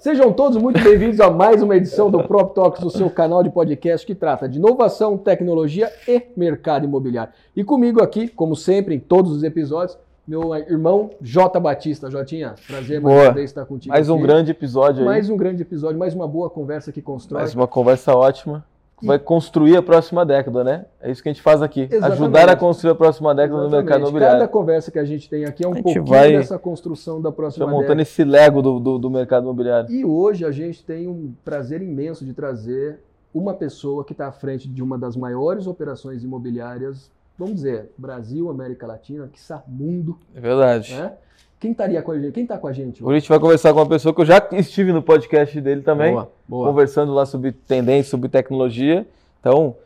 Sejam 0.00 0.32
todos 0.32 0.56
muito 0.56 0.82
bem-vindos 0.82 1.20
a 1.20 1.30
mais 1.30 1.62
uma 1.62 1.76
edição 1.76 2.10
do 2.10 2.24
Prop 2.24 2.54
Talks, 2.54 2.82
o 2.82 2.88
seu 2.88 3.10
canal 3.10 3.42
de 3.42 3.50
podcast 3.50 4.06
que 4.06 4.14
trata 4.14 4.48
de 4.48 4.56
inovação, 4.56 5.18
tecnologia 5.18 5.92
e 6.08 6.22
mercado 6.34 6.86
imobiliário. 6.86 7.34
E 7.54 7.62
comigo 7.62 8.02
aqui, 8.02 8.26
como 8.26 8.56
sempre, 8.56 8.94
em 8.94 8.98
todos 8.98 9.30
os 9.30 9.42
episódios, 9.42 9.98
meu 10.26 10.54
irmão 10.54 11.10
J. 11.20 11.60
Batista. 11.60 12.10
Jotinha, 12.10 12.54
prazer 12.66 12.98
mais 12.98 13.14
Boa. 13.14 13.28
uma 13.28 13.34
vez 13.34 13.50
estar 13.50 13.66
contigo. 13.66 13.92
Mais 13.92 14.08
um 14.08 14.14
aqui. 14.14 14.22
grande 14.22 14.50
episódio 14.52 15.00
aí. 15.00 15.04
Mais 15.04 15.28
um 15.28 15.36
grande 15.36 15.60
episódio, 15.60 15.98
mais 15.98 16.14
uma 16.14 16.26
boa 16.26 16.48
conversa 16.48 16.90
que 16.90 17.02
constrói. 17.02 17.42
Mais 17.42 17.54
uma 17.54 17.68
conversa 17.68 18.16
ótima. 18.16 18.64
Vai 19.02 19.18
construir 19.18 19.76
a 19.76 19.82
próxima 19.82 20.24
década, 20.26 20.62
né? 20.62 20.84
É 21.00 21.10
isso 21.10 21.22
que 21.22 21.28
a 21.28 21.32
gente 21.32 21.42
faz 21.42 21.62
aqui. 21.62 21.82
Exatamente. 21.90 22.12
Ajudar 22.12 22.48
a 22.48 22.56
construir 22.56 22.90
a 22.90 22.94
próxima 22.94 23.34
década 23.34 23.54
no 23.58 23.62
Exatamente. 23.66 23.84
mercado 23.84 24.00
imobiliário. 24.02 24.38
Cada 24.40 24.48
conversa 24.48 24.90
que 24.90 24.98
a 24.98 25.04
gente 25.04 25.28
tem 25.28 25.44
aqui 25.44 25.64
é 25.64 25.68
um 25.68 25.72
pouquinho 25.74 26.04
vai- 26.04 26.32
dessa 26.32 26.58
construção 26.58 27.20
da 27.20 27.32
próxima 27.32 27.66
montando 27.66 27.80
década. 27.82 28.02
esse 28.02 28.24
Lego 28.24 28.60
do, 28.62 28.78
do, 28.78 28.98
do 28.98 29.10
mercado 29.10 29.44
imobiliário. 29.44 29.90
E 29.90 30.04
hoje 30.04 30.44
a 30.44 30.50
gente 30.50 30.84
tem 30.84 31.06
um 31.08 31.32
prazer 31.44 31.80
imenso 31.82 32.24
de 32.24 32.32
trazer 32.34 32.98
uma 33.34 33.54
pessoa 33.54 34.04
que 34.04 34.12
está 34.12 34.26
à 34.28 34.32
frente 34.32 34.68
de 34.68 34.82
uma 34.82 34.98
das 34.98 35.16
maiores 35.16 35.66
operações 35.66 36.24
imobiliárias, 36.24 37.10
vamos 37.38 37.54
dizer, 37.54 37.90
Brasil, 37.96 38.50
América 38.50 38.86
Latina, 38.86 39.28
que 39.32 39.40
mundo, 39.68 40.18
É 40.34 40.40
verdade. 40.40 40.94
né? 40.94 41.12
Quem 41.60 41.72
estaria 41.72 42.00
com 42.00 42.10
a 42.12 42.18
gente? 42.18 42.32
Quem 42.32 42.42
está 42.44 42.56
com 42.56 42.66
a 42.66 42.72
gente? 42.72 43.04
Hoje 43.04 43.16
a 43.16 43.18
gente 43.20 43.28
vai 43.28 43.38
conversar 43.38 43.72
com 43.74 43.80
uma 43.80 43.86
pessoa 43.88 44.14
que 44.14 44.20
eu 44.22 44.24
já 44.24 44.42
estive 44.52 44.92
no 44.94 45.02
podcast 45.02 45.60
dele 45.60 45.82
também, 45.82 46.12
Boa, 46.14 46.30
boa. 46.48 46.68
conversando 46.68 47.12
lá 47.12 47.26
sobre 47.26 47.52
tendência, 47.52 48.10
sobre 48.10 48.30
tecnologia. 48.30 49.06
Então, 49.40 49.76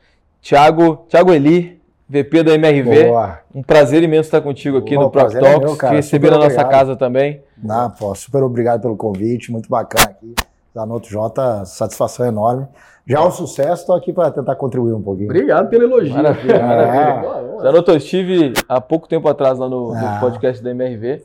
Thiago, 0.40 1.04
Thiago 1.08 1.32
Eli, 1.32 1.80
VP 2.08 2.44
da 2.44 2.54
MRV. 2.54 3.04
Boa. 3.08 3.40
Um 3.52 3.60
prazer 3.62 4.04
imenso 4.04 4.28
estar 4.28 4.40
contigo 4.40 4.78
aqui 4.78 4.94
Boa, 4.94 5.06
no 5.06 5.10
Prop 5.10 5.24
prazer 5.28 5.42
é 5.42 5.58
Talks, 5.58 5.82
meu, 5.82 5.90
receber 5.90 6.30
na 6.30 6.38
nossa 6.38 6.62
casa 6.64 6.94
também. 6.94 7.40
Não, 7.60 7.90
pô, 7.90 8.14
super 8.14 8.44
obrigado 8.44 8.80
pelo 8.80 8.96
convite, 8.96 9.50
muito 9.50 9.68
bacana 9.68 10.10
aqui. 10.10 10.32
Zanoto 10.72 11.08
J, 11.08 11.64
satisfação 11.64 12.24
enorme. 12.26 12.68
Já 13.06 13.20
o 13.20 13.30
sucesso, 13.32 13.82
estou 13.82 13.96
aqui 13.96 14.12
para 14.12 14.30
tentar 14.30 14.54
contribuir 14.54 14.92
um 14.92 15.02
pouquinho. 15.02 15.26
Obrigado 15.28 15.68
pelo 15.68 15.82
elogio. 15.84 16.14
Maravilha, 16.14 16.54
É. 16.54 16.62
maravilha. 16.62 17.14
Boa, 17.20 17.42
boa. 17.42 17.62
Zanoto, 17.62 17.90
eu 17.90 17.96
estive 17.96 18.52
há 18.68 18.80
pouco 18.80 19.08
tempo 19.08 19.28
atrás 19.28 19.58
lá 19.58 19.68
no, 19.68 19.88
no 19.92 19.94
Ah. 20.06 20.18
podcast 20.20 20.62
da 20.62 20.70
MRV 20.70 21.22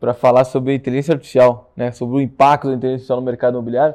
para 0.00 0.14
falar 0.14 0.44
sobre 0.44 0.74
inteligência 0.74 1.14
artificial, 1.14 1.70
né? 1.76 1.90
Sobre 1.92 2.16
o 2.16 2.20
impacto 2.20 2.68
da 2.68 2.74
inteligência 2.74 2.96
artificial 2.96 3.20
no 3.20 3.24
mercado 3.24 3.54
imobiliário. 3.54 3.94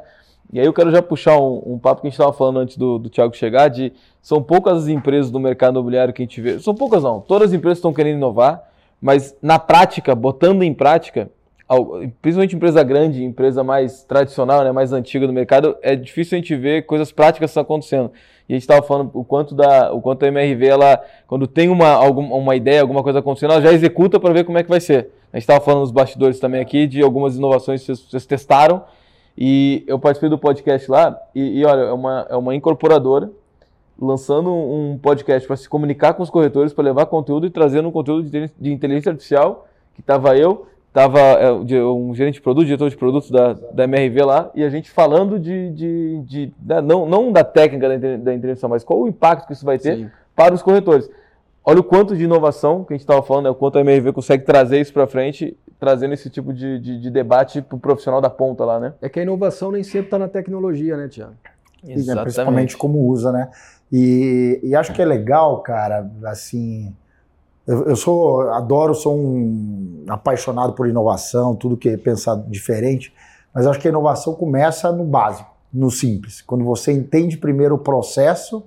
E 0.51 0.59
aí 0.59 0.65
eu 0.65 0.73
quero 0.73 0.91
já 0.91 1.01
puxar 1.01 1.39
um, 1.39 1.63
um 1.65 1.79
papo 1.79 2.01
que 2.01 2.07
a 2.07 2.09
gente 2.09 2.19
estava 2.19 2.33
falando 2.33 2.59
antes 2.59 2.77
do, 2.77 2.99
do 2.99 3.09
Thiago 3.09 3.35
chegar, 3.35 3.69
de 3.69 3.93
são 4.21 4.41
poucas 4.41 4.83
as 4.83 4.87
empresas 4.87 5.31
do 5.31 5.39
mercado 5.39 5.73
imobiliário 5.73 6.13
que 6.13 6.21
a 6.21 6.25
gente 6.25 6.39
vê. 6.41 6.59
São 6.59 6.75
poucas 6.75 7.03
não, 7.03 7.19
todas 7.19 7.49
as 7.49 7.53
empresas 7.53 7.79
estão 7.79 7.93
querendo 7.93 8.17
inovar, 8.17 8.63
mas 9.01 9.35
na 9.41 9.57
prática, 9.57 10.13
botando 10.13 10.61
em 10.61 10.73
prática, 10.73 11.29
principalmente 12.21 12.55
empresa 12.55 12.83
grande, 12.83 13.23
empresa 13.23 13.63
mais 13.63 14.03
tradicional, 14.03 14.63
né, 14.63 14.71
mais 14.71 14.93
antiga 14.93 15.25
do 15.25 15.33
mercado, 15.33 15.75
é 15.81 15.95
difícil 15.95 16.37
a 16.37 16.39
gente 16.39 16.55
ver 16.55 16.85
coisas 16.85 17.11
práticas 17.11 17.55
acontecendo. 17.57 18.11
E 18.47 18.53
a 18.53 18.55
gente 18.55 18.63
estava 18.63 18.85
falando 18.85 19.09
o 19.13 19.23
quanto, 19.23 19.55
da, 19.55 19.91
o 19.93 20.01
quanto 20.01 20.23
a 20.23 20.27
MRV, 20.27 20.67
ela, 20.67 21.01
quando 21.25 21.47
tem 21.47 21.69
uma, 21.69 21.89
algum, 21.89 22.33
uma 22.33 22.55
ideia, 22.55 22.81
alguma 22.81 23.01
coisa 23.01 23.19
acontecendo, 23.19 23.53
ela 23.53 23.61
já 23.61 23.71
executa 23.71 24.19
para 24.19 24.33
ver 24.33 24.43
como 24.43 24.57
é 24.57 24.63
que 24.63 24.69
vai 24.69 24.81
ser. 24.81 25.09
A 25.33 25.37
gente 25.37 25.43
estava 25.43 25.59
falando 25.65 25.81
nos 25.81 25.91
bastidores 25.91 26.39
também 26.39 26.61
aqui 26.61 26.85
de 26.85 27.01
algumas 27.01 27.35
inovações 27.35 27.81
que 27.81 27.87
vocês, 27.87 27.99
vocês 28.07 28.25
testaram. 28.25 28.83
E 29.35 29.83
eu 29.87 29.97
participei 29.97 30.29
do 30.29 30.37
podcast 30.37 30.89
lá. 30.91 31.19
E, 31.33 31.59
e 31.59 31.65
olha, 31.65 31.81
é 31.81 31.91
uma, 31.91 32.27
é 32.29 32.35
uma 32.35 32.53
incorporadora 32.55 33.31
lançando 33.99 34.51
um 34.53 34.97
podcast 35.01 35.47
para 35.47 35.55
se 35.57 35.67
comunicar 35.67 36.13
com 36.13 36.21
os 36.23 36.29
corretores, 36.29 36.73
para 36.73 36.83
levar 36.83 37.05
conteúdo 37.07 37.45
e 37.47 37.49
trazendo 37.49 37.87
um 37.87 37.91
conteúdo 37.91 38.29
de, 38.29 38.49
de 38.59 38.71
inteligência 38.71 39.11
artificial, 39.11 39.67
que 39.95 40.01
estava 40.01 40.35
eu, 40.37 40.67
estava 40.89 41.19
um 41.95 42.13
gerente 42.13 42.35
de 42.35 42.41
produto, 42.41 42.65
diretor 42.65 42.89
de 42.89 42.97
produtos 42.97 43.29
da, 43.31 43.53
da 43.53 43.83
MRV 43.85 44.23
lá, 44.25 44.51
e 44.55 44.63
a 44.63 44.69
gente 44.69 44.89
falando 44.91 45.39
de, 45.39 45.69
de, 45.71 46.21
de- 46.23 46.53
da- 46.57 46.81
não, 46.81 47.05
não 47.07 47.31
da 47.31 47.43
técnica 47.43 47.87
da, 47.87 48.17
da 48.17 48.33
inteligência, 48.33 48.67
mas 48.67 48.83
qual 48.83 48.99
o 48.99 49.07
impacto 49.07 49.47
que 49.47 49.53
isso 49.53 49.65
vai 49.65 49.77
ter 49.79 49.97
Sim. 49.97 50.09
para 50.35 50.53
os 50.53 50.61
corretores. 50.61 51.09
Olha 51.65 51.79
o 51.79 51.83
quanto 51.83 52.15
de 52.15 52.25
inovação 52.25 52.83
que 52.83 52.93
a 52.93 52.95
gente 52.95 53.03
estava 53.03 53.23
falando, 53.23 53.45
né, 53.45 53.49
o 53.49 53.55
quanto 53.55 53.77
a 53.77 53.81
MRV 53.81 54.11
consegue 54.11 54.43
trazer 54.43 54.81
isso 54.81 54.91
para 54.91 55.07
frente, 55.07 55.57
trazendo 55.79 56.13
esse 56.13 56.29
tipo 56.29 56.53
de, 56.53 56.77
de, 56.79 56.99
de 56.99 57.09
debate 57.09 57.61
para 57.61 57.75
o 57.75 57.79
profissional 57.79 58.19
da 58.19 58.29
ponta 58.29 58.65
lá, 58.65 58.79
né? 58.79 58.93
É 59.01 59.07
que 59.07 59.19
a 59.19 59.23
inovação 59.23 59.71
nem 59.71 59.83
sempre 59.83 60.07
está 60.07 60.19
na 60.19 60.27
tecnologia, 60.27 60.97
né, 60.97 61.07
Tiago? 61.07 61.35
E, 61.83 62.03
né, 62.03 62.21
principalmente 62.21 62.75
como 62.75 63.07
usa, 63.07 63.31
né? 63.31 63.49
E, 63.91 64.59
e 64.63 64.75
acho 64.75 64.93
que 64.93 65.01
é 65.01 65.05
legal, 65.05 65.61
cara, 65.61 66.09
assim. 66.25 66.93
Eu, 67.65 67.85
eu 67.85 67.95
sou, 67.95 68.41
adoro, 68.49 68.93
sou 68.93 69.15
um 69.15 70.03
apaixonado 70.09 70.73
por 70.73 70.87
inovação, 70.87 71.55
tudo 71.55 71.77
que 71.77 71.89
é 71.89 71.97
pensar 71.97 72.35
diferente, 72.47 73.13
mas 73.53 73.65
acho 73.65 73.79
que 73.79 73.87
a 73.87 73.91
inovação 73.91 74.33
começa 74.35 74.91
no 74.91 75.05
básico, 75.05 75.49
no 75.71 75.89
simples. 75.89 76.41
Quando 76.41 76.65
você 76.65 76.91
entende 76.91 77.37
primeiro 77.37 77.75
o 77.75 77.79
processo, 77.79 78.65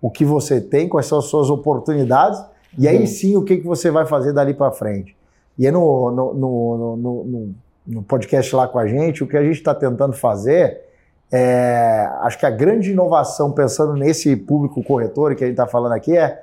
o 0.00 0.10
que 0.10 0.24
você 0.24 0.60
tem, 0.60 0.88
quais 0.88 1.06
são 1.06 1.18
as 1.18 1.24
suas 1.26 1.48
oportunidades, 1.50 2.42
e 2.78 2.86
aí 2.86 3.00
Uhum. 3.00 3.06
sim 3.06 3.36
o 3.36 3.42
que, 3.42 3.56
que 3.56 3.66
você 3.66 3.90
vai 3.90 4.04
fazer 4.06 4.32
dali 4.32 4.52
para 4.54 4.70
frente. 4.72 5.16
E 5.58 5.66
aí 5.66 5.72
no, 5.72 6.10
no, 6.10 6.34
no, 6.34 6.76
no, 6.76 6.96
no- 7.24 7.54
no- 7.86 8.02
podcast 8.02 8.54
lá 8.54 8.68
com 8.68 8.78
a 8.78 8.86
gente, 8.86 9.24
o 9.24 9.26
que 9.26 9.36
a 9.36 9.42
gente 9.42 9.56
está 9.56 9.74
tentando 9.74 10.12
fazer 10.12 10.82
é, 11.32 12.08
acho 12.20 12.38
que 12.38 12.46
a 12.46 12.50
grande 12.50 12.92
inovação, 12.92 13.50
pensando 13.50 13.94
nesse 13.94 14.36
público 14.36 14.82
corretor 14.82 15.34
que 15.34 15.42
a 15.42 15.46
gente 15.46 15.54
está 15.54 15.66
falando 15.66 15.92
aqui, 15.92 16.16
é 16.16 16.42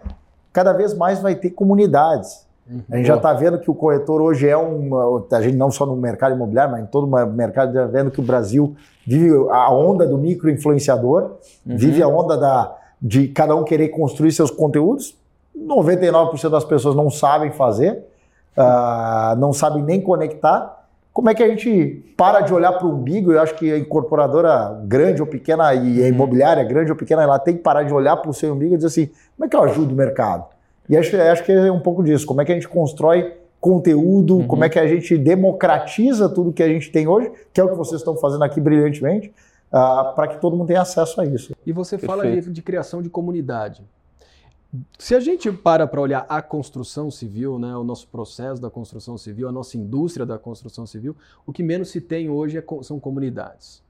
cada 0.51 0.73
vez 0.73 0.93
mais 0.93 1.21
vai 1.21 1.35
ter 1.35 1.51
comunidades. 1.51 2.45
A 2.91 2.95
gente 2.97 3.07
já 3.07 3.15
está 3.17 3.33
vendo 3.33 3.59
que 3.59 3.69
o 3.69 3.75
corretor 3.75 4.21
hoje 4.21 4.47
é 4.47 4.57
um. 4.57 4.89
A 5.31 5.41
gente 5.41 5.57
não 5.57 5.69
só 5.69 5.85
no 5.85 5.95
mercado 5.97 6.33
imobiliário, 6.35 6.71
mas 6.71 6.83
em 6.83 6.85
todo 6.85 7.05
o 7.05 7.27
mercado, 7.27 7.73
já 7.73 7.85
vendo 7.85 8.09
que 8.09 8.21
o 8.21 8.23
Brasil 8.23 8.73
vive 9.05 9.31
a 9.51 9.69
onda 9.71 10.07
do 10.07 10.17
micro-influenciador, 10.17 11.31
Uhum. 11.65 11.77
vive 11.77 12.01
a 12.01 12.07
onda 12.07 12.37
da, 12.37 12.73
de 13.03 13.27
cada 13.27 13.53
um 13.53 13.65
querer 13.65 13.89
construir 13.89 14.31
seus 14.31 14.49
conteúdos. 14.49 15.13
99% 15.55 16.49
das 16.49 16.63
pessoas 16.63 16.95
não 16.95 17.11
sabem 17.11 17.51
fazer, 17.51 17.99
ah, 18.55 19.35
não 19.37 19.51
sabem 19.51 19.83
nem 19.83 19.99
conectar. 19.99 20.81
Como 21.11 21.29
é 21.29 21.35
que 21.35 21.43
a 21.43 21.47
gente 21.47 22.13
para 22.17 22.39
de 22.39 22.53
olhar 22.53 22.71
para 22.71 22.87
o 22.87 22.91
umbigo? 22.91 23.33
Eu 23.33 23.41
acho 23.41 23.53
que 23.55 23.71
a 23.71 23.77
incorporadora 23.77 24.81
grande 24.85 25.21
ou 25.21 25.27
pequena 25.27 25.73
e 25.75 26.01
a 26.01 26.07
imobiliária 26.07 26.63
grande 26.63 26.89
ou 26.89 26.97
pequena, 26.97 27.21
ela 27.21 27.37
tem 27.37 27.55
que 27.55 27.61
parar 27.61 27.83
de 27.83 27.93
olhar 27.93 28.15
para 28.17 28.31
o 28.31 28.33
seu 28.33 28.53
umbigo 28.53 28.73
e 28.73 28.77
dizer 28.77 28.87
assim: 28.87 29.09
como 29.35 29.45
é 29.45 29.49
que 29.49 29.55
eu 29.55 29.63
ajudo 29.63 29.93
o 29.93 29.95
mercado? 29.97 30.45
E 30.89 30.97
acho, 30.97 31.15
acho 31.15 31.43
que 31.43 31.51
é 31.51 31.71
um 31.71 31.79
pouco 31.79 32.03
disso. 32.03 32.25
Como 32.25 32.41
é 32.41 32.45
que 32.45 32.51
a 32.51 32.55
gente 32.55 32.67
constrói 32.67 33.33
conteúdo? 33.61 34.37
Uhum. 34.37 34.47
Como 34.47 34.63
é 34.63 34.69
que 34.69 34.79
a 34.79 34.87
gente 34.87 35.17
democratiza 35.17 36.27
tudo 36.29 36.51
que 36.51 36.63
a 36.63 36.67
gente 36.67 36.91
tem 36.91 37.07
hoje, 37.07 37.31
que 37.53 37.61
é 37.61 37.63
o 37.63 37.69
que 37.69 37.75
vocês 37.75 38.01
estão 38.01 38.15
fazendo 38.15 38.43
aqui 38.43 38.59
brilhantemente, 38.59 39.31
para 39.73 40.27
que 40.27 40.39
todo 40.39 40.55
mundo 40.55 40.67
tenha 40.67 40.81
acesso 40.81 41.19
a 41.19 41.25
isso. 41.25 41.55
E 41.65 41.71
você 41.71 41.97
fala 41.97 42.21
Perfeito. 42.21 42.45
de, 42.49 42.53
de 42.53 42.61
criação 42.61 43.01
de 43.01 43.09
comunidade. 43.09 43.83
Se 44.99 45.15
a 45.15 45.19
gente 45.19 45.51
para 45.51 45.87
para 45.87 45.99
olhar 45.99 46.25
a 46.29 46.41
construção 46.41 47.09
civil, 47.09 47.57
né, 47.57 47.75
o 47.75 47.83
nosso 47.83 48.07
processo 48.07 48.61
da 48.61 48.69
construção 48.69 49.17
civil, 49.17 49.47
a 49.47 49.51
nossa 49.51 49.77
indústria 49.77 50.25
da 50.25 50.37
construção 50.37 50.85
civil, 50.85 51.15
o 51.45 51.51
que 51.51 51.63
menos 51.63 51.89
se 51.89 51.99
tem 51.99 52.29
hoje 52.29 52.57
é 52.57 52.63
são 52.83 52.99
comunidades. 52.99 53.83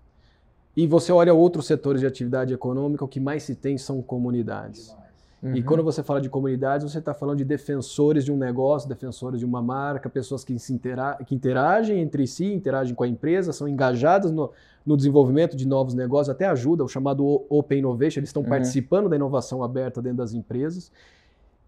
E 0.75 0.87
você 0.87 1.11
olha 1.11 1.33
outros 1.33 1.67
setores 1.67 2.01
de 2.01 2.07
atividade 2.07 2.53
econômica, 2.53 3.05
o 3.05 3.07
que 3.07 3.19
mais 3.19 3.43
se 3.43 3.53
tem 3.53 3.77
são 3.77 4.01
comunidades. 4.01 4.95
E 5.43 5.59
Uhum. 5.59 5.63
quando 5.65 5.83
você 5.83 6.01
fala 6.01 6.21
de 6.21 6.29
comunidades, 6.29 6.89
você 6.89 6.99
está 6.99 7.13
falando 7.13 7.39
de 7.39 7.43
defensores 7.43 8.23
de 8.23 8.31
um 8.31 8.37
negócio, 8.37 8.87
defensores 8.87 9.39
de 9.41 9.45
uma 9.45 9.61
marca, 9.61 10.09
pessoas 10.09 10.41
que, 10.41 10.57
se 10.57 10.71
intera 10.71 11.17
que 11.27 11.35
interagem 11.35 11.99
entre 11.99 12.25
si, 12.25 12.45
interagem 12.45 12.95
com 12.95 13.03
a 13.03 13.07
empresa, 13.09 13.51
são 13.51 13.67
engajadas 13.67 14.31
no, 14.31 14.51
no 14.85 14.95
desenvolvimento 14.95 15.57
de 15.57 15.67
novos 15.67 15.93
negócios, 15.93 16.29
até 16.29 16.45
ajuda, 16.45 16.85
o 16.85 16.87
chamado 16.87 17.43
Open 17.49 17.79
Innovation, 17.79 18.19
eles 18.21 18.29
estão 18.29 18.41
Uhum. 18.43 18.47
participando 18.49 19.09
da 19.09 19.17
inovação 19.17 19.61
aberta 19.61 20.01
dentro 20.01 20.19
das 20.19 20.33
empresas. 20.33 20.89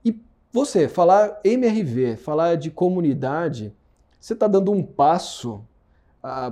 E 0.06 0.18
você, 0.54 0.88
falar 0.88 1.42
MRV, 1.44 2.16
falar 2.16 2.56
de 2.56 2.72
comunidade, 2.72 3.74
você 4.22 4.32
está 4.32 4.48
dando 4.48 4.72
um 4.72 4.82
passo 4.82 5.62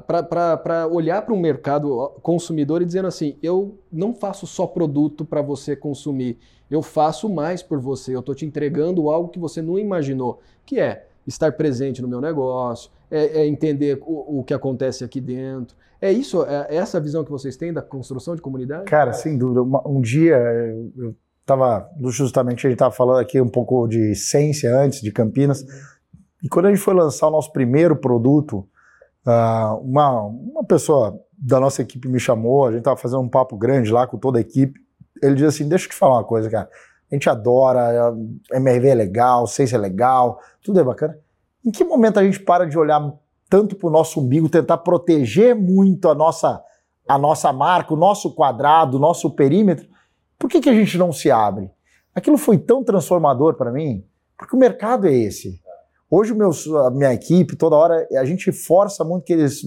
para 0.08 0.88
olhar 0.92 1.22
para 1.24 1.34
o 1.34 1.38
mercado 1.40 2.12
consumidor 2.22 2.82
e 2.82 2.86
dizendo 2.86 3.08
assim: 3.08 3.38
eu 3.42 3.76
não 3.92 4.14
faço 4.14 4.46
só 4.46 4.68
produto 4.68 5.26
para 5.26 5.42
você 5.42 5.76
consumir, 5.76 6.38
eu 6.74 6.82
faço 6.82 7.30
mais 7.30 7.62
por 7.62 7.80
você, 7.80 8.16
eu 8.16 8.20
estou 8.20 8.34
te 8.34 8.46
entregando 8.46 9.10
algo 9.10 9.30
que 9.30 9.40
você 9.40 9.62
não 9.62 9.78
imaginou, 9.78 10.40
que 10.66 10.80
é 10.80 11.06
estar 11.28 11.52
presente 11.54 12.02
no 12.02 12.08
meu 12.08 12.20
negócio, 12.20 12.90
é, 13.12 13.42
é 13.42 13.48
entender 13.48 14.00
o, 14.02 14.40
o 14.40 14.44
que 14.44 14.54
acontece 14.54 15.04
aqui 15.04 15.22
dentro. 15.22 15.76
É 16.02 16.12
isso, 16.12 16.44
é 16.44 16.76
essa 16.76 17.00
visão 17.00 17.24
que 17.24 17.32
vocês 17.32 17.56
têm 17.56 17.72
da 17.72 17.82
construção 17.82 18.36
de 18.36 18.42
comunidade? 18.42 18.86
Cara, 18.86 19.14
sem 19.14 19.38
dúvida. 19.38 19.62
Uma- 19.62 19.88
um 19.88 20.02
dia 20.02 20.36
eu 20.98 21.16
estava, 21.40 21.90
justamente 22.10 22.66
a 22.66 22.70
gente 22.70 22.76
estava 22.76 22.94
falando 22.94 23.20
aqui 23.20 23.40
um 23.40 23.48
pouco 23.48 23.88
de 23.88 24.12
essência 24.12 24.76
antes, 24.78 25.02
de 25.02 25.12
Campinas, 25.12 25.66
e 26.44 26.50
quando 26.50 26.66
a 26.66 26.70
gente 26.70 26.82
foi 26.82 26.94
lançar 26.94 27.28
o 27.28 27.32
nosso 27.32 27.54
primeiro 27.54 27.96
produto, 27.96 28.68
ah, 29.26 29.78
uma, 29.82 30.24
uma 30.24 30.64
pessoa 30.66 31.18
da 31.38 31.60
nossa 31.60 31.82
equipe 31.82 32.08
me 32.10 32.20
chamou, 32.20 32.66
a 32.66 32.72
gente 32.72 32.80
estava 32.80 32.98
fazendo 32.98 33.22
um 33.22 33.30
papo 33.30 33.56
grande 33.58 33.92
lá 33.92 34.06
com 34.08 34.18
toda 34.18 34.40
a 34.40 34.42
equipe, 34.42 34.83
ele 35.24 35.36
disse 35.36 35.48
assim, 35.48 35.70
deixa 35.70 35.86
eu 35.86 35.90
te 35.90 35.96
falar 35.96 36.16
uma 36.16 36.24
coisa, 36.24 36.50
cara, 36.50 36.70
a 37.12 37.16
gente 37.16 37.30
adora, 37.30 38.14
MRV 38.52 38.88
é 38.90 38.96
legal, 38.96 39.48
ciência 39.48 39.76
é 39.76 39.80
legal, 39.80 40.40
tudo 40.62 40.80
é 40.80 40.84
bacana. 40.84 41.18
Em 41.66 41.72
que 41.72 41.84
momento 41.84 42.20
a 42.20 42.24
gente 42.24 42.40
para 42.40 42.66
de 42.66 42.78
olhar 42.78 43.14
tanto 43.50 43.76
para 43.76 43.88
o 43.88 43.92
nosso 43.92 44.20
umbigo, 44.20 44.50
tentar 44.50 44.80
proteger 44.80 45.56
muito 45.56 46.10
a 46.10 46.16
nossa, 46.16 46.62
a 47.08 47.18
nossa 47.18 47.54
marca, 47.54 47.94
o 47.94 47.98
nosso 47.98 48.34
quadrado, 48.34 48.98
o 48.98 49.00
nosso 49.00 49.30
perímetro, 49.36 49.88
por 50.40 50.50
que, 50.50 50.60
que 50.60 50.70
a 50.70 50.74
gente 50.74 50.98
não 50.98 51.12
se 51.12 51.30
abre? 51.30 51.70
Aquilo 52.16 52.38
foi 52.38 52.58
tão 52.58 52.84
transformador 52.84 53.54
para 53.54 53.72
mim, 53.72 54.04
porque 54.38 54.56
o 54.56 54.60
mercado 54.60 55.08
é 55.08 55.14
esse. 55.14 55.62
Hoje, 56.10 56.34
meus, 56.34 56.68
a 56.68 56.92
minha 56.92 57.14
equipe, 57.14 57.56
toda 57.56 57.76
hora, 57.76 58.08
a 58.18 58.26
gente 58.26 58.52
força 58.52 59.04
muito 59.04 59.24
que 59.24 59.34
eles 59.34 59.62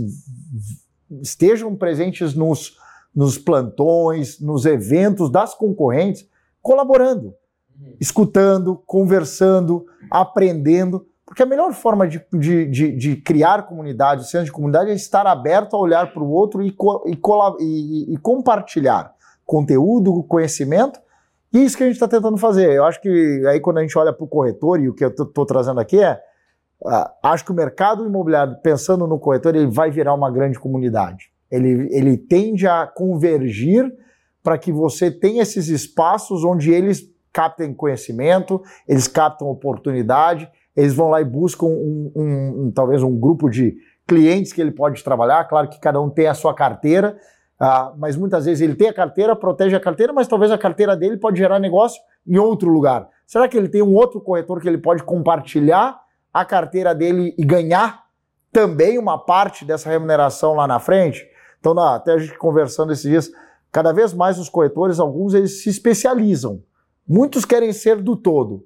estejam 1.22 1.74
presentes 1.74 2.34
nos, 2.34 2.76
nos 3.16 3.38
plantões, 3.38 4.38
nos 4.38 4.66
eventos 4.66 5.30
das 5.30 5.54
concorrentes, 5.54 6.28
colaborando, 6.60 7.34
escutando, 7.98 8.76
conversando, 8.84 9.86
aprendendo. 10.10 11.06
Porque 11.24 11.42
a 11.42 11.46
melhor 11.46 11.72
forma 11.72 12.06
de, 12.06 12.22
de, 12.30 12.66
de, 12.66 12.92
de 12.92 13.16
criar 13.16 13.66
comunidade, 13.66 14.20
o 14.20 14.24
senso 14.24 14.44
de 14.44 14.52
comunidade, 14.52 14.90
é 14.90 14.94
estar 14.94 15.26
aberto 15.26 15.74
a 15.74 15.80
olhar 15.80 16.12
para 16.12 16.22
o 16.22 16.30
outro 16.30 16.62
e, 16.62 16.68
e, 17.06 17.18
e, 17.60 18.14
e 18.14 18.16
compartilhar 18.18 19.14
conteúdo, 19.46 20.22
conhecimento. 20.24 21.00
E 21.52 21.64
isso 21.64 21.76
que 21.76 21.84
a 21.84 21.86
gente 21.86 21.96
está 21.96 22.06
tentando 22.06 22.36
fazer. 22.36 22.70
Eu 22.70 22.84
acho 22.84 23.00
que 23.00 23.42
aí 23.48 23.60
quando 23.60 23.78
a 23.78 23.80
gente 23.80 23.96
olha 23.96 24.12
para 24.12 24.24
o 24.24 24.28
corretor, 24.28 24.78
e 24.78 24.90
o 24.90 24.94
que 24.94 25.04
eu 25.04 25.08
estou 25.08 25.46
trazendo 25.46 25.80
aqui 25.80 25.98
é, 26.02 26.20
uh, 26.84 27.08
acho 27.22 27.44
que 27.44 27.50
o 27.50 27.54
mercado 27.54 28.04
imobiliário, 28.04 28.56
pensando 28.62 29.06
no 29.06 29.18
corretor, 29.18 29.56
ele 29.56 29.66
vai 29.66 29.90
virar 29.90 30.12
uma 30.12 30.30
grande 30.30 30.58
comunidade. 30.58 31.30
Ele, 31.50 31.88
ele 31.90 32.16
tende 32.16 32.66
a 32.66 32.86
convergir 32.86 33.92
para 34.42 34.58
que 34.58 34.70
você 34.70 35.10
tenha 35.10 35.42
esses 35.42 35.68
espaços 35.68 36.44
onde 36.44 36.72
eles 36.72 37.02
captem 37.32 37.74
conhecimento, 37.74 38.62
eles 38.88 39.06
captam 39.06 39.48
oportunidade, 39.48 40.48
eles 40.74 40.94
vão 40.94 41.10
lá 41.10 41.20
e 41.20 41.24
buscam 41.24 41.66
um, 41.66 42.12
um, 42.16 42.64
um, 42.64 42.72
talvez 42.72 43.02
um 43.02 43.18
grupo 43.18 43.50
de 43.50 43.76
clientes 44.06 44.52
que 44.52 44.60
ele 44.60 44.70
pode 44.70 45.02
trabalhar. 45.02 45.44
Claro 45.44 45.68
que 45.68 45.80
cada 45.80 46.00
um 46.00 46.08
tem 46.08 46.28
a 46.28 46.34
sua 46.34 46.54
carteira, 46.54 47.18
uh, 47.60 47.98
mas 47.98 48.16
muitas 48.16 48.44
vezes 48.44 48.62
ele 48.62 48.74
tem 48.74 48.88
a 48.88 48.92
carteira, 48.92 49.34
protege 49.36 49.74
a 49.74 49.80
carteira, 49.80 50.12
mas 50.12 50.28
talvez 50.28 50.50
a 50.50 50.56
carteira 50.56 50.96
dele 50.96 51.16
pode 51.16 51.38
gerar 51.38 51.58
negócio 51.58 52.00
em 52.26 52.38
outro 52.38 52.70
lugar. 52.70 53.08
Será 53.26 53.48
que 53.48 53.56
ele 53.56 53.68
tem 53.68 53.82
um 53.82 53.94
outro 53.94 54.20
corretor 54.20 54.60
que 54.60 54.68
ele 54.68 54.78
pode 54.78 55.02
compartilhar 55.02 56.00
a 56.32 56.44
carteira 56.44 56.94
dele 56.94 57.34
e 57.36 57.44
ganhar 57.44 58.04
também 58.52 58.96
uma 58.96 59.18
parte 59.18 59.64
dessa 59.64 59.90
remuneração 59.90 60.54
lá 60.54 60.66
na 60.66 60.78
frente? 60.78 61.26
Então, 61.60 61.74
na, 61.74 61.94
até 61.94 62.12
a 62.12 62.18
gente 62.18 62.36
conversando 62.38 62.92
esses 62.92 63.08
dias, 63.10 63.30
cada 63.72 63.92
vez 63.92 64.12
mais 64.12 64.38
os 64.38 64.48
corretores, 64.48 64.98
alguns 64.98 65.34
eles 65.34 65.62
se 65.62 65.68
especializam. 65.68 66.62
Muitos 67.06 67.44
querem 67.44 67.72
ser 67.72 68.02
do 68.02 68.16
todo. 68.16 68.64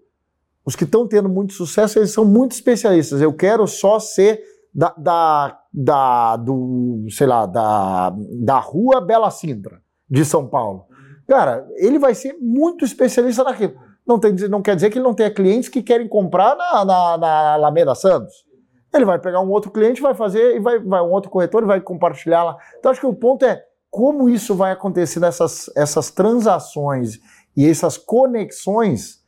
Os 0.65 0.77
que 0.77 0.85
estão 0.85 1.07
tendo 1.07 1.29
muito 1.29 1.53
sucesso, 1.53 1.99
eles 1.99 2.13
são 2.13 2.25
muito 2.25 2.53
especialistas. 2.53 3.21
Eu 3.21 3.33
quero 3.33 3.67
só 3.67 3.99
ser 3.99 4.43
da, 4.73 4.95
da, 4.97 5.61
da 5.73 6.37
do, 6.37 7.07
sei 7.11 7.27
lá, 7.27 7.47
da, 7.47 8.15
da 8.43 8.59
rua 8.59 9.01
Bela 9.01 9.31
Sintra, 9.31 9.83
de 10.09 10.25
São 10.25 10.47
Paulo. 10.47 10.87
Cara, 11.27 11.67
ele 11.77 11.99
vai 11.99 12.15
ser 12.15 12.37
muito 12.41 12.85
especialista 12.85 13.45
naquilo. 13.45 13.75
Não, 14.07 14.19
tem, 14.19 14.33
não 14.49 14.63
quer 14.63 14.75
dizer 14.75 14.91
que 14.91 14.99
ele 14.99 15.05
não 15.05 15.15
tenha 15.15 15.31
clientes 15.31 15.69
que 15.69 15.83
querem 15.83 16.09
comprar 16.09 16.57
na, 16.57 16.85
na, 16.85 17.19
na 17.19 17.53
Alameda 17.55 17.95
Santos. 17.95 18.45
Ele 18.93 19.05
vai 19.05 19.19
pegar 19.19 19.41
um 19.41 19.51
outro 19.51 19.71
cliente, 19.71 20.01
vai 20.01 20.15
fazer, 20.15 20.57
e 20.57 20.61
vai, 20.61 20.79
vai 20.79 21.01
um 21.01 21.11
outro 21.11 21.31
corretor 21.31 21.63
e 21.63 21.67
vai 21.67 21.81
compartilhar 21.81 22.43
lá. 22.43 22.57
Então, 22.79 22.91
acho 22.91 23.01
que 23.01 23.07
o 23.07 23.15
ponto 23.15 23.45
é 23.45 23.65
como 23.91 24.29
isso 24.29 24.55
vai 24.55 24.73
acontecer 24.73 25.21
nessas 25.21 25.71
essas 25.77 26.11
transações 26.11 27.19
e 27.57 27.69
essas 27.69 27.99
conexões 27.99 29.21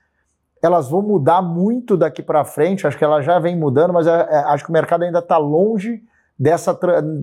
elas 0.62 0.88
vão 0.88 1.02
mudar 1.02 1.42
muito 1.42 1.96
daqui 1.96 2.22
para 2.22 2.44
frente. 2.44 2.86
Acho 2.86 2.96
que 2.96 3.02
ela 3.02 3.20
já 3.20 3.38
vem 3.40 3.56
mudando, 3.56 3.92
mas 3.92 4.06
é, 4.06 4.10
é, 4.10 4.36
acho 4.46 4.64
que 4.64 4.70
o 4.70 4.72
mercado 4.72 5.02
ainda 5.02 5.18
está 5.18 5.36
longe 5.36 6.00
dessa 6.38 6.78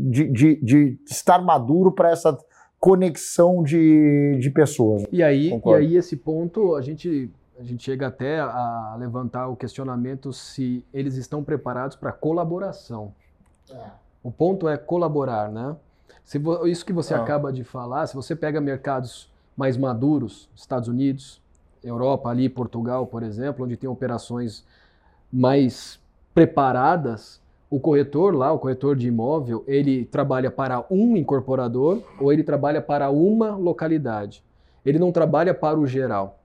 de, 0.09 0.27
de, 0.29 0.55
de 0.61 0.99
estar 1.09 1.41
maduro 1.41 1.91
para 1.93 2.11
essa 2.11 2.37
conexão 2.79 3.63
de, 3.63 4.37
de 4.39 4.49
pessoas. 4.49 5.05
E 5.11 5.23
aí, 5.23 5.51
e 5.65 5.73
aí 5.73 5.95
esse 5.95 6.17
ponto 6.17 6.75
a 6.75 6.81
gente 6.81 7.31
a 7.59 7.63
gente 7.63 7.83
chega 7.83 8.07
até 8.07 8.39
a 8.39 8.95
levantar 8.97 9.49
o 9.49 9.55
questionamento 9.55 10.31
se 10.31 10.83
eles 10.93 11.15
estão 11.15 11.43
preparados 11.43 11.97
para 11.97 12.11
colaboração. 12.13 13.13
É. 13.69 13.85
O 14.23 14.31
ponto 14.31 14.69
é 14.69 14.77
colaborar, 14.77 15.51
né? 15.51 15.75
Se 16.23 16.41
isso 16.67 16.85
que 16.85 16.93
você 16.93 17.13
ah. 17.13 17.21
acaba 17.21 17.51
de 17.51 17.65
falar, 17.65 18.07
se 18.07 18.15
você 18.15 18.33
pega 18.33 18.61
mercados 18.61 19.29
mais 19.57 19.75
maduros, 19.75 20.49
Estados 20.55 20.87
Unidos, 20.87 21.41
Europa, 21.83 22.29
ali 22.29 22.47
Portugal, 22.47 23.05
por 23.05 23.23
exemplo, 23.23 23.65
onde 23.65 23.75
tem 23.75 23.89
operações 23.89 24.65
mais 25.31 25.99
preparadas, 26.33 27.41
o 27.69 27.77
corretor 27.77 28.33
lá, 28.33 28.53
o 28.53 28.59
corretor 28.59 28.95
de 28.95 29.07
imóvel, 29.09 29.65
ele 29.67 30.05
trabalha 30.05 30.49
para 30.49 30.85
um 30.89 31.17
incorporador 31.17 32.01
ou 32.19 32.31
ele 32.31 32.43
trabalha 32.43 32.81
para 32.81 33.09
uma 33.09 33.55
localidade. 33.57 34.41
Ele 34.85 34.97
não 34.97 35.11
trabalha 35.11 35.53
para 35.53 35.77
o 35.77 35.85
geral. 35.85 36.38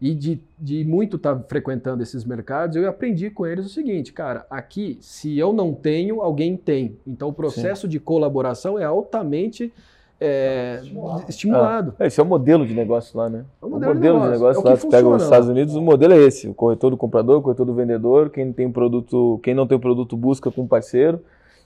E 0.00 0.14
de, 0.14 0.40
de 0.58 0.84
muito 0.84 1.16
estar 1.16 1.34
tá 1.34 1.44
frequentando 1.48 2.02
esses 2.02 2.24
mercados, 2.24 2.76
eu 2.76 2.88
aprendi 2.88 3.30
com 3.30 3.44
eles 3.44 3.66
o 3.66 3.68
seguinte, 3.68 4.12
cara, 4.12 4.46
aqui, 4.48 4.96
se 5.00 5.36
eu 5.36 5.52
não 5.52 5.74
tenho, 5.74 6.22
alguém 6.22 6.56
tem. 6.56 6.96
Então 7.06 7.28
o 7.28 7.32
processo 7.32 7.82
Sim. 7.82 7.88
de 7.88 7.98
colaboração 7.98 8.78
é 8.78 8.84
altamente 8.84 9.72
é, 10.20 10.80
estimulado. 10.82 11.24
estimulado. 11.28 11.94
É, 11.98 12.06
esse 12.06 12.18
é 12.18 12.22
o 12.22 12.26
modelo 12.26 12.66
de 12.66 12.74
negócio 12.74 13.16
lá, 13.16 13.28
né? 13.28 13.44
É 13.62 13.64
o 13.64 13.68
modelo, 13.68 13.92
o 13.92 13.94
modelo 13.94 14.20
de 14.20 14.26
negócio, 14.30 14.38
de 14.38 14.40
negócio 14.40 14.66
é 14.66 14.70
lá, 14.70 14.76
você 14.76 14.88
pega 14.88 15.08
os 15.08 15.22
Estados 15.22 15.48
Unidos, 15.48 15.74
o 15.76 15.82
modelo 15.82 16.12
é 16.12 16.18
esse: 16.18 16.48
o 16.48 16.54
corretor 16.54 16.90
do 16.90 16.96
comprador, 16.96 17.38
o 17.38 17.42
corretor 17.42 17.66
do 17.66 17.74
vendedor, 17.74 18.30
quem 18.30 18.52
tem 18.52 18.70
produto, 18.70 19.40
quem 19.42 19.54
não 19.54 19.66
tem 19.66 19.78
produto 19.78 20.16
busca 20.16 20.50
com 20.50 20.62
um 20.62 20.66
parceiro. 20.66 21.20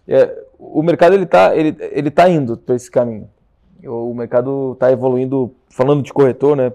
É, 0.07 0.43
o 0.59 0.83
mercado 0.83 1.15
ele 1.15 1.25
está 1.25 1.57
ele, 1.57 1.77
ele 1.79 2.11
tá 2.11 2.29
indo 2.29 2.57
para 2.57 2.75
esse 2.75 2.91
caminho. 2.91 3.29
O 3.85 4.15
mercado 4.15 4.73
está 4.73 4.93
evoluindo, 4.93 5.53
falando 5.69 6.03
de 6.03 6.13
corretor, 6.13 6.57
né? 6.57 6.71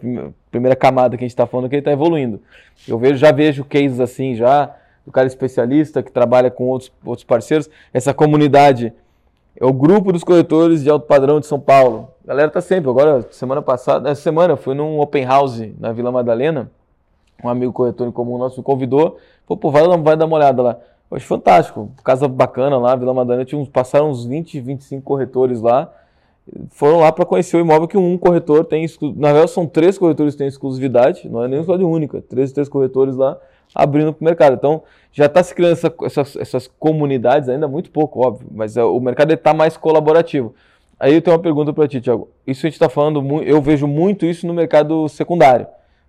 Primeira 0.52 0.76
camada 0.76 1.18
que 1.18 1.24
a 1.24 1.26
gente 1.26 1.32
está 1.32 1.46
falando 1.46 1.70
que 1.70 1.76
ele 1.76 1.82
está 1.82 1.92
evoluindo. 1.92 2.42
Eu 2.88 2.98
vejo, 2.98 3.16
já 3.16 3.32
vejo 3.32 3.66
cases 3.66 4.00
assim 4.00 4.36
já, 4.36 4.76
o 5.06 5.12
cara 5.12 5.28
especialista 5.28 6.02
que 6.04 6.12
trabalha 6.12 6.50
com 6.52 6.66
outros, 6.66 6.92
outros 7.06 7.24
parceiros, 7.24 7.70
essa 7.94 8.14
comunidade 8.14 8.94
é 9.60 9.66
o 9.66 9.74
grupo 9.74 10.12
dos 10.12 10.24
corretores 10.24 10.84
de 10.84 10.90
alto 10.90 11.08
padrão 11.08 11.40
de 11.40 11.48
São 11.48 11.60
Paulo. 11.60 12.10
A 12.24 12.28
galera 12.28 12.52
tá 12.52 12.62
sempre. 12.62 12.90
Agora, 12.90 13.26
semana 13.32 13.62
passada, 13.62 14.10
essa 14.10 14.22
semana, 14.22 14.54
eu 14.54 14.58
fui 14.58 14.76
num 14.76 15.00
open 15.00 15.26
house 15.26 15.62
na 15.80 15.92
Vila 15.92 16.12
Madalena. 16.12 16.70
Um 17.44 17.50
amigo 17.50 17.74
corretor 17.74 18.08
em 18.08 18.12
comum 18.12 18.38
nosso 18.38 18.60
me 18.60 18.64
convidou. 18.64 19.18
Falou, 19.48 19.58
pô, 19.58 19.72
vai, 19.72 19.84
vai 19.98 20.16
dar 20.16 20.26
uma 20.26 20.38
olhada 20.38 20.62
lá. 20.62 20.78
Eu 21.10 21.18
achei 21.18 21.28
fantástico. 21.28 21.90
Casa 22.04 22.28
bacana 22.28 22.78
lá, 22.78 22.96
Vila 22.96 23.14
Madalena. 23.14 23.46
Tinha 23.46 23.60
uns, 23.60 23.68
passaram 23.68 24.12
uns 24.12 24.26
20, 24.26 24.60
25 24.60 25.02
corretores 25.02 25.60
lá. 25.60 25.92
Foram 26.70 27.00
lá 27.00 27.12
para 27.12 27.26
conhecer 27.26 27.58
o 27.58 27.60
imóvel 27.60 27.88
que 27.88 27.98
um 27.98 28.18
corretor 28.18 28.66
tem. 28.66 28.86
Na 29.16 29.32
verdade, 29.32 29.52
são 29.52 29.66
três 29.66 29.98
corretores 29.98 30.34
que 30.34 30.40
têm 30.40 30.48
exclusividade. 30.48 31.30
Não 31.30 31.44
é 31.44 31.48
nem 31.48 31.60
uma 31.60 31.76
única. 31.86 32.22
Três, 32.22 32.52
três 32.52 32.70
corretores 32.70 33.16
lá 33.16 33.38
abrindo 33.74 34.14
para 34.14 34.22
o 34.22 34.26
mercado. 34.26 34.54
Então, 34.54 34.84
já 35.12 35.26
está 35.26 35.42
se 35.44 35.54
criando 35.54 35.74
essa, 35.74 35.94
essas, 36.04 36.36
essas, 36.36 36.68
comunidades, 36.80 37.50
ainda 37.50 37.68
muito 37.68 37.92
pouco, 37.92 38.26
óbvio, 38.26 38.48
mas 38.52 38.78
é, 38.78 38.84
o 38.84 39.00
mercado 39.00 39.32
está 39.34 39.54
mais 39.54 39.78
colaborativo. 39.78 40.54
Aí 41.00 41.14
eu 41.14 41.22
tenho 41.22 41.36
uma 41.36 41.42
pergunta 41.42 41.72
para 41.72 41.88
ti, 41.88 42.02
Tiago. 42.02 42.30
Isso 42.46 42.66
a 42.66 42.70
gente 42.70 42.74
está 42.76 42.90
falando, 42.90 43.24
eu 43.44 43.62
vejo 43.62 43.88
muito 43.88 44.26
isso 44.26 44.48
no 44.48 44.54
mercado 44.54 45.08
secundário. 45.10 45.68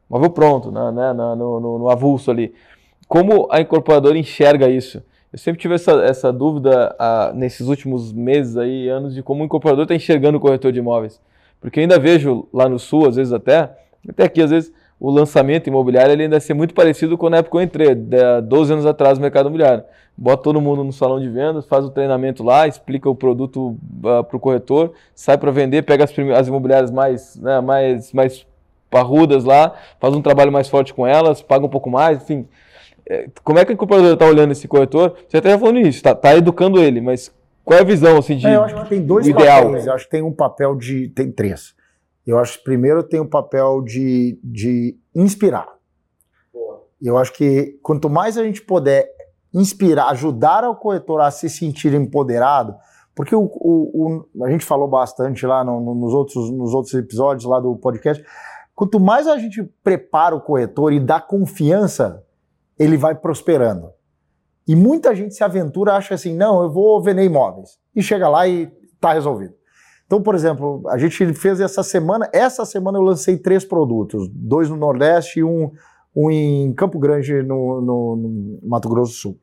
Móvel 0.08 0.30
pronto, 0.30 0.70
né, 0.70 0.90
né, 0.90 1.12
no, 1.12 1.36
no, 1.36 1.78
no, 1.78 1.90
avulso 1.90 2.30
ali. 2.30 2.54
Como 3.06 3.46
a 3.50 3.60
incorporadora 3.60 4.16
enxerga 4.16 4.68
isso? 4.68 5.02
Eu 5.32 5.38
sempre 5.38 5.60
tive 5.60 5.74
essa, 5.74 5.92
essa 6.04 6.32
dúvida 6.32 6.94
ah, 6.98 7.32
nesses 7.34 7.68
últimos 7.68 8.12
meses 8.12 8.56
aí, 8.56 8.88
anos, 8.88 9.14
de 9.14 9.22
como 9.22 9.42
o 9.42 9.46
incorporador 9.46 9.82
está 9.82 9.94
enxergando 9.94 10.38
o 10.38 10.40
corretor 10.40 10.72
de 10.72 10.78
imóveis. 10.78 11.20
Porque 11.60 11.80
ainda 11.80 11.98
vejo 11.98 12.48
lá 12.52 12.68
no 12.68 12.78
sul, 12.78 13.06
às 13.06 13.16
vezes 13.16 13.32
até, 13.32 13.70
até 14.08 14.24
aqui, 14.24 14.40
às 14.40 14.50
vezes, 14.50 14.72
o 14.98 15.10
lançamento 15.10 15.66
imobiliário 15.66 16.12
ele 16.12 16.24
ainda 16.24 16.40
ser 16.40 16.54
muito 16.54 16.72
parecido 16.72 17.18
com 17.18 17.28
na 17.28 17.38
época 17.38 17.52
que 17.52 17.56
eu 17.58 17.62
entrei, 17.62 17.94
12 17.94 18.72
anos 18.72 18.86
atrás 18.86 19.18
no 19.18 19.22
mercado 19.22 19.46
imobiliário. 19.46 19.84
Bota 20.16 20.42
todo 20.42 20.60
mundo 20.60 20.82
no 20.82 20.92
salão 20.92 21.20
de 21.20 21.28
vendas, 21.28 21.66
faz 21.66 21.84
o 21.84 21.90
treinamento 21.90 22.42
lá, 22.42 22.66
explica 22.66 23.08
o 23.08 23.14
produto 23.14 23.76
uh, 24.02 24.08
ah, 24.08 24.24
para 24.24 24.36
o 24.36 24.40
corretor, 24.40 24.92
sai 25.14 25.38
para 25.38 25.50
vender, 25.52 25.82
pega 25.82 26.04
as, 26.04 26.12
as 26.36 26.48
imobiliárias 26.48 26.90
mais, 26.90 27.36
né, 27.36 27.60
mais, 27.60 28.12
mais 28.12 28.46
parrudas 28.90 29.44
lá, 29.44 29.74
faz 30.00 30.14
um 30.14 30.22
trabalho 30.22 30.50
mais 30.50 30.68
forte 30.68 30.92
com 30.92 31.06
elas, 31.06 31.42
paga 31.42 31.64
um 31.64 31.68
pouco 31.68 31.90
mais, 31.90 32.22
enfim. 32.22 32.48
É, 33.08 33.30
como 33.42 33.58
é 33.58 33.64
que 33.64 33.72
o 33.72 33.74
incorporador 33.74 34.12
está 34.12 34.26
olhando 34.26 34.52
esse 34.52 34.68
corretor? 34.68 35.16
Você 35.28 35.38
até 35.38 35.50
já 35.50 35.58
falou 35.58 35.74
nisso, 35.74 35.96
está 35.96 36.14
tá 36.14 36.36
educando 36.36 36.78
ele, 36.78 37.00
mas 37.00 37.32
qual 37.64 37.78
é 37.78 37.82
a 37.82 37.84
visão 37.84 38.18
assim, 38.18 38.36
de, 38.36 38.46
é, 38.46 38.56
eu 38.56 38.62
acho 38.62 38.82
que 38.82 38.88
tem 38.88 39.04
dois 39.04 39.26
ideal? 39.26 39.64
papéis, 39.64 39.86
eu 39.86 39.92
acho 39.92 40.04
que 40.04 40.10
tem 40.10 40.22
um 40.22 40.32
papel 40.32 40.74
de. 40.74 41.08
tem 41.10 41.30
três. 41.30 41.74
Eu 42.26 42.38
acho 42.38 42.58
que 42.58 42.64
primeiro 42.64 43.02
tem 43.02 43.20
o 43.20 43.28
papel 43.28 43.82
de, 43.82 44.38
de 44.44 44.98
inspirar. 45.14 45.66
Eu 47.00 47.16
acho 47.16 47.32
que 47.32 47.78
quanto 47.82 48.10
mais 48.10 48.36
a 48.36 48.44
gente 48.44 48.60
puder 48.60 49.08
inspirar, 49.54 50.08
ajudar 50.08 50.64
o 50.64 50.74
corretor 50.74 51.20
a 51.20 51.30
se 51.30 51.48
sentir 51.48 51.94
empoderado, 51.94 52.74
porque 53.14 53.34
o, 53.34 53.44
o, 53.44 54.24
o 54.36 54.44
a 54.44 54.50
gente 54.50 54.64
falou 54.64 54.88
bastante 54.88 55.46
lá 55.46 55.64
no, 55.64 55.80
no, 55.80 55.94
nos, 55.94 56.12
outros, 56.12 56.50
nos 56.50 56.74
outros 56.74 56.94
episódios 56.94 57.44
lá 57.44 57.60
do 57.60 57.76
podcast, 57.76 58.22
quanto 58.74 59.00
mais 59.00 59.26
a 59.26 59.38
gente 59.38 59.62
prepara 59.82 60.34
o 60.36 60.40
corretor 60.40 60.92
e 60.92 61.00
dá 61.00 61.20
confiança, 61.20 62.22
ele 62.78 62.96
vai 62.96 63.14
prosperando. 63.14 63.90
E 64.66 64.76
muita 64.76 65.14
gente 65.14 65.34
se 65.34 65.42
aventura, 65.42 65.94
acha 65.94 66.14
assim, 66.14 66.34
não, 66.34 66.62
eu 66.62 66.70
vou 66.70 67.02
vender 67.02 67.24
imóveis. 67.24 67.78
E 67.96 68.02
chega 68.02 68.28
lá 68.28 68.46
e 68.46 68.70
está 68.94 69.12
resolvido. 69.12 69.54
Então, 70.06 70.22
por 70.22 70.34
exemplo, 70.34 70.82
a 70.88 70.96
gente 70.96 71.34
fez 71.34 71.60
essa 71.60 71.82
semana, 71.82 72.28
essa 72.32 72.64
semana 72.64 72.98
eu 72.98 73.02
lancei 73.02 73.36
três 73.36 73.64
produtos, 73.64 74.28
dois 74.32 74.70
no 74.70 74.76
Nordeste 74.76 75.40
e 75.40 75.44
um, 75.44 75.70
um 76.16 76.30
em 76.30 76.72
Campo 76.72 76.98
Grande, 76.98 77.42
no, 77.42 77.80
no, 77.80 78.16
no 78.16 78.58
Mato 78.62 78.88
Grosso 78.88 79.12
do 79.12 79.16
Sul. 79.16 79.38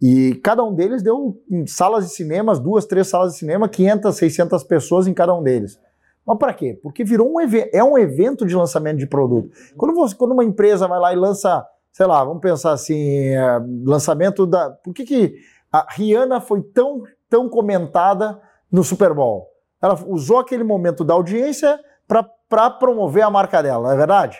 E 0.00 0.34
cada 0.42 0.62
um 0.62 0.74
deles 0.74 1.02
deu 1.02 1.38
salas 1.66 2.06
de 2.06 2.10
cinemas, 2.12 2.58
duas, 2.58 2.84
três 2.84 3.08
salas 3.08 3.32
de 3.32 3.38
cinema, 3.38 3.68
500, 3.68 4.14
600 4.14 4.64
pessoas 4.64 5.06
em 5.06 5.14
cada 5.14 5.34
um 5.34 5.42
deles. 5.42 5.78
Mas 6.26 6.38
para 6.38 6.52
quê? 6.52 6.78
Porque 6.82 7.04
virou 7.04 7.30
um 7.30 7.40
é 7.40 7.84
um 7.84 7.96
evento 7.96 8.44
de 8.44 8.54
lançamento 8.54 8.98
de 8.98 9.06
produto. 9.06 9.50
Quando, 9.76 9.94
você, 9.94 10.14
quando 10.14 10.32
uma 10.32 10.44
empresa 10.44 10.88
vai 10.88 10.98
lá 10.98 11.12
e 11.12 11.16
lança, 11.16 11.64
sei 11.96 12.04
lá, 12.04 12.22
vamos 12.22 12.42
pensar 12.42 12.72
assim, 12.72 13.30
é, 13.30 13.58
lançamento 13.82 14.46
da. 14.46 14.68
Por 14.68 14.92
que, 14.92 15.02
que 15.02 15.34
a 15.72 15.86
Rihanna 15.88 16.42
foi 16.42 16.60
tão, 16.60 17.04
tão 17.26 17.48
comentada 17.48 18.38
no 18.70 18.84
Super 18.84 19.14
Bowl? 19.14 19.48
Ela 19.80 19.98
usou 20.06 20.38
aquele 20.38 20.62
momento 20.62 21.02
da 21.02 21.14
audiência 21.14 21.80
para 22.06 22.70
promover 22.70 23.22
a 23.22 23.30
marca 23.30 23.62
dela, 23.62 23.84
não 23.84 23.92
é 23.92 23.96
verdade? 23.96 24.38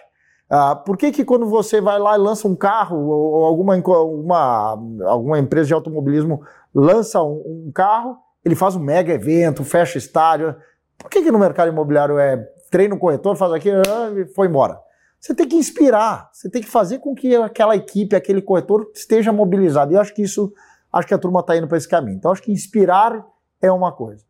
Ah, 0.51 0.77
por 0.77 0.99
que, 0.99 1.11
que 1.11 1.25
quando 1.25 1.47
você 1.47 1.81
vai 1.81 1.99
lá 1.99 2.15
e 2.15 2.21
lança 2.21 2.47
um 2.47 2.55
carro, 2.55 2.99
ou 3.09 3.47
alguma, 3.47 3.75
uma, 3.75 4.79
alguma 5.07 5.39
empresa 5.39 5.69
de 5.69 5.75
automobilismo 5.75 6.43
lança 6.75 7.23
um, 7.23 7.69
um, 7.69 7.73
carro, 7.75 8.19
ele 8.45 8.55
faz 8.55 8.77
um 8.77 8.81
mega 8.81 9.15
evento, 9.15 9.65
fecha 9.65 9.97
estádio? 9.97 10.55
Por 10.99 11.09
que, 11.09 11.23
que 11.23 11.33
no 11.33 11.39
mercado 11.39 11.69
imobiliário 11.69 12.19
é 12.19 12.37
treina 12.71 12.95
o 12.95 12.99
corretor, 12.99 13.35
faz 13.35 13.51
aquilo 13.51 13.81
e 14.15 14.27
foi 14.27 14.47
embora? 14.47 14.79
Você 15.21 15.35
tem 15.35 15.49
que 15.49 15.57
inspirar, 15.57 16.31
você 16.33 16.49
tem 16.49 16.63
que 16.63 16.69
fazer 16.69 16.99
com 16.99 17.15
que 17.15 17.35
aquela 17.35 17.75
equipe, 17.75 18.15
aquele 18.15 18.41
corretor 18.41 18.91
esteja 18.95 19.33
mobilizado. 19.33 19.93
E 19.93 19.97
eu 19.97 20.01
acho 20.01 20.15
que 20.15 20.23
isso, 20.23 20.53
acho 20.93 21.09
que 21.09 21.15
a 21.15 21.19
turma 21.19 21.41
está 21.41 21.57
indo 21.57 21.67
para 21.67 21.79
esse 21.79 21.89
caminho. 21.89 22.17
Então, 22.17 22.31
acho 22.31 22.43
que 22.43 22.53
inspirar 22.53 23.27
é 23.61 23.71
uma 23.73 23.93
coisa. 23.93 24.25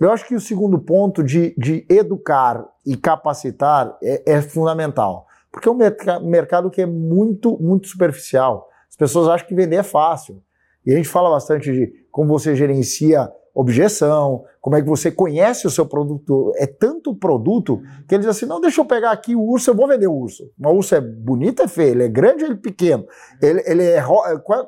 Eu 0.00 0.12
acho 0.12 0.26
que 0.26 0.34
o 0.34 0.40
segundo 0.40 0.78
ponto 0.78 1.24
de, 1.24 1.54
de 1.56 1.86
educar 1.88 2.66
e 2.84 2.96
capacitar 2.96 3.96
é, 4.02 4.34
é 4.34 4.42
fundamental. 4.42 5.26
Porque 5.50 5.68
é 5.68 5.72
um 5.72 6.28
mercado 6.28 6.70
que 6.70 6.82
é 6.82 6.86
muito, 6.86 7.58
muito 7.58 7.88
superficial. 7.88 8.68
As 8.88 8.96
pessoas 8.96 9.28
acham 9.28 9.48
que 9.48 9.54
vender 9.54 9.76
é 9.76 9.82
fácil. 9.82 10.42
E 10.84 10.92
a 10.92 10.96
gente 10.96 11.08
fala 11.08 11.30
bastante 11.30 11.72
de 11.72 12.06
como 12.12 12.28
você 12.28 12.54
gerencia 12.54 13.30
objeção, 13.56 14.44
como 14.60 14.76
é 14.76 14.82
que 14.82 14.86
você 14.86 15.10
conhece 15.10 15.66
o 15.66 15.70
seu 15.70 15.86
produto. 15.86 16.52
É 16.56 16.66
tanto 16.66 17.14
produto 17.14 17.80
que 18.06 18.14
eles 18.14 18.26
dizem 18.26 18.30
assim: 18.30 18.46
não, 18.46 18.60
deixa 18.60 18.82
eu 18.82 18.84
pegar 18.84 19.12
aqui 19.12 19.34
o 19.34 19.40
urso, 19.40 19.70
eu 19.70 19.74
vou 19.74 19.88
vender 19.88 20.06
o 20.06 20.12
urso. 20.12 20.52
O 20.62 20.70
urso 20.72 20.94
é 20.94 21.00
bonito, 21.00 21.62
é 21.62 21.68
feio, 21.68 21.92
ele 21.92 22.04
é 22.04 22.08
grande 22.08 22.44
ou 22.44 22.50
ele 22.50 22.58
é 22.58 22.62
pequeno? 22.62 23.06
Ele, 23.40 23.62
ele 23.64 23.82
é, 23.82 24.04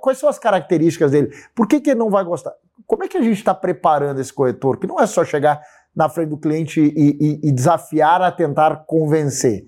quais 0.01 0.17
são 0.17 0.27
as 0.27 0.39
características 0.39 1.11
dele? 1.11 1.31
Por 1.55 1.69
que, 1.69 1.83
que 1.83 1.91
ele 1.91 1.99
não 1.99 2.09
vai 2.09 2.25
gostar? 2.25 2.55
Como 2.87 3.05
é 3.05 3.09
que 3.09 3.19
a 3.19 3.23
gente 3.23 3.37
está 3.37 3.55
preparando 3.55 4.21
esse 4.21 4.33
corretor? 4.33 4.79
Que 4.79 4.87
não 4.87 4.99
é 4.99 5.07
só 5.07 5.23
chegar 5.23 5.61
na 5.95 6.09
frente 6.09 6.31
do 6.31 6.39
cliente 6.39 6.81
e, 6.81 7.17
e, 7.21 7.49
e 7.49 7.53
desafiar 7.53 8.23
a 8.23 8.33
tentar 8.33 8.87
convencer. 8.87 9.67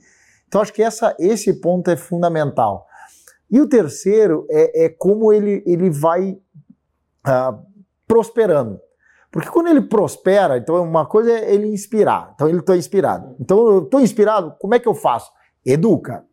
Então, 0.48 0.62
acho 0.62 0.72
que 0.72 0.82
essa, 0.82 1.14
esse 1.18 1.60
ponto 1.60 1.90
é 1.90 1.96
fundamental. 1.96 2.86
E 3.50 3.60
o 3.60 3.68
terceiro 3.68 4.46
é, 4.48 4.86
é 4.86 4.88
como 4.88 5.30
ele, 5.30 5.62
ele 5.66 5.90
vai 5.90 6.38
uh, 7.26 7.58
prosperando. 8.06 8.80
Porque 9.30 9.48
quando 9.48 9.68
ele 9.68 9.82
prospera, 9.82 10.58
então 10.58 10.82
uma 10.82 11.06
coisa 11.06 11.30
é 11.30 11.54
ele 11.54 11.68
inspirar. 11.68 12.32
Então 12.34 12.48
ele 12.48 12.58
está 12.58 12.76
inspirado. 12.76 13.36
Então 13.38 13.58
eu 13.68 13.84
estou 13.84 14.00
inspirado, 14.00 14.54
como 14.58 14.74
é 14.74 14.78
que 14.78 14.88
eu 14.88 14.94
faço? 14.94 15.30
Educa. 15.64 16.24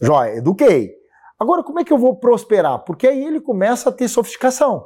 Joia, 0.00 0.36
eduquei. 0.36 0.94
Agora, 1.38 1.62
como 1.62 1.78
é 1.80 1.84
que 1.84 1.92
eu 1.92 1.98
vou 1.98 2.16
prosperar? 2.16 2.80
Porque 2.80 3.06
aí 3.06 3.24
ele 3.24 3.40
começa 3.40 3.88
a 3.88 3.92
ter 3.92 4.08
sofisticação. 4.08 4.84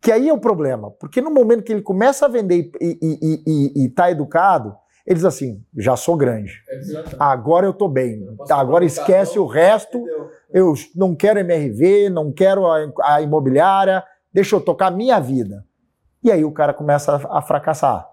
Que 0.00 0.12
aí 0.12 0.28
é 0.28 0.32
o 0.32 0.38
problema. 0.38 0.90
Porque 0.92 1.20
no 1.20 1.30
momento 1.30 1.62
que 1.62 1.72
ele 1.72 1.82
começa 1.82 2.26
a 2.26 2.28
vender 2.28 2.70
e 2.80 3.86
está 3.86 4.10
educado, 4.10 4.74
ele 5.06 5.16
diz 5.16 5.24
assim: 5.24 5.62
já 5.76 5.96
sou 5.96 6.16
grande. 6.16 6.52
Agora 7.18 7.66
eu 7.66 7.70
estou 7.72 7.88
bem. 7.88 8.26
Agora 8.50 8.84
esquece 8.84 9.38
o 9.38 9.46
resto. 9.46 10.02
Eu 10.50 10.74
não 10.94 11.14
quero 11.14 11.40
MRV, 11.40 12.08
não 12.10 12.32
quero 12.32 12.66
a, 12.66 12.86
a 13.02 13.22
imobiliária, 13.22 14.04
deixa 14.32 14.56
eu 14.56 14.60
tocar 14.60 14.90
minha 14.90 15.18
vida. 15.18 15.64
E 16.24 16.32
aí 16.32 16.44
o 16.44 16.50
cara 16.50 16.72
começa 16.72 17.14
a, 17.14 17.38
a 17.38 17.42
fracassar. 17.42 18.08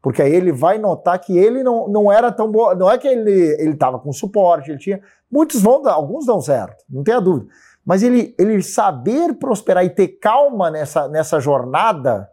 Porque 0.00 0.22
aí 0.22 0.32
ele 0.32 0.52
vai 0.52 0.78
notar 0.78 1.18
que 1.18 1.36
ele 1.36 1.64
não, 1.64 1.88
não 1.88 2.12
era 2.12 2.30
tão 2.30 2.48
bom. 2.48 2.72
Não 2.76 2.88
é 2.88 2.96
que 2.96 3.08
ele 3.08 3.72
estava 3.72 3.98
com 3.98 4.12
suporte, 4.12 4.70
ele 4.70 4.78
tinha. 4.78 5.00
Muitos 5.28 5.60
vão 5.60 5.86
alguns 5.88 6.24
dão 6.24 6.40
certo, 6.40 6.84
não 6.88 7.02
tenha 7.02 7.20
dúvida. 7.20 7.50
Mas 7.84 8.04
ele, 8.04 8.32
ele 8.38 8.62
saber 8.62 9.34
prosperar 9.34 9.84
e 9.84 9.90
ter 9.90 10.08
calma 10.08 10.70
nessa, 10.70 11.08
nessa 11.08 11.40
jornada 11.40 12.30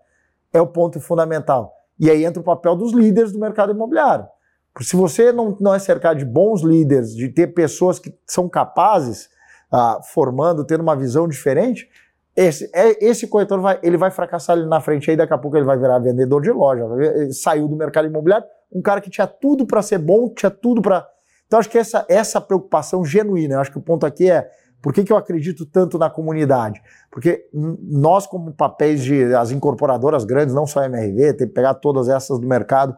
é 0.54 0.62
o 0.62 0.68
ponto 0.68 1.00
fundamental. 1.00 1.74
E 2.00 2.12
aí 2.12 2.24
entra 2.24 2.40
o 2.40 2.46
papel 2.46 2.76
dos 2.76 2.94
líderes 2.94 3.32
do 3.32 3.40
mercado 3.40 3.72
imobiliário. 3.72 4.28
Porque 4.72 4.88
se 4.88 4.96
você 4.96 5.32
não, 5.32 5.58
não 5.60 5.74
é 5.74 5.80
cercado 5.80 6.18
de 6.18 6.26
bons 6.26 6.62
líderes, 6.62 7.16
de 7.16 7.30
ter 7.30 7.48
pessoas 7.48 7.98
que 7.98 8.16
são 8.26 8.48
capazes, 8.48 9.30
ah, 9.72 10.00
formando, 10.04 10.66
tendo 10.66 10.82
uma 10.82 10.96
visão 10.96 11.28
diferente, 11.28 11.90
esse, 12.36 12.70
é, 12.74 13.06
esse 13.06 13.28
corretor 13.28 13.60
vai, 13.62 13.80
ele 13.84 13.98
vai 13.98 14.10
fracassar 14.10 14.58
ali 14.58 14.66
na 14.66 14.82
frente, 14.82 15.10
aí 15.10 15.18
daqui 15.18 15.34
a 15.34 15.38
pouco 15.38 15.56
ele 15.56 15.66
vai 15.66 15.78
virar 15.78 16.00
vendedor 16.00 16.42
de 16.42 16.52
loja, 16.52 16.84
saiu 17.32 17.68
do 17.68 17.76
mercado 17.76 18.08
imobiliário, 18.08 18.46
um 18.72 18.82
cara 18.82 19.00
que 19.00 19.10
tinha 19.10 19.28
tudo 19.28 19.66
para 19.68 19.82
ser 19.82 20.00
bom, 20.00 20.30
tinha 20.30 20.50
tudo 20.50 20.82
para. 20.82 21.08
Então 21.46 21.60
acho 21.60 21.70
que 21.70 21.78
essa, 21.78 22.06
essa 22.10 22.42
preocupação 22.42 23.06
genuína, 23.06 23.60
acho 23.60 23.72
que 23.72 23.78
o 23.78 23.82
ponto 23.82 24.06
aqui 24.06 24.30
é 24.30 24.50
por 24.84 24.92
que, 24.92 25.06
que 25.06 25.14
eu 25.14 25.18
acredito 25.18 25.66
tanto 25.66 25.98
na 25.98 26.10
comunidade? 26.10 26.82
Porque 27.10 27.48
nós, 27.54 28.28
como 28.28 28.52
papéis 28.52 29.02
de 29.02 29.34
as 29.34 29.50
incorporadoras 29.50 30.26
grandes, 30.26 30.54
não 30.54 30.68
só 30.68 30.82
a 30.82 30.86
MRV, 30.88 31.36
tem 31.36 31.48
que 31.48 31.54
pegar 31.54 31.74
todas 31.76 32.10
essas 32.10 32.38
do 32.38 32.46
mercado, 32.46 32.94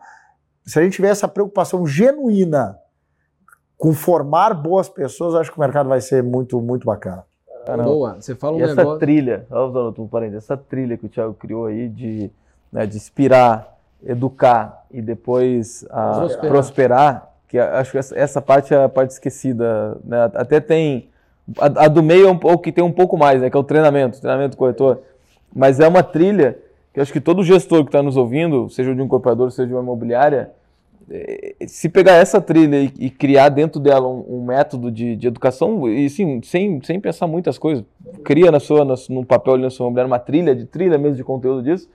se 0.65 0.79
a 0.79 0.81
gente 0.81 0.93
tiver 0.93 1.09
essa 1.09 1.27
preocupação 1.27 1.85
genuína 1.85 2.75
com 3.77 3.93
formar 3.93 4.55
boas 4.55 4.89
pessoas, 4.89 5.35
acho 5.35 5.51
que 5.51 5.57
o 5.57 5.61
mercado 5.61 5.87
vai 5.87 6.01
ser 6.01 6.23
muito, 6.23 6.59
muito 6.59 6.87
bacana. 6.87 7.23
Caramba. 7.65 7.89
Boa, 7.89 8.15
você 8.19 8.35
fala 8.35 8.57
um 8.57 8.59
e 8.59 8.63
essa 8.63 8.75
negócio... 8.75 8.99
trilha, 8.99 9.45
usando 9.49 10.01
um 10.01 10.07
parênteses, 10.07 10.43
essa 10.43 10.55
trilha 10.55 10.97
que 10.97 11.05
o 11.05 11.09
Thiago 11.09 11.33
criou 11.33 11.65
aí 11.65 11.89
de, 11.89 12.29
né, 12.71 12.85
de 12.85 12.95
inspirar, 12.95 13.77
educar 14.05 14.85
e 14.91 15.01
depois 15.01 15.85
a, 15.89 16.19
prosperar. 16.19 16.51
prosperar. 16.51 17.33
que 17.47 17.57
acho 17.57 17.91
que 17.91 17.97
essa, 17.97 18.17
essa, 18.17 18.41
parte 18.41 18.73
é 18.73 18.83
a 18.83 18.89
parte 18.89 19.11
esquecida. 19.11 19.97
Né? 20.03 20.31
Até 20.35 20.59
tem 20.59 21.09
a, 21.59 21.85
a, 21.85 21.87
do 21.87 22.01
meio 22.01 22.27
é 22.27 22.31
um 22.31 22.37
pouco 22.37 22.63
que 22.63 22.71
tem 22.71 22.83
um 22.83 22.91
pouco 22.91 23.17
mais, 23.17 23.41
né? 23.41 23.49
Que 23.49 23.57
é 23.57 23.59
o 23.59 23.63
treinamento, 23.63 24.19
treinamento 24.19 24.57
corretor. 24.57 25.01
Mas 25.53 25.79
é 25.79 25.87
uma 25.87 26.03
trilha 26.03 26.57
que 26.93 26.99
acho 26.99 27.11
que 27.11 27.21
todo 27.21 27.43
gestor 27.43 27.83
que 27.83 27.89
está 27.89 28.01
nos 28.01 28.17
ouvindo, 28.17 28.69
seja 28.69 28.95
de 28.95 29.01
um 29.01 29.05
incorporador, 29.05 29.51
seja 29.51 29.67
de 29.67 29.73
uma 29.73 29.81
imobiliária, 29.81 30.51
se 31.67 31.87
pegar 31.89 32.13
essa 32.13 32.41
trilha 32.41 32.77
e, 32.77 32.93
e 32.97 33.09
criar 33.09 33.49
dentro 33.49 33.79
dela 33.79 34.07
um, 34.07 34.37
um 34.37 34.45
método 34.45 34.91
de, 34.91 35.15
de, 35.15 35.27
educação, 35.27 35.87
e 35.87 36.09
sim, 36.09 36.41
sem, 36.43 36.81
sem 36.81 36.99
pensar 36.99 37.27
muitas 37.27 37.57
coisas, 37.57 37.85
cria 38.23 38.51
na 38.51 38.59
sua, 38.59 38.83
na, 38.83 38.95
no 39.09 39.25
papel 39.25 39.57
na 39.57 39.69
sua 39.69 39.85
imobiliária 39.85 40.07
uma 40.07 40.19
trilha 40.19 40.55
de 40.55 40.65
trilha 40.65 40.97
mesmo 40.97 41.15
de 41.15 41.23
conteúdo 41.23 41.61
disso, 41.61 41.87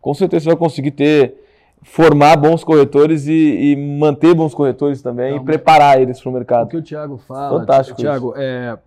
com 0.00 0.12
certeza 0.12 0.44
você 0.44 0.50
vai 0.50 0.56
conseguir 0.56 0.90
ter 0.90 1.34
formar 1.82 2.36
bons 2.36 2.62
corretores 2.62 3.26
e, 3.26 3.72
e 3.72 3.76
manter 3.76 4.34
bons 4.34 4.54
corretores 4.54 5.00
também 5.00 5.32
Não, 5.32 5.42
e 5.42 5.44
preparar 5.44 6.00
eles 6.00 6.20
para 6.20 6.28
o 6.28 6.32
mercado. 6.32 6.66
O 6.66 6.68
que 6.68 6.76
o 6.76 6.82
Thiago 6.82 7.16
fala, 7.16 7.58
Fantástico 7.58 7.98
Thiago, 7.98 8.34
é, 8.36 8.78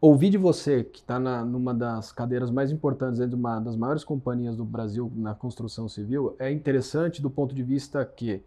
ouvir 0.00 0.30
de 0.30 0.38
você, 0.38 0.84
que 0.84 1.00
está 1.00 1.18
numa 1.18 1.74
das 1.74 2.12
cadeiras 2.12 2.50
mais 2.50 2.70
importantes 2.70 3.18
dentro 3.18 3.36
de 3.36 3.40
uma 3.40 3.58
das 3.60 3.76
maiores 3.76 4.04
companhias 4.04 4.56
do 4.56 4.64
Brasil 4.64 5.10
na 5.16 5.34
construção 5.34 5.88
civil, 5.88 6.36
é 6.38 6.50
interessante 6.50 7.22
do 7.22 7.30
ponto 7.30 7.54
de 7.54 7.62
vista 7.62 8.04
que 8.04 8.42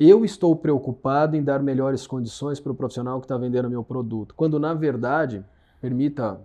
eu 0.00 0.24
estou 0.24 0.56
preocupado 0.56 1.36
em 1.36 1.42
dar 1.42 1.62
melhores 1.62 2.06
condições 2.06 2.58
para 2.58 2.72
o 2.72 2.74
profissional 2.74 3.20
que 3.20 3.26
está 3.26 3.36
vendendo 3.36 3.68
meu 3.68 3.84
produto. 3.84 4.34
Quando, 4.34 4.58
na 4.58 4.72
verdade, 4.72 5.44
permita 5.78 6.40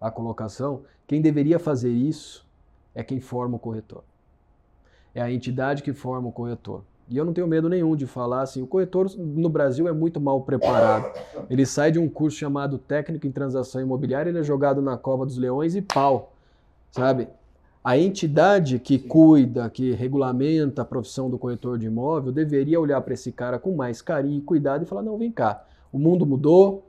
a 0.00 0.10
colocação, 0.10 0.82
quem 1.06 1.20
deveria 1.20 1.58
fazer 1.58 1.90
isso 1.90 2.46
é 2.94 3.02
quem 3.02 3.20
forma 3.20 3.56
o 3.56 3.58
corretor. 3.58 4.02
É 5.14 5.20
a 5.20 5.30
entidade 5.30 5.82
que 5.82 5.92
forma 5.92 6.28
o 6.28 6.32
corretor. 6.32 6.82
E 7.06 7.18
eu 7.18 7.26
não 7.26 7.34
tenho 7.34 7.46
medo 7.46 7.68
nenhum 7.68 7.94
de 7.94 8.06
falar 8.06 8.40
assim, 8.40 8.62
o 8.62 8.66
corretor 8.66 9.10
no 9.18 9.50
Brasil 9.50 9.86
é 9.86 9.92
muito 9.92 10.18
mal 10.18 10.40
preparado. 10.40 11.12
Ele 11.50 11.66
sai 11.66 11.92
de 11.92 11.98
um 11.98 12.08
curso 12.08 12.38
chamado 12.38 12.78
Técnico 12.78 13.26
em 13.26 13.30
Transação 13.30 13.82
Imobiliária, 13.82 14.30
ele 14.30 14.38
é 14.38 14.42
jogado 14.42 14.80
na 14.80 14.96
cova 14.96 15.26
dos 15.26 15.36
leões 15.36 15.76
e 15.76 15.82
pau, 15.82 16.32
sabe? 16.90 17.28
A 17.84 17.98
entidade 17.98 18.78
que 18.78 18.98
cuida, 18.98 19.68
que 19.68 19.92
regulamenta 19.92 20.80
a 20.80 20.84
profissão 20.86 21.28
do 21.28 21.38
corretor 21.38 21.78
de 21.78 21.86
imóvel, 21.86 22.32
deveria 22.32 22.80
olhar 22.80 22.98
para 23.02 23.12
esse 23.12 23.30
cara 23.30 23.58
com 23.58 23.76
mais 23.76 24.00
carinho 24.00 24.38
e 24.38 24.40
cuidado 24.40 24.82
e 24.82 24.86
falar: 24.86 25.02
não, 25.02 25.18
vem 25.18 25.30
cá, 25.30 25.62
o 25.92 25.98
mundo 25.98 26.24
mudou, 26.24 26.82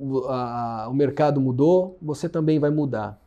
o, 0.00 0.24
a, 0.24 0.88
o 0.90 0.94
mercado 0.94 1.40
mudou, 1.40 1.96
você 2.02 2.28
também 2.28 2.58
vai 2.58 2.70
mudar. 2.70 3.22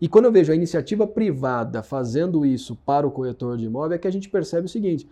E 0.00 0.08
quando 0.08 0.26
eu 0.26 0.32
vejo 0.32 0.52
a 0.52 0.54
iniciativa 0.54 1.08
privada 1.08 1.82
fazendo 1.82 2.46
isso 2.46 2.76
para 2.86 3.04
o 3.04 3.10
corretor 3.10 3.56
de 3.56 3.66
imóvel, 3.66 3.96
é 3.96 3.98
que 3.98 4.06
a 4.06 4.12
gente 4.12 4.30
percebe 4.30 4.66
o 4.66 4.68
seguinte: 4.68 5.08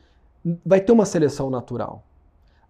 vai 0.64 0.80
ter 0.80 0.92
uma 0.92 1.04
seleção 1.04 1.50
natural. 1.50 2.04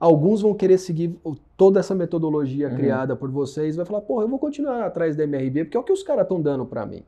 Alguns 0.01 0.41
vão 0.41 0.55
querer 0.55 0.79
seguir 0.79 1.15
toda 1.59 1.81
essa 1.81 1.95
metodologia 1.95 2.69
uhum. 2.69 2.77
criada 2.77 3.15
por 3.15 3.31
vocês, 3.31 3.77
vai 3.77 3.85
falar, 3.85 4.01
pô, 4.01 4.23
eu 4.23 4.29
vou 4.29 4.39
continuar 4.39 4.83
atrás 4.87 5.15
da 5.15 5.25
MRV, 5.25 5.65
porque 5.65 5.77
é 5.77 5.81
o 5.81 5.85
que 5.85 5.93
os 5.93 6.03
caras 6.03 6.23
estão 6.23 6.41
dando 6.41 6.65
para 6.65 6.87
mim. 6.87 7.03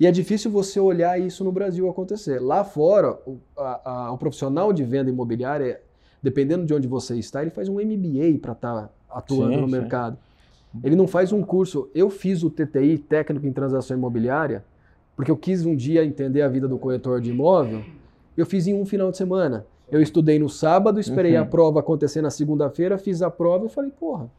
E 0.00 0.06
é 0.06 0.10
difícil 0.12 0.50
você 0.50 0.78
olhar 0.78 1.20
isso 1.20 1.42
no 1.42 1.50
Brasil 1.50 1.88
acontecer. 1.88 2.40
Lá 2.40 2.62
fora, 2.62 3.18
o, 3.26 3.38
a, 3.56 3.90
a, 3.90 4.12
o 4.12 4.18
profissional 4.18 4.72
de 4.72 4.84
venda 4.84 5.10
imobiliária, 5.10 5.80
dependendo 6.22 6.64
de 6.64 6.72
onde 6.72 6.86
você 6.86 7.18
está, 7.18 7.42
ele 7.42 7.50
faz 7.50 7.68
um 7.68 7.74
MBA 7.74 8.38
para 8.40 8.52
estar 8.52 8.82
tá 8.82 8.90
atuando 9.10 9.54
sim, 9.54 9.60
no 9.60 9.66
sim. 9.66 9.72
mercado. 9.72 10.18
Ele 10.84 10.94
não 10.94 11.08
faz 11.08 11.32
um 11.32 11.42
curso. 11.42 11.90
Eu 11.94 12.10
fiz 12.10 12.44
o 12.44 12.50
TTI, 12.50 12.98
técnico 12.98 13.46
em 13.46 13.52
transação 13.52 13.96
imobiliária, 13.96 14.64
porque 15.16 15.30
eu 15.30 15.36
quis 15.36 15.66
um 15.66 15.74
dia 15.74 16.04
entender 16.04 16.42
a 16.42 16.48
vida 16.48 16.68
do 16.68 16.78
corretor 16.78 17.20
de 17.20 17.30
imóvel. 17.30 17.82
Eu 18.36 18.46
fiz 18.46 18.68
em 18.68 18.74
um 18.74 18.86
final 18.86 19.10
de 19.10 19.16
semana. 19.16 19.66
Eu 19.90 20.00
estudei 20.00 20.38
no 20.38 20.48
sábado, 20.48 21.00
esperei 21.00 21.34
uhum. 21.36 21.42
a 21.42 21.46
prova 21.46 21.80
acontecer 21.80 22.20
na 22.20 22.30
segunda-feira, 22.30 22.98
fiz 22.98 23.22
a 23.22 23.30
prova 23.30 23.66
e 23.66 23.68
falei, 23.68 23.90
porra. 23.90 24.30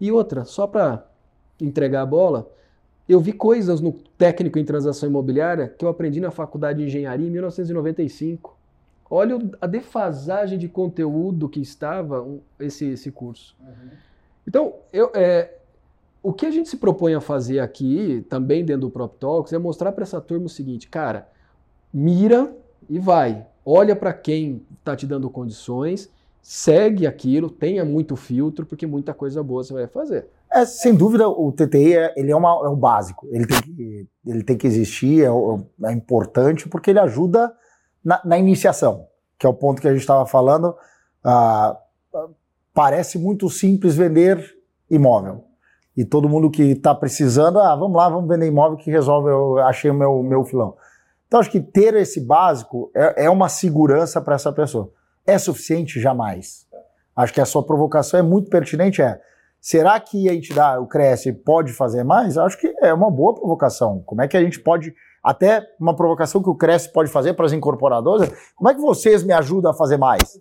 E 0.00 0.10
outra, 0.10 0.44
só 0.44 0.66
para 0.66 1.06
entregar 1.60 2.02
a 2.02 2.06
bola, 2.06 2.50
eu 3.08 3.20
vi 3.20 3.32
coisas 3.32 3.80
no 3.80 3.92
técnico 3.92 4.58
em 4.58 4.64
transação 4.64 5.08
imobiliária 5.08 5.68
que 5.68 5.84
eu 5.84 5.88
aprendi 5.88 6.20
na 6.20 6.30
faculdade 6.30 6.80
de 6.80 6.86
engenharia 6.86 7.26
em 7.26 7.30
1995. 7.30 8.56
Olha 9.08 9.38
a 9.60 9.66
defasagem 9.66 10.58
de 10.58 10.68
conteúdo 10.68 11.48
que 11.48 11.60
estava 11.60 12.26
esse, 12.58 12.86
esse 12.86 13.12
curso. 13.12 13.54
Uhum. 13.60 13.88
Então, 14.46 14.74
eu, 14.92 15.12
é, 15.14 15.54
o 16.22 16.32
que 16.32 16.44
a 16.44 16.50
gente 16.50 16.68
se 16.68 16.76
propõe 16.76 17.14
a 17.14 17.20
fazer 17.20 17.60
aqui, 17.60 18.26
também 18.28 18.64
dentro 18.64 18.82
do 18.82 18.90
Prop 18.90 19.14
Talks, 19.16 19.52
é 19.52 19.58
mostrar 19.58 19.92
para 19.92 20.02
essa 20.02 20.20
turma 20.20 20.46
o 20.46 20.48
seguinte, 20.48 20.88
cara, 20.88 21.28
mira 21.94 22.52
e 22.90 22.98
vai. 22.98 23.46
Olha 23.64 23.94
para 23.94 24.12
quem 24.12 24.62
está 24.78 24.96
te 24.96 25.06
dando 25.06 25.30
condições, 25.30 26.10
segue 26.42 27.06
aquilo, 27.06 27.48
tenha 27.48 27.84
muito 27.84 28.16
filtro, 28.16 28.66
porque 28.66 28.86
muita 28.86 29.14
coisa 29.14 29.42
boa 29.42 29.62
você 29.62 29.72
vai 29.72 29.86
fazer. 29.86 30.28
É, 30.56 30.64
sem 30.64 30.94
dúvida, 30.94 31.28
o 31.28 31.52
TTI 31.52 31.98
é, 31.98 32.14
ele 32.16 32.32
é, 32.32 32.36
uma, 32.36 32.48
é 32.64 32.68
o 32.68 32.74
básico. 32.74 33.28
Ele 33.30 33.46
tem 33.46 33.60
que, 33.60 34.08
ele 34.26 34.42
tem 34.42 34.56
que 34.56 34.66
existir, 34.66 35.22
é, 35.22 35.28
é 35.90 35.92
importante, 35.92 36.66
porque 36.66 36.88
ele 36.88 36.98
ajuda 36.98 37.52
na, 38.02 38.22
na, 38.24 38.38
iniciação, 38.38 39.06
que 39.38 39.44
é 39.44 39.48
o 39.50 39.52
ponto 39.52 39.82
que 39.82 39.86
a 39.86 39.92
gente 39.92 40.00
estava 40.00 40.24
falando. 40.24 40.74
Ah, 41.22 41.76
parece 42.72 43.18
muito 43.18 43.50
simples 43.50 43.96
vender 43.96 44.42
imóvel. 44.90 45.44
E 45.94 46.06
todo 46.06 46.26
mundo 46.26 46.50
que 46.50 46.62
está 46.62 46.94
precisando, 46.94 47.58
ah, 47.58 47.76
vamos 47.76 47.94
lá, 47.94 48.08
vamos 48.08 48.26
vender 48.26 48.46
imóvel 48.46 48.78
que 48.78 48.90
resolve, 48.90 49.28
eu 49.28 49.58
achei 49.58 49.90
o 49.90 49.94
meu, 49.94 50.22
meu 50.22 50.42
filão. 50.42 50.74
Então, 51.26 51.38
acho 51.38 51.50
que 51.50 51.60
ter 51.60 51.94
esse 51.96 52.18
básico 52.18 52.90
é, 52.94 53.26
é 53.26 53.30
uma 53.30 53.50
segurança 53.50 54.22
para 54.22 54.36
essa 54.36 54.50
pessoa. 54.50 54.90
É 55.26 55.36
suficiente? 55.36 56.00
Jamais. 56.00 56.66
Acho 57.14 57.34
que 57.34 57.42
a 57.42 57.46
sua 57.46 57.62
provocação 57.62 58.18
é 58.18 58.22
muito 58.22 58.48
pertinente, 58.48 59.02
é 59.02 59.20
Será 59.60 59.98
que 59.98 60.28
a 60.28 60.34
entidade, 60.34 60.78
o 60.80 60.86
Cresce, 60.86 61.32
pode 61.32 61.72
fazer 61.72 62.04
mais? 62.04 62.38
Acho 62.38 62.58
que 62.58 62.72
é 62.82 62.94
uma 62.94 63.10
boa 63.10 63.34
provocação. 63.34 64.02
Como 64.06 64.22
é 64.22 64.28
que 64.28 64.36
a 64.36 64.40
gente 64.40 64.60
pode, 64.60 64.94
até 65.22 65.66
uma 65.80 65.94
provocação 65.94 66.42
que 66.42 66.48
o 66.48 66.54
Cresce 66.54 66.92
pode 66.92 67.10
fazer 67.10 67.34
para 67.34 67.46
as 67.46 67.52
incorporadoras, 67.52 68.30
como 68.54 68.70
é 68.70 68.74
que 68.74 68.80
vocês 68.80 69.22
me 69.22 69.32
ajudam 69.32 69.72
a 69.72 69.74
fazer 69.74 69.96
mais? 69.96 70.38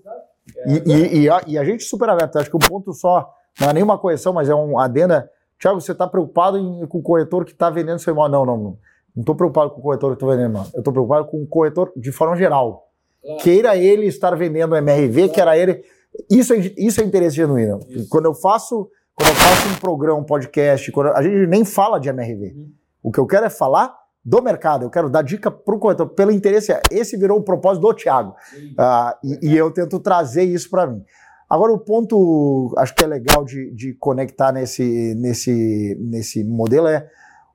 E, 0.68 0.92
e, 0.92 1.22
e, 1.22 1.30
a, 1.30 1.42
e 1.48 1.58
a, 1.58 1.64
gente 1.64 1.84
super 1.84 2.08
aberto. 2.10 2.38
Acho 2.38 2.50
que 2.50 2.56
um 2.56 2.60
ponto 2.60 2.94
só, 2.94 3.32
não 3.60 3.70
é 3.70 3.74
nenhuma 3.74 3.98
correção, 3.98 4.32
mas 4.32 4.48
é 4.48 4.56
um 4.56 4.80
adenda. 4.80 5.30
Tiago, 5.60 5.82
você 5.82 5.92
está 5.92 6.08
preocupado 6.08 6.58
em, 6.58 6.86
com 6.86 7.00
o 7.00 7.02
corretor 7.02 7.46
que 7.46 7.52
está 7.52 7.70
vendendo 7.70 8.00
seu 8.00 8.14
imóvel? 8.14 8.32
Não, 8.32 8.46
não, 8.46 8.58
não. 8.58 8.78
Não 9.16 9.22
estou 9.22 9.34
preocupado 9.34 9.72
com 9.72 9.80
o 9.80 9.82
corretor 9.82 10.12
que 10.12 10.24
está 10.24 10.36
vendendo, 10.36 10.54
não. 10.54 10.68
Eu 10.74 10.80
estou 10.80 10.94
preocupado 10.94 11.26
com 11.28 11.42
o 11.42 11.48
corretor 11.48 11.92
de 11.96 12.12
forma 12.12 12.36
geral. 12.36 12.90
Claro. 13.24 13.42
Queira 13.42 13.78
ele 13.78 14.06
estar 14.06 14.36
vendendo 14.36 14.76
MRV, 14.76 15.14
claro. 15.14 15.34
queira 15.34 15.58
ele. 15.58 15.84
Isso 16.30 16.54
é, 16.54 16.58
isso 16.78 17.02
é 17.02 17.04
interesse 17.04 17.38
genuíno. 17.38 17.80
Isso. 17.90 18.10
Quando 18.10 18.26
eu 18.26 18.34
faço 18.34 18.90
quando 19.16 19.30
eu 19.30 19.36
faço 19.36 19.70
um 19.70 19.80
programa, 19.80 20.20
um 20.20 20.24
podcast, 20.24 20.92
a 21.16 21.22
gente 21.22 21.48
nem 21.48 21.64
fala 21.64 22.00
de 22.00 22.10
MRV. 22.10 22.54
Uhum. 22.56 22.72
O 23.02 23.12
que 23.12 23.20
eu 23.20 23.26
quero 23.26 23.46
é 23.46 23.50
falar 23.50 23.96
do 24.26 24.42
mercado. 24.42 24.84
Eu 24.84 24.90
quero 24.90 25.10
dar 25.10 25.22
dica 25.22 25.52
para 25.52 25.76
o 25.76 25.80
corretor, 25.80 26.10
pelo 26.10 26.32
interesse. 26.32 26.74
Esse 26.90 27.16
virou 27.16 27.38
o 27.38 27.44
propósito 27.44 27.82
do 27.84 27.94
Thiago. 27.94 28.32
Uh, 28.32 29.14
e, 29.24 29.52
e, 29.52 29.58
eu 29.58 29.72
tento 29.72 30.00
trazer 30.00 30.44
isso 30.44 30.70
para 30.70 30.88
mim. 30.88 31.04
Agora, 31.48 31.72
o 31.72 31.78
ponto, 31.78 32.74
acho 32.78 32.96
que 32.96 33.04
é 33.04 33.08
legal 33.08 33.46
de, 33.46 33.72
de 33.76 33.94
conectar 33.94 34.52
nesse, 34.52 35.14
nesse, 35.16 35.96
nesse 36.02 36.44
modelo 36.44 36.88
é 36.88 37.08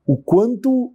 o 0.06 0.16
quanto 0.16 0.84
uh, 0.87 0.92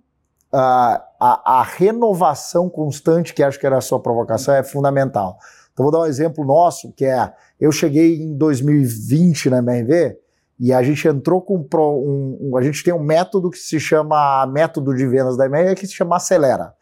a, 1.20 1.60
a, 1.60 1.64
renovação 1.64 2.70
constante, 2.70 3.34
que 3.34 3.44
acho 3.44 3.60
que 3.60 3.66
era 3.66 3.78
a 3.78 3.82
sua 3.82 4.00
provocação, 4.00 4.56
é 4.56 4.64
fundamental. 4.64 5.38
Então, 5.74 5.84
vou 5.84 5.92
dar 5.92 6.00
um 6.00 6.06
exemplo 6.06 6.46
nosso, 6.46 6.94
que 6.94 7.04
é, 7.04 7.34
eu 7.60 7.70
cheguei 7.70 8.22
em 8.22 8.38
2020 8.38 9.50
na 9.50 9.58
MRV, 9.58 10.18
e 10.60 10.72
a 10.72 10.82
gente 10.82 11.08
entrou 11.08 11.42
com 11.42 11.58
um, 11.58 12.38
um, 12.42 12.58
a 12.58 12.62
gente 12.62 12.84
tem 12.84 12.94
um 12.94 13.04
método 13.04 13.50
que 13.50 13.58
se 13.58 13.80
chama 13.80 14.46
método 14.48 14.96
de 14.96 15.06
vendas 15.06 15.36
da 15.36 15.46
EMEA 15.46 15.76
que 15.76 15.86
se 15.86 15.94
chama 15.94 16.16
Acelera. 16.16 16.74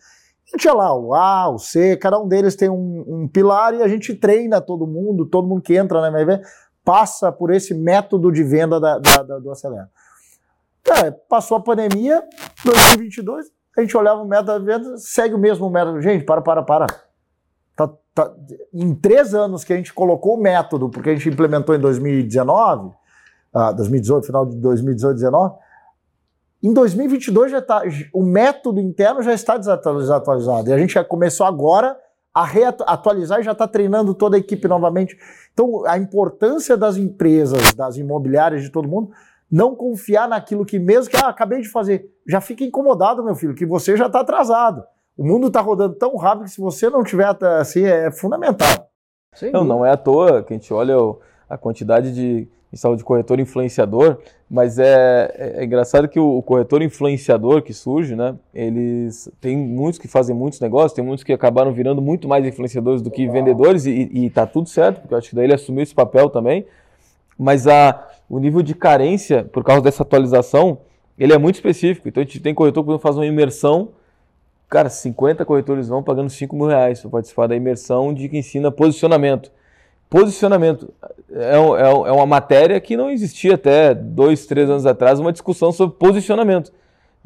A 0.45 0.49
gente 0.51 0.61
tinha 0.61 0.73
lá 0.73 0.95
o 0.95 1.13
A, 1.15 1.49
o 1.49 1.57
C, 1.57 1.97
cada 1.97 2.19
um 2.19 2.27
deles 2.27 2.55
tem 2.55 2.69
um, 2.69 3.03
um, 3.07 3.27
pilar 3.27 3.73
e 3.73 3.81
a 3.81 3.87
gente 3.87 4.13
treina 4.13 4.61
todo 4.61 4.85
mundo, 4.85 5.25
todo 5.25 5.47
mundo 5.47 5.61
que 5.61 5.75
entra 5.75 6.01
na 6.01 6.07
MRV 6.09 6.43
passa 6.85 7.31
por 7.31 7.51
esse 7.51 7.73
método 7.73 8.31
de 8.31 8.43
venda 8.43 8.79
da, 8.79 8.99
da, 8.99 9.23
da, 9.23 9.39
do 9.39 9.49
Acelera. 9.51 9.89
Cara, 10.83 11.11
passou 11.27 11.57
a 11.57 11.61
pandemia, 11.61 12.21
2022, 12.63 13.47
a 13.75 13.81
gente 13.81 13.97
olhava 13.97 14.21
o 14.21 14.27
método 14.27 14.59
da 14.59 14.59
venda, 14.59 14.97
segue 14.97 15.33
o 15.33 15.39
mesmo 15.39 15.69
método. 15.69 16.01
Gente, 16.01 16.23
para, 16.25 16.41
para, 16.41 16.61
para. 16.61 16.87
Tá, 17.75 17.89
tá, 18.13 18.31
em 18.71 18.93
três 18.93 19.33
anos 19.33 19.63
que 19.63 19.73
a 19.73 19.75
gente 19.75 19.93
colocou 19.93 20.37
o 20.37 20.41
método, 20.41 20.89
porque 20.89 21.09
a 21.09 21.15
gente 21.15 21.29
implementou 21.29 21.73
em 21.73 21.79
2019, 21.79 22.93
2018, 23.53 24.25
final 24.25 24.45
de 24.45 24.57
2018, 24.57 25.19
2019. 25.19 25.55
Em 26.63 26.73
2022 26.73 27.51
já 27.51 27.61
tá, 27.61 27.83
o 28.13 28.23
método 28.23 28.79
interno 28.79 29.21
já 29.21 29.33
está 29.33 29.57
desatualizado 29.57 30.69
e 30.69 30.73
a 30.73 30.77
gente 30.77 30.93
já 30.93 31.03
começou 31.03 31.45
agora 31.45 31.97
a 32.33 32.45
reatualizar 32.45 33.39
e 33.39 33.43
já 33.43 33.51
está 33.51 33.67
treinando 33.67 34.13
toda 34.13 34.37
a 34.37 34.39
equipe 34.39 34.67
novamente. 34.67 35.17
Então, 35.53 35.85
a 35.85 35.97
importância 35.97 36.75
das 36.75 36.97
empresas, 36.97 37.73
das 37.73 37.97
imobiliárias, 37.97 38.63
de 38.63 38.71
todo 38.71 38.87
mundo, 38.87 39.11
não 39.51 39.75
confiar 39.75 40.27
naquilo 40.27 40.65
que 40.65 40.79
mesmo 40.79 41.11
que 41.11 41.17
ah, 41.17 41.27
acabei 41.27 41.61
de 41.61 41.69
fazer, 41.69 42.09
já 42.27 42.41
fica 42.41 42.63
incomodado, 42.63 43.23
meu 43.23 43.35
filho, 43.35 43.53
que 43.53 43.65
você 43.65 43.95
já 43.95 44.07
está 44.07 44.21
atrasado. 44.21 44.83
O 45.15 45.23
mundo 45.23 45.47
está 45.47 45.61
rodando 45.61 45.93
tão 45.93 46.15
rápido 46.15 46.45
que 46.45 46.51
se 46.51 46.61
você 46.61 46.89
não 46.89 47.03
tiver 47.03 47.27
assim, 47.59 47.83
é 47.83 48.09
fundamental. 48.09 48.89
Não, 49.51 49.63
não 49.63 49.85
é 49.85 49.91
à 49.91 49.97
toa 49.97 50.41
que 50.41 50.53
a 50.53 50.57
gente 50.57 50.73
olha 50.73 50.95
a 51.47 51.57
quantidade 51.57 52.13
de 52.13 52.47
em 52.73 52.75
saúde 52.75 52.97
de 52.97 53.03
corretor 53.03 53.39
influenciador, 53.39 54.17
mas 54.49 54.79
é, 54.79 55.31
é, 55.37 55.53
é 55.61 55.63
engraçado 55.63 56.07
que 56.07 56.19
o, 56.19 56.39
o, 56.39 56.41
corretor 56.41 56.81
influenciador 56.81 57.61
que 57.61 57.71
surge, 57.71 58.15
né? 58.15 58.35
Eles 58.53 59.31
tem 59.39 59.55
muitos 59.55 59.99
que 59.99 60.07
fazem 60.07 60.35
muitos 60.35 60.59
negócios, 60.59 60.93
tem 60.93 61.05
muitos 61.05 61.23
que 61.23 61.31
acabaram 61.31 61.71
virando 61.71 62.01
muito 62.01 62.27
mais 62.27 62.43
influenciadores 62.45 63.03
do 63.03 63.11
que 63.11 63.27
vendedores 63.27 63.85
e, 63.85 64.09
e 64.11 64.29
tá 64.31 64.47
tudo 64.47 64.67
certo, 64.67 65.01
porque 65.01 65.13
eu 65.13 65.17
acho 65.19 65.29
que 65.29 65.35
daí 65.35 65.45
ele 65.45 65.53
assumiu 65.53 65.83
esse 65.83 65.93
papel 65.93 66.31
também. 66.31 66.65
Mas 67.37 67.67
a, 67.67 68.07
o 68.27 68.39
nível 68.39 68.63
de 68.63 68.73
carência 68.73 69.43
por 69.43 69.63
causa 69.63 69.83
dessa 69.83 70.01
atualização, 70.01 70.79
ele 71.17 71.31
é 71.31 71.37
muito 71.37 71.55
específico. 71.55 72.09
Então 72.09 72.21
a 72.21 72.25
gente 72.25 72.39
tem 72.39 72.55
corretor 72.55 72.83
que 72.83 72.97
faz 72.97 73.15
uma 73.15 73.25
imersão 73.25 73.89
Cara, 74.73 74.89
50 74.89 75.45
corretores 75.45 75.87
vão 75.87 76.01
pagando 76.01 76.31
5 76.31 76.55
mil 76.55 76.65
reais 76.65 76.99
para 76.99 77.11
participar 77.11 77.45
da 77.45 77.55
imersão 77.55 78.11
de 78.11 78.27
que 78.27 78.39
ensina 78.39 78.71
posicionamento. 78.71 79.51
Posicionamento 80.13 80.93
é, 81.31 81.55
é, 81.55 81.57
é 81.57 82.11
uma 82.11 82.27
matéria 82.27 82.79
que 82.79 82.95
não 82.95 83.09
existia 83.09 83.55
até 83.55 83.95
dois, 83.95 84.45
três 84.45 84.69
anos 84.69 84.85
atrás, 84.85 85.19
uma 85.19 85.31
discussão 85.31 85.71
sobre 85.71 85.97
posicionamento. 85.97 86.71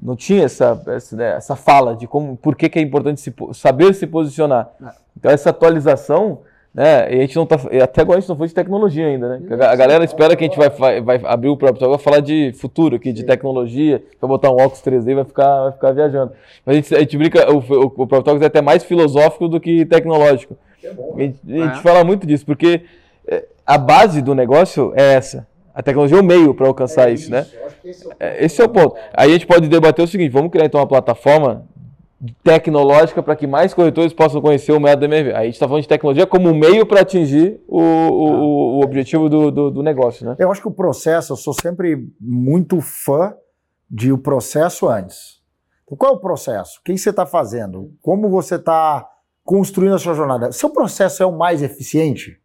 Não 0.02 0.16
tinha 0.16 0.46
essa, 0.46 0.82
essa, 0.88 1.16
né, 1.18 1.36
essa 1.36 1.58
fala 1.58 1.98
de 1.98 2.08
como, 2.08 2.38
por 2.38 2.56
que, 2.56 2.70
que 2.70 2.80
é 2.80 2.82
importante 2.82 3.20
se, 3.20 3.36
saber 3.54 3.94
se 3.94 4.08
posicionar. 4.08 4.70
É. 4.82 4.88
Então, 5.18 5.30
essa 5.30 5.50
atualização, 5.50 6.44
né, 6.74 7.14
e 7.14 7.18
a 7.18 7.22
gente 7.24 7.36
não 7.36 7.46
tá, 7.46 7.58
até 7.84 8.04
agora 8.04 8.20
a 8.20 8.22
gente 8.22 8.30
não 8.30 8.38
foi 8.38 8.48
de 8.48 8.54
tecnologia 8.54 9.06
ainda, 9.06 9.38
né? 9.38 9.66
A, 9.66 9.76
galera 9.76 10.06
espera 10.06 10.34
que 10.34 10.46
a 10.46 10.48
gente 10.48 10.58
vai, 10.58 11.02
vai, 11.02 11.20
abrir 11.26 11.50
o 11.50 11.58
próprio 11.58 11.90
vai 11.90 12.00
falar 12.00 12.22
de 12.22 12.54
futuro 12.54 12.96
aqui, 12.96 13.12
de 13.12 13.26
tecnologia, 13.26 14.02
vai 14.22 14.30
botar 14.30 14.50
um 14.50 14.54
óculos 14.54 14.82
3D 14.82 15.10
e 15.10 15.16
vai 15.16 15.26
ficar, 15.26 15.64
vai 15.64 15.72
ficar 15.74 15.92
viajando. 15.92 16.32
Mas 16.66 16.74
a 16.74 16.80
gente, 16.80 16.96
a 16.96 17.00
gente 17.00 17.18
brinca, 17.18 17.52
o, 17.52 17.58
o, 17.58 17.86
o 17.88 18.08
Próprio 18.08 18.24
Talks 18.24 18.42
é 18.42 18.46
até 18.46 18.62
mais 18.62 18.86
filosófico 18.86 19.50
do 19.50 19.60
que 19.60 19.84
tecnológico. 19.84 20.58
É 20.84 20.94
bom, 20.94 21.16
a 21.18 21.22
gente, 21.22 21.40
a 21.46 21.66
gente 21.66 21.80
é. 21.80 21.82
fala 21.82 22.04
muito 22.04 22.26
disso, 22.26 22.46
porque 22.46 22.84
é, 23.28 23.46
a 23.66 23.78
base 23.78 24.22
do 24.22 24.34
negócio 24.34 24.94
é 24.96 25.14
essa. 25.14 25.48
A 25.74 25.84
tecnologia 25.84 26.18
é 26.18 26.22
o 26.22 26.24
meio 26.24 26.56
para 26.56 26.68
alcançar 26.68 27.10
é 27.10 27.14
isso, 27.14 27.24
isso, 27.24 27.32
né? 27.32 27.46
Esse 27.84 28.08
é, 28.08 28.16
é, 28.20 28.46
esse 28.46 28.62
é, 28.62 28.66
o 28.66 28.70
ponto. 28.70 28.96
Aí 29.14 29.30
a 29.30 29.34
gente 29.34 29.46
pode 29.46 29.68
debater 29.68 30.04
o 30.04 30.08
seguinte: 30.08 30.32
vamos 30.32 30.52
criar 30.52 30.66
então 30.66 30.80
uma 30.80 30.88
plataforma 30.88 31.68
tecnológica 32.44 33.22
para 33.22 33.36
que 33.36 33.46
mais 33.46 33.74
corretores 33.74 34.12
possam 34.12 34.42
conhecer 34.42 34.72
o 34.72 34.80
método 34.80 35.06
MRV. 35.06 35.34
Aí 35.34 35.42
a 35.42 35.44
gente 35.44 35.54
está 35.54 35.68
falando 35.68 35.84
de 35.84 35.88
tecnologia 35.88 36.26
como 36.26 36.54
meio 36.54 36.86
para 36.86 37.02
atingir 37.02 37.62
o, 37.68 37.80
o, 37.80 38.78
o 38.78 38.84
objetivo 38.84 39.30
do, 39.30 39.52
do, 39.52 39.70
do, 39.70 39.84
negócio, 39.84 40.26
né? 40.26 40.36
Eu 40.40 40.52
acho 40.52 40.62
que 40.62 40.68
o 40.68 40.72
processo, 40.72 41.34
eu 41.34 41.38
sou 41.38 41.54
sempre 41.54 42.08
muito 42.20 42.82
fã 42.82 43.36
de 43.90 44.12
o 44.12 44.18
processo 44.18 44.88
antes. 44.88 45.38
Então, 45.86 45.96
qual 45.96 46.14
é 46.14 46.16
o 46.16 46.20
processo? 46.20 46.80
O 46.80 46.84
que 46.84 46.98
você 46.98 47.12
está 47.12 47.26
fazendo? 47.26 47.94
Como 48.02 48.30
você 48.30 48.56
está 48.56 49.08
construindo 49.48 49.96
a 49.96 49.98
sua 49.98 50.14
jornada. 50.14 50.52
Seu 50.52 50.70
processo 50.70 51.24
é 51.24 51.26
o 51.26 51.32
mais 51.32 51.64
eficiente? 51.64 52.38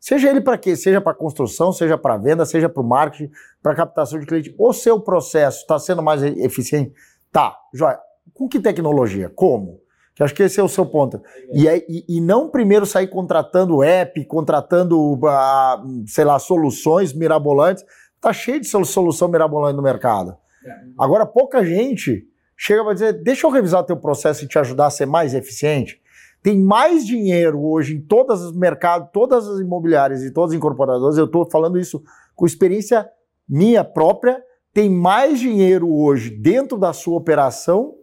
Seja 0.00 0.28
ele 0.28 0.40
para 0.40 0.58
quê? 0.58 0.74
Seja 0.74 1.00
para 1.00 1.14
construção, 1.14 1.72
seja 1.72 1.96
para 1.96 2.16
venda, 2.16 2.44
seja 2.44 2.68
para 2.68 2.82
o 2.82 2.84
marketing, 2.84 3.32
para 3.62 3.72
captação 3.72 4.18
de 4.18 4.26
cliente. 4.26 4.52
O 4.58 4.72
seu 4.72 4.98
processo 4.98 5.60
está 5.60 5.78
sendo 5.78 6.02
mais 6.02 6.24
eficiente? 6.24 6.92
Tá, 7.30 7.56
joia. 7.72 8.00
Com 8.34 8.48
que 8.48 8.58
tecnologia? 8.58 9.30
Como? 9.32 9.78
Que 10.12 10.24
acho 10.24 10.34
que 10.34 10.42
esse 10.42 10.58
é 10.58 10.62
o 10.62 10.68
seu 10.68 10.84
ponto. 10.84 11.22
E, 11.52 11.68
e, 11.68 12.16
e 12.16 12.20
não 12.20 12.50
primeiro 12.50 12.84
sair 12.84 13.06
contratando 13.06 13.84
app, 13.84 14.24
contratando, 14.24 14.98
uh, 15.14 16.04
sei 16.04 16.24
lá, 16.24 16.36
soluções 16.40 17.12
mirabolantes. 17.12 17.84
Tá 18.20 18.32
cheio 18.32 18.60
de 18.60 18.66
solução 18.66 19.28
mirabolante 19.28 19.76
no 19.76 19.82
mercado. 19.82 20.36
É. 20.66 20.70
Agora, 20.98 21.24
pouca 21.24 21.64
gente 21.64 22.26
chega 22.56 22.82
para 22.82 22.94
dizer: 22.94 23.12
deixa 23.22 23.46
eu 23.46 23.52
revisar 23.52 23.84
teu 23.84 23.96
processo 23.96 24.44
e 24.44 24.48
te 24.48 24.58
ajudar 24.58 24.86
a 24.86 24.90
ser 24.90 25.06
mais 25.06 25.32
eficiente. 25.32 26.00
Tem 26.42 26.58
mais 26.58 27.06
dinheiro 27.06 27.62
hoje 27.62 27.96
em 27.96 28.00
todos 28.00 28.42
os 28.42 28.56
mercados, 28.56 29.08
todas 29.12 29.46
as 29.46 29.60
imobiliárias 29.60 30.22
e 30.22 30.32
todas 30.32 30.52
as 30.52 30.56
incorporadoras. 30.56 31.18
Eu 31.18 31.26
estou 31.26 31.48
falando 31.50 31.78
isso 31.78 32.02
com 32.34 32.46
experiência 32.46 33.08
minha 33.48 33.84
própria. 33.84 34.42
Tem 34.72 34.88
mais 34.88 35.38
dinheiro 35.38 35.92
hoje 35.92 36.30
dentro 36.30 36.78
da 36.78 36.92
sua 36.92 37.18
operação 37.18 37.94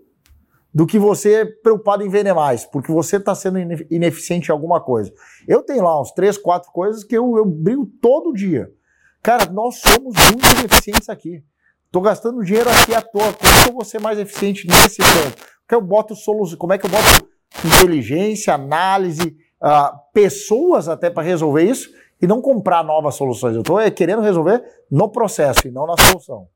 do 0.74 0.86
que 0.86 1.00
você 1.00 1.46
preocupado 1.64 2.04
em 2.04 2.10
vender 2.10 2.34
mais, 2.34 2.64
porque 2.64 2.92
você 2.92 3.18
está 3.18 3.34
sendo 3.34 3.58
ineficiente 3.90 4.50
em 4.50 4.52
alguma 4.52 4.80
coisa. 4.80 5.12
Eu 5.48 5.64
tenho 5.64 5.84
lá 5.84 6.00
uns 6.00 6.12
três, 6.12 6.38
quatro 6.38 6.72
coisas 6.72 7.04
que 7.04 7.18
eu, 7.18 7.36
eu 7.38 7.46
brigo 7.46 7.88
todo 8.00 8.34
dia. 8.34 8.70
Cara, 9.24 9.52
nós 9.52 9.80
somos 9.80 10.14
muito 10.32 10.60
ineficientes 10.60 11.10
aqui. 11.10 11.44
Estou 11.86 12.02
gastando 12.02 12.44
dinheiro 12.44 12.70
aqui 12.70 12.94
à 12.94 13.02
toa. 13.02 13.34
Como 13.34 13.64
que 13.64 13.70
eu 13.70 13.74
vou 13.74 13.84
ser 13.84 14.00
mais 14.00 14.20
eficiente 14.20 14.68
nesse 14.68 14.98
ponto? 14.98 15.36
Como 15.36 15.48
é 15.66 15.68
que 15.68 15.76
eu 15.76 15.82
boto 15.82 16.16
solução? 16.16 16.58
Como 16.58 16.74
é 16.74 16.78
que 16.78 16.86
eu 16.86 16.92
boto 16.92 17.28
inteligência, 17.66 18.54
análise, 18.54 19.36
uh, 19.62 19.98
pessoas 20.14 20.88
até 20.88 21.10
para 21.10 21.24
resolver 21.24 21.64
isso 21.64 21.90
e 22.22 22.28
não 22.28 22.42
comprar 22.42 22.84
novas 22.84 23.16
soluções. 23.16 23.56
Eu 23.56 23.62
estou 23.62 23.80
é, 23.80 23.90
querendo 23.92 24.22
resolver 24.22 24.64
no 24.90 25.10
processo 25.10 25.68
e 25.68 25.72
não 25.72 25.86
na 25.86 25.96
solução. 25.98 26.48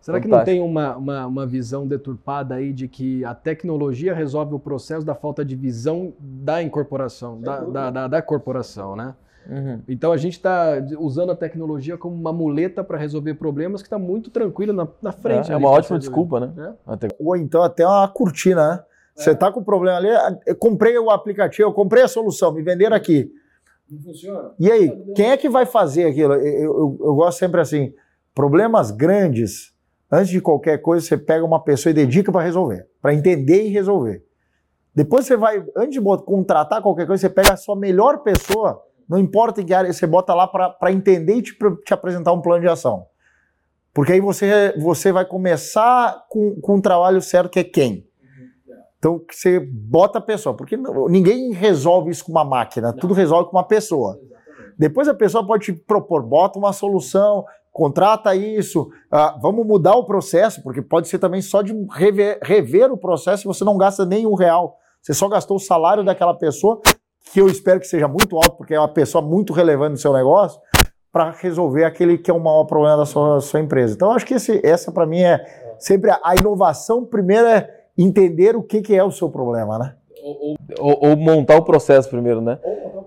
Será 0.00 0.20
que 0.20 0.28
não 0.28 0.42
tem 0.44 0.60
uma, 0.60 0.96
uma, 0.96 1.26
uma, 1.26 1.46
visão 1.46 1.86
deturpada 1.86 2.56
aí 2.56 2.72
de 2.72 2.88
que 2.88 3.24
a 3.24 3.34
tecnologia 3.34 4.14
resolve 4.14 4.54
o 4.54 4.58
processo 4.58 5.06
da 5.06 5.14
falta 5.14 5.44
de 5.44 5.54
visão 5.54 6.12
da 6.18 6.62
incorporação, 6.62 7.40
da, 7.40 7.60
da, 7.60 7.90
da, 7.90 8.08
da 8.08 8.22
corporação, 8.22 8.96
né? 8.96 9.14
Uhum. 9.48 9.80
Então 9.86 10.10
a 10.10 10.16
gente 10.16 10.34
está 10.34 10.72
usando 10.98 11.30
a 11.30 11.36
tecnologia 11.36 11.98
como 11.98 12.14
uma 12.16 12.32
muleta 12.32 12.82
para 12.82 12.96
resolver 12.96 13.34
problemas 13.34 13.82
que 13.82 13.86
está 13.86 13.98
muito 13.98 14.30
tranquilo 14.30 14.72
na, 14.72 14.88
na 15.02 15.12
frente. 15.12 15.50
É, 15.50 15.54
é 15.54 15.56
uma 15.56 15.68
ótima 15.68 15.98
desculpa, 15.98 16.40
né? 16.40 16.52
É? 16.88 17.08
Ou 17.18 17.36
então 17.36 17.62
até 17.62 17.86
uma 17.86 18.08
cortina, 18.08 18.68
né? 18.68 18.82
Você 19.14 19.30
está 19.30 19.52
com 19.52 19.62
problema 19.62 19.98
ali, 19.98 20.08
eu 20.44 20.56
comprei 20.56 20.98
o 20.98 21.08
aplicativo, 21.08 21.68
eu 21.68 21.72
comprei 21.72 22.02
a 22.02 22.08
solução, 22.08 22.52
me 22.52 22.62
venderam 22.62 22.96
aqui. 22.96 23.30
Não 23.88 24.00
funciona. 24.00 24.52
E 24.58 24.70
aí, 24.70 24.90
quem 25.14 25.30
é 25.30 25.36
que 25.36 25.48
vai 25.48 25.66
fazer 25.66 26.06
aquilo? 26.06 26.34
Eu, 26.34 26.42
eu, 26.42 26.98
eu 27.00 27.14
gosto 27.14 27.38
sempre 27.38 27.60
assim, 27.60 27.94
problemas 28.34 28.90
grandes, 28.90 29.72
antes 30.10 30.30
de 30.30 30.40
qualquer 30.40 30.78
coisa, 30.78 31.06
você 31.06 31.16
pega 31.16 31.44
uma 31.44 31.62
pessoa 31.62 31.90
e 31.90 31.94
dedica 31.94 32.32
para 32.32 32.42
resolver, 32.42 32.88
para 33.00 33.14
entender 33.14 33.66
e 33.66 33.68
resolver. 33.68 34.24
Depois 34.94 35.26
você 35.26 35.36
vai, 35.36 35.64
antes 35.76 36.00
de 36.00 36.00
contratar 36.00 36.82
qualquer 36.82 37.06
coisa, 37.06 37.20
você 37.20 37.30
pega 37.30 37.52
a 37.52 37.56
sua 37.56 37.76
melhor 37.76 38.22
pessoa, 38.22 38.82
não 39.08 39.18
importa 39.18 39.60
em 39.60 39.66
que 39.66 39.74
área, 39.74 39.92
você 39.92 40.06
bota 40.06 40.34
lá 40.34 40.48
para 40.48 40.92
entender 40.92 41.36
e 41.36 41.42
te, 41.42 41.56
te 41.84 41.94
apresentar 41.94 42.32
um 42.32 42.40
plano 42.40 42.62
de 42.62 42.68
ação. 42.68 43.06
Porque 43.92 44.12
aí 44.12 44.20
você, 44.20 44.74
você 44.78 45.12
vai 45.12 45.24
começar 45.24 46.24
com, 46.28 46.60
com 46.60 46.76
um 46.76 46.80
trabalho 46.80 47.20
certo 47.20 47.50
que 47.50 47.60
é 47.60 47.64
quem? 47.64 48.08
Então, 49.04 49.20
você 49.30 49.60
bota 49.60 50.18
a 50.18 50.22
pessoa, 50.22 50.56
porque 50.56 50.78
ninguém 51.10 51.52
resolve 51.52 52.10
isso 52.10 52.24
com 52.24 52.32
uma 52.32 52.42
máquina, 52.42 52.90
Não. 52.90 52.96
tudo 52.96 53.12
resolve 53.12 53.50
com 53.50 53.56
uma 53.58 53.64
pessoa. 53.64 54.18
Exatamente. 54.18 54.74
Depois 54.78 55.08
a 55.08 55.12
pessoa 55.12 55.46
pode 55.46 55.66
te 55.66 55.72
propor, 55.74 56.22
bota 56.22 56.58
uma 56.58 56.72
solução, 56.72 57.44
contrata 57.70 58.34
isso, 58.34 58.84
uh, 59.12 59.38
vamos 59.42 59.66
mudar 59.66 59.94
o 59.94 60.06
processo, 60.06 60.62
porque 60.62 60.80
pode 60.80 61.08
ser 61.08 61.18
também 61.18 61.42
só 61.42 61.60
de 61.60 61.74
rever, 61.92 62.38
rever 62.42 62.90
o 62.90 62.96
processo 62.96 63.42
e 63.42 63.46
você 63.46 63.62
não 63.62 63.76
gasta 63.76 64.06
nem 64.06 64.26
um 64.26 64.32
real. 64.32 64.78
Você 65.02 65.12
só 65.12 65.28
gastou 65.28 65.58
o 65.58 65.60
salário 65.60 66.02
daquela 66.02 66.32
pessoa, 66.32 66.80
que 67.30 67.38
eu 67.38 67.46
espero 67.46 67.80
que 67.80 67.86
seja 67.86 68.08
muito 68.08 68.36
alto, 68.36 68.52
porque 68.52 68.72
é 68.72 68.80
uma 68.80 68.88
pessoa 68.88 69.20
muito 69.20 69.52
relevante 69.52 69.90
no 69.90 69.98
seu 69.98 70.14
negócio, 70.14 70.58
para 71.12 71.30
resolver 71.30 71.84
aquele 71.84 72.16
que 72.16 72.30
é 72.30 72.34
o 72.34 72.40
maior 72.40 72.64
problema 72.64 72.96
da 72.96 73.04
sua, 73.04 73.38
sua 73.42 73.60
empresa. 73.60 73.92
Então, 73.94 74.12
acho 74.12 74.24
que 74.24 74.32
esse, 74.32 74.66
essa, 74.66 74.90
para 74.90 75.04
mim, 75.04 75.20
é 75.20 75.44
sempre 75.78 76.10
a, 76.10 76.18
a 76.24 76.34
inovação. 76.34 77.04
Primeiro 77.04 77.46
é 77.46 77.83
entender 77.96 78.56
o 78.56 78.62
que, 78.62 78.82
que 78.82 78.94
é 78.94 79.02
o 79.02 79.10
seu 79.10 79.28
problema, 79.30 79.78
né? 79.78 79.94
Ou, 80.22 80.56
ou, 80.78 81.10
ou 81.10 81.16
montar 81.16 81.56
o 81.56 81.62
processo 81.62 82.08
primeiro, 82.08 82.40
né? 82.40 82.58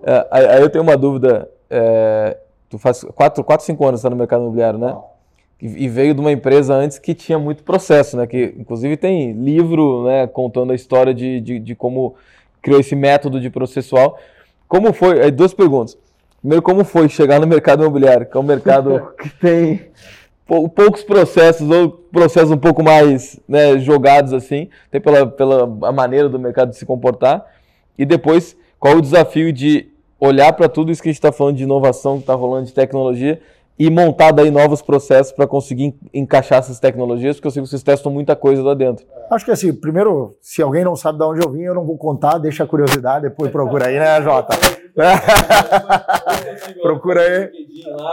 É, 0.04 0.26
aí 0.30 0.62
eu 0.62 0.70
tenho 0.70 0.84
uma 0.84 0.96
dúvida. 0.96 1.48
É, 1.68 2.36
tu 2.68 2.78
faz 2.78 3.02
4, 3.02 3.42
4 3.42 3.66
5 3.66 3.86
anos 3.86 4.00
está 4.00 4.08
no 4.08 4.16
mercado 4.16 4.42
imobiliário, 4.42 4.78
né? 4.78 4.96
E, 5.60 5.84
e 5.84 5.88
veio 5.88 6.14
de 6.14 6.20
uma 6.20 6.30
empresa 6.30 6.74
antes 6.74 6.98
que 6.98 7.14
tinha 7.14 7.38
muito 7.38 7.64
processo, 7.64 8.16
né? 8.16 8.26
Que 8.26 8.54
inclusive 8.56 8.96
tem 8.96 9.32
livro, 9.32 10.04
né? 10.04 10.26
Contando 10.26 10.72
a 10.72 10.74
história 10.74 11.12
de, 11.12 11.40
de, 11.40 11.58
de 11.58 11.74
como 11.74 12.14
criou 12.62 12.80
esse 12.80 12.94
método 12.94 13.40
de 13.40 13.50
processual. 13.50 14.18
Como 14.68 14.92
foi? 14.92 15.20
Aí, 15.22 15.30
duas 15.30 15.52
perguntas. 15.52 15.98
Primeiro, 16.40 16.62
como 16.62 16.84
foi 16.84 17.08
chegar 17.08 17.40
no 17.40 17.46
mercado 17.46 17.82
imobiliário, 17.82 18.26
que 18.26 18.36
é 18.36 18.40
um 18.40 18.44
mercado 18.44 19.12
que 19.20 19.28
tem 19.30 19.86
poucos 20.48 21.02
processos 21.02 21.68
ou 21.70 21.90
processos 21.90 22.50
um 22.50 22.56
pouco 22.56 22.82
mais 22.82 23.38
né, 23.46 23.78
jogados 23.78 24.32
assim, 24.32 24.70
até 24.88 24.98
pela, 24.98 25.26
pela 25.26 25.64
a 25.86 25.92
maneira 25.92 26.28
do 26.28 26.38
mercado 26.38 26.70
de 26.70 26.76
se 26.76 26.86
comportar. 26.86 27.44
E 27.98 28.06
depois, 28.06 28.56
qual 28.80 28.96
o 28.96 29.02
desafio 29.02 29.52
de 29.52 29.88
olhar 30.18 30.52
para 30.54 30.68
tudo 30.68 30.90
isso 30.90 31.02
que 31.02 31.08
a 31.08 31.12
gente 31.12 31.18
está 31.18 31.30
falando 31.30 31.56
de 31.56 31.64
inovação, 31.64 32.14
que 32.14 32.22
está 32.22 32.34
rolando 32.34 32.66
de 32.66 32.72
tecnologia, 32.72 33.40
e 33.78 33.88
montar 33.90 34.32
daí 34.32 34.50
novos 34.50 34.82
processos 34.82 35.32
para 35.32 35.46
conseguir 35.46 35.94
encaixar 36.12 36.58
essas 36.58 36.80
tecnologias, 36.80 37.36
porque 37.36 37.46
eu 37.46 37.52
sei 37.52 37.62
que 37.62 37.68
vocês 37.68 37.82
testam 37.82 38.10
muita 38.10 38.34
coisa 38.34 38.60
lá 38.60 38.74
dentro. 38.74 39.06
Acho 39.30 39.44
que 39.44 39.52
assim, 39.52 39.72
primeiro, 39.72 40.36
se 40.40 40.60
alguém 40.60 40.82
não 40.82 40.96
sabe 40.96 41.18
de 41.18 41.24
onde 41.24 41.46
eu 41.46 41.50
vim, 41.52 41.62
eu 41.62 41.74
não 41.74 41.84
vou 41.84 41.96
contar, 41.96 42.38
deixa 42.38 42.64
a 42.64 42.66
curiosidade, 42.66 43.28
depois 43.28 43.52
procura 43.52 43.86
aí, 43.86 43.98
né, 43.98 44.20
Jota? 44.20 44.58
procura 46.82 47.20
aí. 47.20 47.50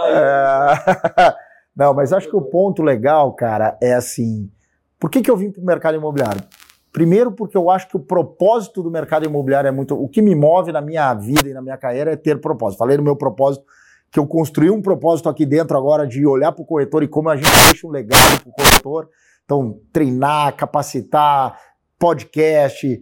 É... 0.10 1.34
Não, 1.76 1.94
mas 1.94 2.14
acho 2.14 2.30
que 2.30 2.36
o 2.36 2.42
ponto 2.42 2.82
legal, 2.82 3.34
cara, 3.34 3.78
é 3.82 3.94
assim. 3.94 4.50
Por 5.00 5.10
que, 5.10 5.22
que 5.22 5.30
eu 5.30 5.36
vim 5.36 5.52
para 5.52 5.62
o 5.62 5.66
mercado 5.66 5.98
imobiliário? 5.98 6.42
Primeiro, 6.92 7.32
porque 7.34 7.58
eu 7.58 7.70
acho 7.70 7.90
que 7.90 7.98
o 7.98 8.00
propósito 8.00 8.82
do 8.82 8.90
mercado 8.90 9.26
imobiliário 9.26 9.68
é 9.68 9.72
muito. 9.72 10.02
O 10.02 10.08
que 10.08 10.22
me 10.22 10.34
move 10.34 10.72
na 10.72 10.80
minha 10.80 11.14
vida 11.14 11.50
e 11.50 11.54
na 11.54 11.62
minha 11.62 11.78
carreira 11.78 12.14
é 12.14 12.16
ter 12.16 12.40
propósito. 12.40 12.80
Falei 12.80 12.96
no 12.96 13.04
meu 13.04 13.18
propósito 13.18 13.66
que 14.10 14.18
eu 14.18 14.26
construí 14.26 14.70
um 14.70 14.82
propósito 14.82 15.28
aqui 15.28 15.46
dentro 15.46 15.78
agora 15.78 16.08
de 16.08 16.26
olhar 16.26 16.54
para 16.54 16.62
o 16.62 16.66
corretor 16.66 17.04
e 17.04 17.08
como 17.10 17.28
a 17.28 17.36
gente 17.36 17.52
deixa 17.68 17.86
um 17.86 17.90
legado 17.90 18.42
para 18.42 18.50
o 18.50 18.54
corretor. 18.54 19.10
Então, 19.44 19.78
treinar, 19.92 20.56
capacitar, 20.56 21.60
podcast, 22.00 23.02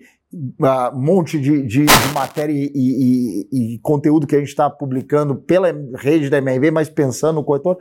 um 0.93 0.99
monte 0.99 1.39
de, 1.39 1.61
de, 1.61 1.85
de 1.85 2.13
matéria 2.13 2.53
e, 2.53 2.71
e, 2.73 3.75
e, 3.75 3.79
conteúdo 3.79 4.25
que 4.25 4.35
a 4.35 4.39
gente 4.39 4.47
está 4.47 4.69
publicando 4.69 5.35
pela 5.35 5.67
rede 5.95 6.29
da 6.29 6.39
MRV, 6.39 6.71
mas 6.71 6.89
pensando 6.89 7.35
no 7.35 7.43
corretor. 7.43 7.77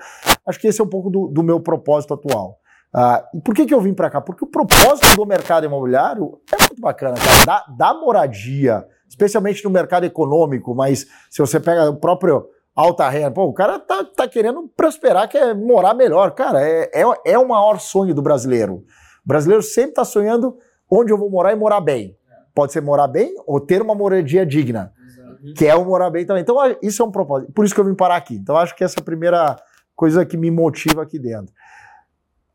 Acho 0.46 0.60
que 0.60 0.68
esse 0.68 0.80
é 0.80 0.84
um 0.84 0.88
pouco 0.88 1.10
do, 1.10 1.28
do 1.28 1.42
meu 1.42 1.60
propósito 1.60 2.14
atual. 2.14 2.58
Uh, 2.94 3.38
e 3.38 3.40
por 3.40 3.54
que, 3.54 3.64
que 3.64 3.72
eu 3.72 3.80
vim 3.80 3.94
para 3.94 4.10
cá? 4.10 4.20
Porque 4.20 4.44
o 4.44 4.48
propósito 4.48 5.16
do 5.16 5.24
mercado 5.24 5.64
imobiliário 5.64 6.38
é 6.52 6.56
muito 6.60 6.80
bacana, 6.80 7.14
cara. 7.16 7.44
Dá, 7.46 7.74
dá 7.76 7.94
moradia, 7.94 8.84
especialmente 9.08 9.64
no 9.64 9.70
mercado 9.70 10.04
econômico, 10.04 10.74
mas 10.74 11.06
se 11.30 11.38
você 11.38 11.58
pega 11.58 11.88
o 11.88 11.96
próprio 11.96 12.44
alta 12.76 13.08
renda, 13.08 13.30
pô, 13.30 13.44
o 13.44 13.54
cara 13.54 13.78
tá, 13.78 14.04
tá 14.04 14.28
querendo 14.28 14.70
prosperar, 14.76 15.26
quer 15.26 15.54
morar 15.54 15.94
melhor. 15.94 16.32
Cara, 16.32 16.60
é, 16.62 16.90
é, 16.92 17.32
é 17.32 17.38
o 17.38 17.48
maior 17.48 17.80
sonho 17.80 18.14
do 18.14 18.20
brasileiro. 18.20 18.84
O 19.24 19.28
brasileiro 19.28 19.62
sempre 19.62 19.92
está 19.92 20.04
sonhando 20.04 20.58
onde 20.90 21.10
eu 21.10 21.16
vou 21.16 21.30
morar 21.30 21.52
e 21.52 21.56
morar 21.56 21.80
bem. 21.80 22.14
Pode 22.54 22.72
ser 22.72 22.80
morar 22.80 23.08
bem 23.08 23.34
ou 23.46 23.60
ter 23.60 23.80
uma 23.80 23.94
moradia 23.94 24.44
digna, 24.44 24.92
Exato. 25.06 25.54
que 25.54 25.66
é 25.66 25.74
o 25.74 25.84
morar 25.84 26.10
bem 26.10 26.26
também. 26.26 26.42
Então, 26.42 26.56
isso 26.82 27.02
é 27.02 27.06
um 27.06 27.10
propósito. 27.10 27.52
Por 27.52 27.64
isso 27.64 27.74
que 27.74 27.80
eu 27.80 27.84
vim 27.84 27.94
parar 27.94 28.16
aqui. 28.16 28.34
Então, 28.34 28.56
acho 28.56 28.74
que 28.76 28.84
essa 28.84 28.98
é 28.98 29.00
a 29.00 29.04
primeira 29.04 29.56
coisa 29.96 30.24
que 30.26 30.36
me 30.36 30.50
motiva 30.50 31.02
aqui 31.02 31.18
dentro. 31.18 31.52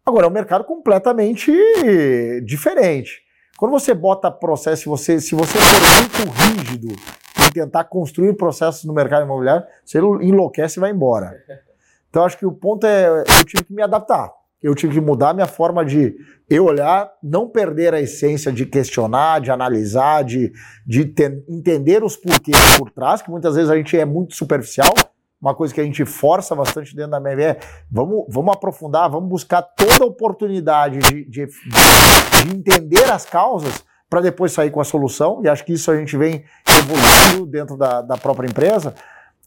Agora, 0.06 0.26
é 0.26 0.30
um 0.30 0.34
mercado 0.34 0.64
completamente 0.64 1.52
diferente. 2.46 3.22
Quando 3.58 3.72
você 3.72 3.94
bota 3.94 4.30
processo, 4.30 4.84
se 4.84 4.90
você, 4.90 5.20
se 5.20 5.34
você 5.34 5.58
for 5.58 6.24
muito 6.24 6.62
rígido 6.62 6.88
em 6.88 7.52
tentar 7.52 7.86
construir 7.86 8.34
processos 8.34 8.86
no 8.86 8.94
mercado 8.94 9.24
imobiliário, 9.24 9.66
você 9.84 9.98
enlouquece 9.98 10.80
e 10.80 10.82
vai 10.82 10.92
embora. 10.92 11.36
Então, 12.10 12.24
acho 12.24 12.38
que 12.38 12.46
o 12.46 12.54
ponto 12.54 12.88
é, 12.88 13.20
eu 13.20 13.46
tive 13.46 13.66
que 13.66 13.74
me 13.74 13.82
adaptar 13.82 14.32
eu 14.62 14.74
tive 14.74 14.94
que 14.94 15.02
mudar 15.02 15.34
minha 15.34 15.48
forma 15.48 15.86
de 15.86 16.16
eu 16.50 16.66
olhar, 16.66 17.12
não 17.22 17.48
perder 17.48 17.94
a 17.94 18.02
essência 18.02 18.52
de 18.52 18.66
questionar, 18.66 19.40
de 19.42 19.52
analisar, 19.52 20.24
de, 20.24 20.52
de 20.86 21.06
ter, 21.06 21.44
entender 21.48 22.04
os 22.04 22.16
porquês 22.16 22.58
por 22.78 22.90
trás, 22.90 23.22
que 23.22 23.30
muitas 23.30 23.56
vezes 23.56 23.70
a 23.70 23.76
gente 23.76 23.98
é 23.98 24.06
muito 24.06 24.36
superficial. 24.36 24.94
Uma 25.40 25.54
coisa 25.54 25.74
que 25.74 25.80
a 25.80 25.84
gente 25.84 26.04
força 26.04 26.56
bastante 26.56 26.96
dentro 26.96 27.12
da 27.12 27.18
MV 27.18 27.44
é 27.44 27.60
vamos, 27.92 28.26
vamos 28.30 28.56
aprofundar, 28.56 29.10
vamos 29.10 29.30
buscar 29.30 29.62
toda 29.62 30.04
a 30.04 30.08
oportunidade 30.08 30.98
de, 31.00 31.26
de, 31.26 31.46
de 31.46 32.56
entender 32.56 33.04
as 33.12 33.26
causas 33.26 33.86
para 34.10 34.22
depois 34.22 34.52
sair 34.54 34.72
com 34.72 34.80
a 34.80 34.86
solução, 34.86 35.42
e 35.44 35.50
acho 35.50 35.66
que 35.66 35.74
isso 35.74 35.92
a 35.92 35.98
gente 35.98 36.16
vem 36.18 36.44
evoluindo 36.80 37.46
dentro 37.46 37.78
da, 37.78 38.02
da 38.02 38.18
própria 38.18 38.48
empresa. 38.48 38.96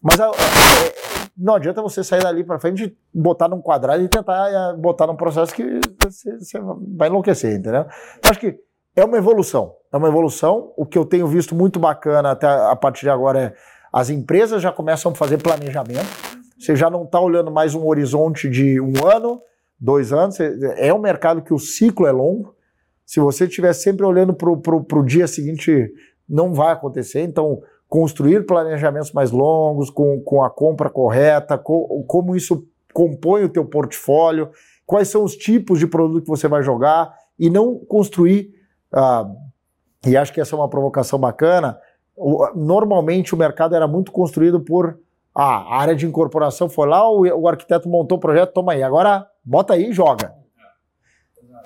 Mas 0.02 0.20
a, 0.20 0.26
a, 0.26 1.09
não 1.40 1.54
adianta 1.54 1.80
você 1.80 2.04
sair 2.04 2.22
dali 2.22 2.44
para 2.44 2.58
frente, 2.58 2.94
botar 3.12 3.48
num 3.48 3.62
quadrado 3.62 4.02
e 4.02 4.08
tentar 4.08 4.50
eh, 4.50 4.76
botar 4.76 5.06
num 5.06 5.16
processo 5.16 5.54
que 5.54 5.80
você, 5.98 6.38
você 6.38 6.60
vai 6.94 7.08
enlouquecer, 7.08 7.56
entendeu? 7.56 7.86
Eu 8.22 8.30
acho 8.30 8.38
que 8.38 8.58
é 8.94 9.04
uma 9.04 9.16
evolução. 9.16 9.74
É 9.90 9.96
uma 9.96 10.08
evolução. 10.08 10.72
O 10.76 10.84
que 10.84 10.98
eu 10.98 11.04
tenho 11.04 11.26
visto 11.26 11.54
muito 11.54 11.80
bacana 11.80 12.32
até 12.32 12.46
a 12.46 12.76
partir 12.76 13.02
de 13.02 13.10
agora 13.10 13.40
é 13.40 13.54
as 13.92 14.10
empresas 14.10 14.62
já 14.62 14.70
começam 14.70 15.12
a 15.12 15.14
fazer 15.14 15.38
planejamento. 15.38 16.06
Você 16.58 16.76
já 16.76 16.90
não 16.90 17.04
está 17.04 17.18
olhando 17.18 17.50
mais 17.50 17.74
um 17.74 17.86
horizonte 17.86 18.48
de 18.48 18.78
um 18.78 18.92
ano, 19.06 19.40
dois 19.78 20.12
anos. 20.12 20.38
É 20.76 20.92
um 20.92 21.00
mercado 21.00 21.42
que 21.42 21.54
o 21.54 21.58
ciclo 21.58 22.06
é 22.06 22.12
longo. 22.12 22.54
Se 23.06 23.18
você 23.18 23.46
estiver 23.46 23.72
sempre 23.72 24.04
olhando 24.04 24.34
para 24.34 24.98
o 24.98 25.04
dia 25.04 25.26
seguinte, 25.26 25.90
não 26.28 26.52
vai 26.52 26.72
acontecer. 26.72 27.22
Então, 27.22 27.62
construir 27.90 28.46
planejamentos 28.46 29.10
mais 29.10 29.32
longos, 29.32 29.90
com, 29.90 30.20
com 30.20 30.44
a 30.44 30.48
compra 30.48 30.88
correta, 30.88 31.58
com, 31.58 32.04
como 32.06 32.36
isso 32.36 32.64
compõe 32.94 33.42
o 33.42 33.48
teu 33.48 33.64
portfólio, 33.64 34.48
quais 34.86 35.08
são 35.08 35.24
os 35.24 35.34
tipos 35.34 35.80
de 35.80 35.88
produto 35.88 36.22
que 36.22 36.30
você 36.30 36.46
vai 36.46 36.62
jogar, 36.62 37.12
e 37.36 37.50
não 37.50 37.74
construir. 37.80 38.54
Ah, 38.92 39.28
e 40.06 40.16
acho 40.16 40.32
que 40.32 40.40
essa 40.40 40.54
é 40.54 40.58
uma 40.58 40.68
provocação 40.68 41.18
bacana. 41.18 41.80
Normalmente 42.54 43.34
o 43.34 43.38
mercado 43.38 43.74
era 43.74 43.88
muito 43.88 44.12
construído 44.12 44.60
por 44.60 45.00
ah, 45.34 45.56
a 45.56 45.80
área 45.80 45.96
de 45.96 46.06
incorporação 46.06 46.68
foi 46.68 46.88
lá, 46.88 47.10
o, 47.10 47.22
o 47.22 47.48
arquiteto 47.48 47.88
montou 47.88 48.18
o 48.18 48.20
projeto, 48.20 48.52
toma 48.52 48.72
aí, 48.72 48.84
agora 48.84 49.26
bota 49.44 49.74
aí 49.74 49.90
e 49.90 49.92
joga. 49.92 50.32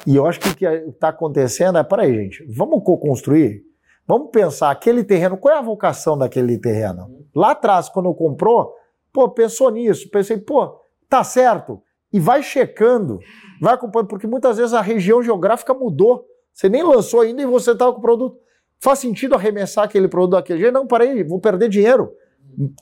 E 0.07 0.17
eu 0.17 0.27
acho 0.27 0.41
que 0.41 0.49
o 0.49 0.57
que 0.57 0.65
está 0.65 1.09
acontecendo 1.09 1.77
é, 1.77 1.83
peraí, 1.83 2.15
gente, 2.15 2.45
vamos 2.51 2.83
co-construir? 2.83 3.63
Vamos 4.07 4.31
pensar, 4.31 4.71
aquele 4.71 5.03
terreno, 5.03 5.37
qual 5.37 5.55
é 5.55 5.59
a 5.59 5.63
vocação 5.63 6.17
daquele 6.17 6.59
terreno? 6.59 7.25
Lá 7.35 7.53
atrás, 7.53 7.89
quando 7.89 8.13
comprou, 8.15 8.75
pô, 9.13 9.31
pensou 9.31 9.71
nisso, 9.71 10.11
pensei, 10.11 10.37
pô, 10.37 10.79
tá 11.09 11.25
certo. 11.25 11.83
E 12.13 12.21
vai 12.21 12.43
checando, 12.43 13.19
vai 13.61 13.75
acompanhando, 13.75 14.09
porque 14.09 14.27
muitas 14.27 14.59
vezes 14.59 14.75
a 14.75 14.81
região 14.81 15.23
geográfica 15.23 15.73
mudou. 15.73 16.27
Você 16.53 16.69
nem 16.69 16.83
lançou 16.83 17.23
ainda 17.23 17.43
e 17.43 17.47
você 17.47 17.73
estava 17.73 17.93
com 17.93 17.99
o 17.99 18.03
produto. 18.03 18.39
Faz 18.79 18.99
sentido 18.99 19.35
arremessar 19.35 19.85
aquele 19.85 20.07
produto 20.07 20.33
daquele 20.33 20.61
jeito? 20.61 20.75
Não, 20.75 20.87
peraí, 20.87 21.25
vou 21.25 21.41
perder 21.41 21.69
dinheiro. 21.69 22.13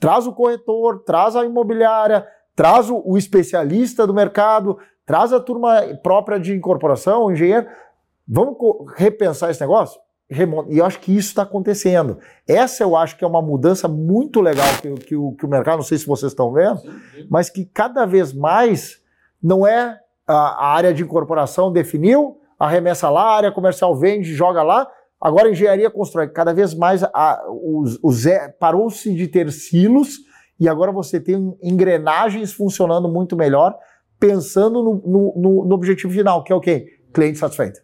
Traz 0.01 0.27
o 0.27 0.35
corretor, 0.35 1.05
traz 1.05 1.37
a 1.37 1.45
imobiliária, 1.45 2.27
traz 2.55 2.91
o, 2.91 3.01
o 3.07 3.17
especialista 3.17 4.07
do 4.07 4.13
mercado, 4.13 4.77
traz 5.07 5.33
a 5.33 5.41
turma 5.41 5.81
própria 6.03 6.39
de 6.39 6.53
incorporação, 6.53 7.25
o 7.25 7.33
engenheiro. 7.33 7.67
Vamos 8.29 8.57
repensar 8.97 9.51
esse 9.51 9.61
negócio? 9.61 10.01
E 10.69 10.79
eu 10.79 10.85
acho 10.85 10.99
que 11.01 11.13
isso 11.13 11.29
está 11.29 11.43
acontecendo. 11.43 12.19
Essa 12.49 12.83
eu 12.83 12.97
acho 12.97 13.17
que 13.17 13.25
é 13.25 13.27
uma 13.27 13.43
mudança 13.43 13.87
muito 13.87 14.41
legal 14.41 14.67
que, 14.81 14.93
que, 14.95 15.17
o, 15.17 15.33
que 15.33 15.45
o 15.45 15.49
mercado, 15.49 15.77
não 15.77 15.85
sei 15.85 15.99
se 15.99 16.07
vocês 16.07 16.33
estão 16.33 16.53
vendo, 16.53 16.81
mas 17.31 17.51
que 17.51 17.65
cada 17.65 18.07
vez 18.07 18.33
mais 18.33 19.01
não 19.43 19.67
é 19.67 19.99
a, 20.27 20.35
a, 20.35 20.75
área 20.75 20.95
de 20.95 21.03
incorporação 21.03 21.73
definiu, 21.73 22.39
arremessa 22.59 23.11
lá, 23.11 23.23
a 23.23 23.37
área 23.37 23.53
comercial 23.53 23.95
vende, 23.95 24.33
joga 24.35 24.63
lá, 24.63 24.89
agora 25.21 25.49
a 25.49 25.51
engenharia 25.51 25.91
constrói. 25.91 26.29
Cada 26.29 26.55
vez 26.55 26.75
mais 26.75 27.03
parou-se 28.59 29.15
de 29.15 29.29
ter 29.29 29.51
silos 29.53 30.19
e 30.59 30.69
agora 30.69 30.93
você 30.93 31.21
tem 31.21 31.57
engrenagens 31.63 32.53
funcionando 32.53 33.09
muito 33.09 33.37
melhor, 33.37 33.77
pensando 34.19 34.83
no, 34.83 35.35
no, 35.37 35.65
no 35.67 35.75
objetivo 35.75 36.13
final, 36.13 36.45
que 36.45 36.53
é 36.53 36.57
o 36.57 36.61
quê? 36.61 36.87
Cliente 37.13 37.39
satisfeito. 37.39 37.81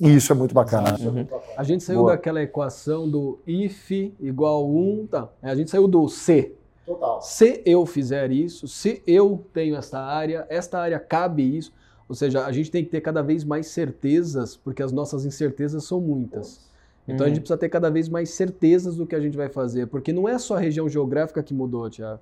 E 0.00 0.14
isso 0.14 0.32
é 0.32 0.36
muito 0.36 0.54
bacana. 0.54 0.96
Uhum. 1.00 1.26
A 1.56 1.64
gente 1.64 1.82
saiu 1.82 2.00
Boa. 2.00 2.12
daquela 2.12 2.40
equação 2.40 3.08
do 3.08 3.38
if 3.46 3.90
igual 4.20 4.68
1, 4.68 5.06
tá. 5.10 5.28
A 5.42 5.54
gente 5.54 5.70
saiu 5.70 5.88
do 5.88 6.08
se. 6.08 6.52
Total. 6.86 7.20
Se 7.20 7.62
eu 7.66 7.84
fizer 7.84 8.30
isso, 8.30 8.68
se 8.68 9.02
eu 9.06 9.44
tenho 9.52 9.76
esta 9.76 10.00
área, 10.00 10.46
esta 10.48 10.78
área 10.78 10.98
cabe 10.98 11.42
isso. 11.58 11.72
Ou 12.08 12.14
seja, 12.14 12.46
a 12.46 12.52
gente 12.52 12.70
tem 12.70 12.84
que 12.84 12.90
ter 12.90 13.00
cada 13.00 13.22
vez 13.22 13.44
mais 13.44 13.66
certezas, 13.66 14.56
porque 14.56 14.82
as 14.82 14.92
nossas 14.92 15.26
incertezas 15.26 15.84
são 15.84 16.00
muitas. 16.00 16.66
Então 17.06 17.18
uhum. 17.18 17.24
a 17.24 17.28
gente 17.28 17.40
precisa 17.40 17.58
ter 17.58 17.68
cada 17.68 17.90
vez 17.90 18.08
mais 18.08 18.30
certezas 18.30 18.96
do 18.96 19.06
que 19.06 19.14
a 19.14 19.20
gente 19.20 19.36
vai 19.36 19.48
fazer, 19.48 19.86
porque 19.86 20.12
não 20.12 20.28
é 20.28 20.38
só 20.38 20.56
a 20.56 20.60
região 20.60 20.88
geográfica 20.88 21.42
que 21.42 21.52
mudou, 21.52 21.90
Tiago. 21.90 22.20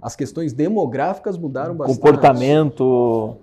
As 0.00 0.16
questões 0.16 0.52
demográficas 0.52 1.36
mudaram 1.36 1.74
bastante. 1.74 1.96
Comportamento. 1.96 3.36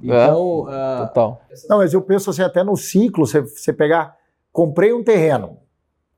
Então, 0.00 0.66
é, 0.68 1.02
uh, 1.02 1.06
total. 1.06 1.42
Não, 1.68 1.78
mas 1.78 1.92
eu 1.92 2.02
penso 2.02 2.30
assim, 2.30 2.42
até 2.42 2.62
no 2.62 2.76
ciclo, 2.76 3.26
você, 3.26 3.40
você 3.40 3.72
pegar, 3.72 4.16
comprei 4.52 4.92
um 4.92 5.02
terreno, 5.02 5.58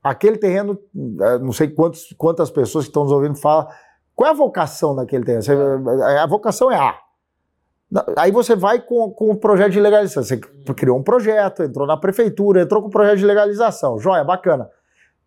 aquele 0.03 0.37
terreno, 0.37 0.77
é, 1.21 1.39
não 1.39 1.51
sei 1.51 1.67
quantos, 1.67 2.13
quantas 2.17 2.49
pessoas 2.49 2.85
que 2.85 2.89
estão 2.89 3.03
nos 3.03 3.11
ouvindo 3.11 3.35
falam, 3.35 3.67
qual 4.15 4.27
é 4.29 4.31
a 4.31 4.35
vocação 4.35 4.95
daquele 4.95 5.23
terreno? 5.23 5.43
Você, 5.43 5.53
a 6.19 6.25
vocação 6.27 6.71
é 6.71 6.77
A. 6.77 6.97
Aí 8.15 8.31
você 8.31 8.55
vai 8.55 8.79
com, 8.79 9.11
com 9.11 9.31
o 9.31 9.35
projeto 9.35 9.71
de 9.71 9.79
legalização. 9.79 10.23
Você 10.23 10.37
criou 10.73 10.97
um 10.97 11.03
projeto, 11.03 11.63
entrou 11.63 11.85
na 11.85 11.97
prefeitura, 11.97 12.61
entrou 12.61 12.81
com 12.81 12.87
o 12.87 12.91
projeto 12.91 13.17
de 13.17 13.25
legalização. 13.25 13.99
Joia, 13.99 14.23
bacana. 14.23 14.69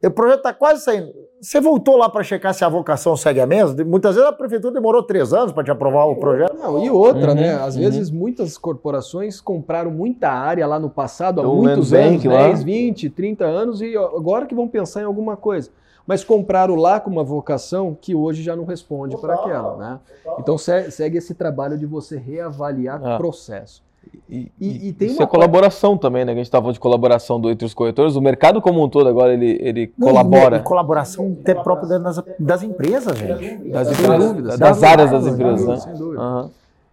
O 0.07 0.11
projeto 0.11 0.38
está 0.38 0.53
quase 0.53 0.83
saindo. 0.85 1.12
Você 1.40 1.61
voltou 1.61 1.97
lá 1.97 2.09
para 2.09 2.23
checar 2.23 2.55
se 2.55 2.64
a 2.64 2.69
vocação 2.69 3.17
segue 3.17 3.38
a 3.38 3.47
mesma? 3.47 3.85
Muitas 3.85 4.14
vezes 4.14 4.29
a 4.29 4.33
prefeitura 4.33 4.73
demorou 4.73 5.03
três 5.03 5.33
anos 5.33 5.53
para 5.53 5.62
te 5.62 5.71
aprovar 5.71 6.07
o 6.07 6.17
projeto. 6.17 6.57
Não, 6.57 6.83
e 6.83 6.90
outra, 6.90 7.35
né? 7.35 7.53
uhum, 7.53 7.59
né? 7.59 7.64
Às 7.64 7.75
uhum. 7.75 7.83
vezes 7.83 8.11
muitas 8.11 8.57
corporações 8.57 9.40
compraram 9.40 9.90
muita 9.90 10.31
área 10.31 10.67
lá 10.67 10.79
no 10.79 10.88
passado, 10.88 11.40
há 11.40 11.45
muitos 11.45 11.93
anos, 11.93 12.23
10, 12.23 12.62
20, 12.62 13.11
30 13.11 13.45
anos, 13.45 13.83
e 13.83 13.95
agora 13.97 14.47
que 14.47 14.55
vão 14.55 14.67
pensar 14.67 15.03
em 15.03 15.05
alguma 15.05 15.37
coisa. 15.37 15.71
Mas 16.07 16.25
compraram 16.25 16.75
lá 16.77 16.99
com 17.01 17.11
uma 17.11 17.25
vocação 17.25 17.97
que 17.99 18.14
hoje 18.14 18.43
já 18.43 18.57
não 18.57 18.64
responde 18.64 19.17
para 19.19 19.35
aquela, 19.35 19.77
né? 19.77 20.01
Então 20.38 20.57
segue 20.57 21.19
esse 21.19 21.35
trabalho 21.35 21.79
de 21.79 21.87
você 21.87 22.17
reavaliar 22.17 23.03
o 23.03 23.07
ah. 23.07 23.17
processo. 23.17 23.83
E, 24.29 24.51
e, 24.61 24.88
e 24.88 24.93
tem 24.93 25.09
Isso 25.09 25.19
uma 25.19 25.25
é 25.25 25.29
colaboração 25.29 25.97
também, 25.97 26.25
né? 26.25 26.33
Que 26.33 26.38
a 26.38 26.43
gente 26.43 26.47
estava 26.47 26.62
falando 26.62 26.75
de 26.75 26.81
colaboração 26.81 27.40
do, 27.40 27.51
entre 27.51 27.67
os 27.67 27.75
corretores. 27.75 28.17
O 28.17 28.21
mercado 28.21 28.61
como 28.61 28.83
um 28.83 28.88
todo 28.88 29.09
agora 29.09 29.33
ele, 29.33 29.59
ele 29.61 29.93
Não, 29.97 30.09
colabora. 30.09 30.57
E, 30.57 30.62
colaboração 30.62 31.37
até 31.40 31.55
própria 31.55 31.99
das, 31.99 32.23
das 32.38 32.62
empresas, 32.62 33.17
gente. 33.19 33.71
Das, 33.71 33.90
empresas, 33.90 34.43
das, 34.43 34.59
das 34.59 34.83
áreas 34.83 35.11
das 35.11 35.27
empresas, 35.27 35.67
né? 35.67 35.77
Sem 35.77 35.95
dúvida. 35.95 36.23
Uhum. 36.23 36.51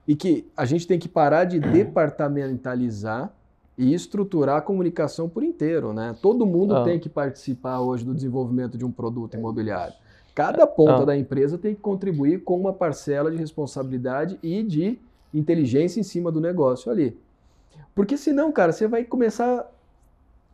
E 0.08 0.16
que 0.16 0.52
a 0.56 0.66
gente 0.66 0.86
tem 0.86 1.00
que 1.00 1.08
parar 1.08 1.46
de 1.46 1.60
departamentalizar 1.60 3.32
e 3.78 3.94
estruturar 3.94 4.58
a 4.58 4.62
comunicação 4.62 5.30
por 5.30 5.44
inteiro, 5.44 5.94
né? 5.94 6.16
Todo 6.22 6.46
mundo 6.46 6.76
ah. 6.76 6.84
tem 6.84 7.00
que 7.00 7.10
participar 7.10 7.80
hoje 7.80 8.04
do 8.04 8.14
desenvolvimento 8.14 8.78
de 8.78 8.86
um 8.86 8.92
produto 8.92 9.36
imobiliário. 9.36 9.94
Cada 10.36 10.68
ponta 10.68 11.04
ah. 11.04 11.06
da 11.06 11.18
empresa 11.18 11.58
tem 11.58 11.74
que 11.74 11.82
contribuir 11.82 12.44
com 12.44 12.60
uma 12.60 12.74
parcela 12.74 13.32
de 13.32 13.38
responsabilidade 13.38 14.38
e 14.44 14.62
de 14.64 15.00
inteligência 15.34 16.00
em 16.00 16.04
cima 16.04 16.32
do 16.32 16.42
negócio 16.42 16.92
ali. 16.92 17.18
Porque 17.94 18.18
senão, 18.18 18.52
cara, 18.52 18.72
você 18.72 18.88
vai 18.88 19.04
começar 19.04 19.70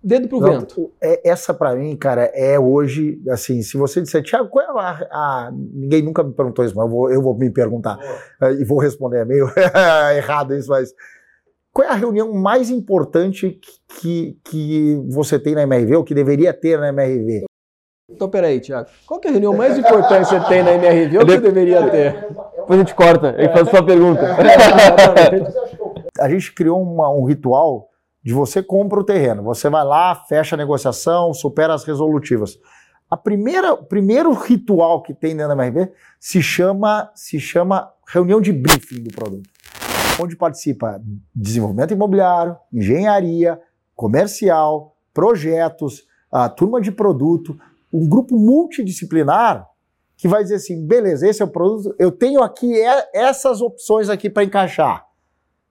dedo 0.03 0.27
pro 0.27 0.39
Não, 0.39 0.59
vento. 0.59 0.91
É, 1.01 1.29
essa 1.29 1.53
para 1.53 1.75
mim, 1.75 1.95
cara, 1.95 2.31
é 2.33 2.59
hoje, 2.59 3.21
assim, 3.29 3.61
se 3.61 3.77
você 3.77 4.01
disser, 4.01 4.23
Tiago, 4.23 4.49
qual 4.49 4.65
é 4.65 4.81
a, 4.81 5.07
a, 5.11 5.51
Ninguém 5.51 6.01
nunca 6.01 6.23
me 6.23 6.33
perguntou 6.33 6.63
isso, 6.63 6.75
mas 6.75 6.85
eu 6.85 6.91
vou, 6.91 7.11
eu 7.11 7.21
vou 7.21 7.37
me 7.37 7.51
perguntar. 7.51 7.97
É, 8.41 8.53
e 8.53 8.63
vou 8.63 8.79
responder, 8.79 9.19
é 9.19 9.25
meio 9.25 9.47
errado 10.15 10.55
isso, 10.55 10.69
mas... 10.69 10.93
Qual 11.73 11.87
é 11.87 11.91
a 11.91 11.95
reunião 11.95 12.33
mais 12.33 12.71
importante 12.71 13.59
que, 13.99 14.35
que, 14.43 14.99
você 15.09 15.37
tem 15.37 15.53
na 15.53 15.61
MRV, 15.61 15.97
ou 15.97 16.03
que 16.03 16.15
deveria 16.15 16.51
ter 16.51 16.79
na 16.79 16.89
MRV? 16.89 17.45
Então, 18.09 18.27
peraí, 18.27 18.59
Tiago. 18.59 18.89
Qual 19.05 19.21
é 19.23 19.27
a 19.27 19.31
reunião 19.31 19.53
mais 19.53 19.77
importante 19.77 20.27
que 20.27 20.39
você 20.39 20.47
tem 20.47 20.63
na 20.63 20.73
MRV 20.73 21.19
ou 21.19 21.25
que 21.25 21.31
você 21.33 21.39
deveria 21.41 21.87
ter? 21.91 22.27
Depois 22.67 22.81
a 22.81 22.83
gente 22.83 22.95
corta 22.95 23.33
e 23.39 23.47
faz 23.47 23.69
sua 23.69 23.81
pergunta. 23.81 24.21
a 26.19 26.29
gente 26.29 26.53
criou 26.53 26.83
uma, 26.83 27.09
um 27.09 27.23
ritual 27.23 27.87
de 28.21 28.33
você 28.33 28.61
compra 28.61 28.99
o 28.99 29.05
terreno, 29.05 29.41
você 29.41 29.69
vai 29.69 29.85
lá, 29.85 30.13
fecha 30.13 30.53
a 30.53 30.57
negociação, 30.57 31.33
supera 31.33 31.73
as 31.73 31.85
resolutivas. 31.85 32.59
A 33.09 33.15
primeira, 33.15 33.77
primeiro 33.77 34.33
ritual 34.33 35.01
que 35.01 35.13
tem 35.13 35.33
dentro 35.33 35.55
da 35.55 35.65
MRV 35.65 35.93
se 36.19 36.41
chama, 36.43 37.09
se 37.15 37.39
chama 37.39 37.89
reunião 38.05 38.41
de 38.41 38.51
briefing 38.51 39.01
do 39.01 39.15
produto, 39.15 39.49
onde 40.21 40.35
participa 40.35 41.01
desenvolvimento 41.33 41.93
imobiliário, 41.93 42.57
engenharia, 42.73 43.61
comercial, 43.95 44.93
projetos, 45.13 46.05
a 46.29 46.49
turma 46.49 46.81
de 46.81 46.91
produto, 46.91 47.57
um 47.93 48.09
grupo 48.09 48.37
multidisciplinar 48.37 49.65
que 50.17 50.27
vai 50.27 50.41
dizer 50.41 50.55
assim, 50.55 50.85
beleza, 50.85 51.27
esse 51.27 51.41
é 51.41 51.45
o 51.45 51.47
produto, 51.47 51.95
eu 51.99 52.11
tenho 52.11 52.41
aqui 52.41 52.73
essas 53.13 53.61
opções 53.61 54.09
aqui 54.09 54.29
para 54.29 54.43
encaixar. 54.43 55.05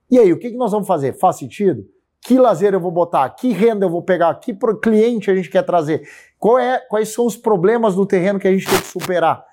E 0.08 0.18
aí, 0.18 0.32
o 0.32 0.38
que, 0.38 0.50
que 0.50 0.56
nós 0.56 0.70
vamos 0.70 0.86
fazer? 0.86 1.18
Faz 1.18 1.36
sentido? 1.36 1.84
Que 2.22 2.38
lazer 2.38 2.72
eu 2.72 2.80
vou 2.80 2.92
botar? 2.92 3.28
Que 3.30 3.52
renda 3.52 3.84
eu 3.84 3.90
vou 3.90 4.02
pegar? 4.02 4.32
Que 4.36 4.54
pro 4.54 4.78
cliente 4.78 5.30
a 5.30 5.34
gente 5.34 5.50
quer 5.50 5.62
trazer? 5.62 6.02
É, 6.60 6.78
quais 6.88 7.08
são 7.08 7.26
os 7.26 7.36
problemas 7.36 7.96
do 7.96 8.06
terreno 8.06 8.38
que 8.38 8.46
a 8.46 8.52
gente 8.52 8.68
tem 8.68 8.80
que 8.80 8.86
superar? 8.86 9.44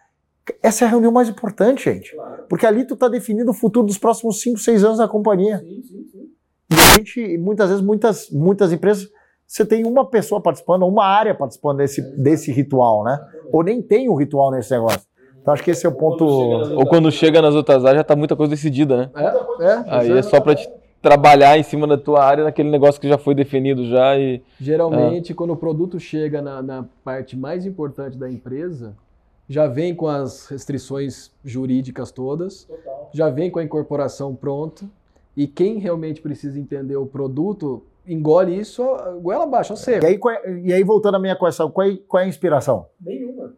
Essa 0.62 0.86
é 0.86 0.88
a 0.88 0.92
reunião 0.92 1.12
mais 1.12 1.28
importante, 1.28 1.86
gente. 1.86 2.16
Claro. 2.16 2.44
Porque 2.48 2.66
ali 2.66 2.86
tu 2.86 2.94
está 2.94 3.08
definindo 3.08 3.50
o 3.50 3.54
futuro 3.54 3.88
dos 3.88 3.98
próximos 3.98 4.42
5, 4.42 4.60
6 4.60 4.84
anos 4.84 4.98
da 5.00 5.08
companhia. 5.08 5.58
Sim, 5.60 5.82
sim, 5.84 6.06
sim. 6.12 6.30
E 6.70 6.76
a 6.76 6.96
gente, 6.98 7.38
muitas 7.38 7.70
vezes, 7.70 7.84
muitas, 7.84 8.30
muitas 8.30 8.72
empresas 8.72 9.10
você 9.54 9.64
tem 9.64 9.86
uma 9.86 10.04
pessoa 10.04 10.42
participando, 10.42 10.82
uma 10.82 11.06
área 11.06 11.36
participando 11.36 11.78
desse, 11.78 12.02
desse 12.18 12.52
ritual, 12.52 13.04
né? 13.04 13.20
Ou 13.52 13.62
nem 13.62 13.84
tem 13.84 14.10
o 14.10 14.14
um 14.14 14.16
ritual 14.16 14.50
nesse 14.50 14.72
negócio. 14.72 15.02
Então 15.40 15.54
acho 15.54 15.64
que 15.64 15.70
esse 15.70 15.86
é 15.86 15.90
o 15.90 15.92
ponto. 15.92 16.26
Ou 16.26 16.88
quando 16.88 17.12
chega 17.12 17.40
nas 17.40 17.54
outras 17.54 17.86
áreas 17.86 17.98
já 17.98 18.02
está 18.02 18.16
muita 18.16 18.36
coisa 18.36 18.50
decidida, 18.50 18.98
né? 18.98 19.12
É, 19.16 19.64
é 19.64 19.84
Aí 19.86 20.12
é 20.12 20.24
só 20.24 20.42
para 20.42 20.56
te 20.56 20.68
trabalhar 21.00 21.56
em 21.56 21.62
cima 21.62 21.86
da 21.86 22.00
tua 22.00 22.24
área 22.24 22.44
naquele 22.44 22.72
negócio 22.72 23.00
que 23.00 23.08
já 23.08 23.20
foi 23.20 23.36
definido 23.36 23.86
já 23.88 24.18
e 24.18 24.42
geralmente 24.60 25.34
quando 25.34 25.52
o 25.52 25.58
produto 25.58 26.00
chega 26.00 26.42
na, 26.42 26.62
na 26.62 26.86
parte 27.04 27.36
mais 27.36 27.66
importante 27.66 28.18
da 28.18 28.32
empresa 28.32 28.96
já 29.50 29.68
vem 29.68 29.94
com 29.94 30.08
as 30.08 30.48
restrições 30.48 31.30
jurídicas 31.44 32.10
todas, 32.10 32.64
Total. 32.64 33.10
já 33.14 33.30
vem 33.30 33.52
com 33.52 33.60
a 33.60 33.64
incorporação 33.64 34.34
pronta 34.34 34.86
e 35.36 35.48
quem 35.48 35.80
realmente 35.80 36.22
precisa 36.22 36.60
entender 36.60 36.96
o 36.96 37.06
produto 37.06 37.84
engole 38.08 38.58
isso, 38.60 38.84
goela 39.22 39.44
abaixo, 39.44 39.76
seco. 39.78 40.06
E 40.06 40.08
aí, 40.08 40.20
é, 40.44 40.60
e 40.60 40.74
aí 40.74 40.84
voltando 40.84 41.16
à 41.16 41.20
minha 41.20 41.36
questão, 41.36 41.72
qual 41.72 41.88
é, 41.88 41.98
qual 42.08 42.22
é 42.22 42.26
a 42.26 42.28
inspiração? 42.30 42.88
Nenhuma. 43.00 43.54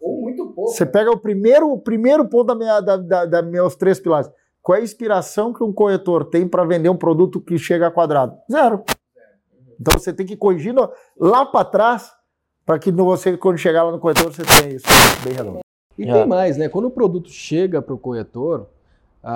Ou 0.00 0.22
muito 0.22 0.46
pouco. 0.46 0.70
Você 0.70 0.86
pega 0.86 1.10
o 1.10 1.18
primeiro, 1.18 1.72
o 1.72 1.78
primeiro 1.78 2.26
ponto 2.28 2.44
da 2.44 2.54
minha, 2.54 2.80
da, 2.80 2.96
da, 2.96 3.24
da 3.26 3.42
meus 3.42 3.74
três 3.74 3.98
pilares. 3.98 4.30
Qual 4.62 4.76
é 4.76 4.80
a 4.80 4.84
inspiração 4.84 5.52
que 5.52 5.64
um 5.64 5.72
corretor 5.72 6.24
tem 6.24 6.46
para 6.46 6.64
vender 6.64 6.88
um 6.88 6.96
produto 6.96 7.40
que 7.40 7.58
chega 7.58 7.86
a 7.86 7.90
quadrado? 7.90 8.36
Zero. 8.50 8.84
Então 9.80 9.98
você 9.98 10.12
tem 10.12 10.26
que 10.26 10.36
corrigir 10.36 10.74
lá 11.18 11.46
para 11.46 11.64
trás 11.64 12.12
para 12.66 12.78
que 12.78 12.92
você, 12.92 13.36
quando 13.36 13.56
chegar 13.56 13.84
lá 13.84 13.92
no 13.92 13.98
corretor, 13.98 14.30
você 14.30 14.42
tenha 14.42 14.74
isso 14.74 14.86
bem 15.24 15.32
redondo. 15.32 15.60
E 15.96 16.04
tem 16.04 16.26
mais, 16.26 16.56
né? 16.58 16.68
Quando 16.68 16.84
o 16.84 16.90
produto 16.90 17.30
chega 17.30 17.80
para 17.80 17.94
o 17.94 17.98
corretor, 17.98 18.68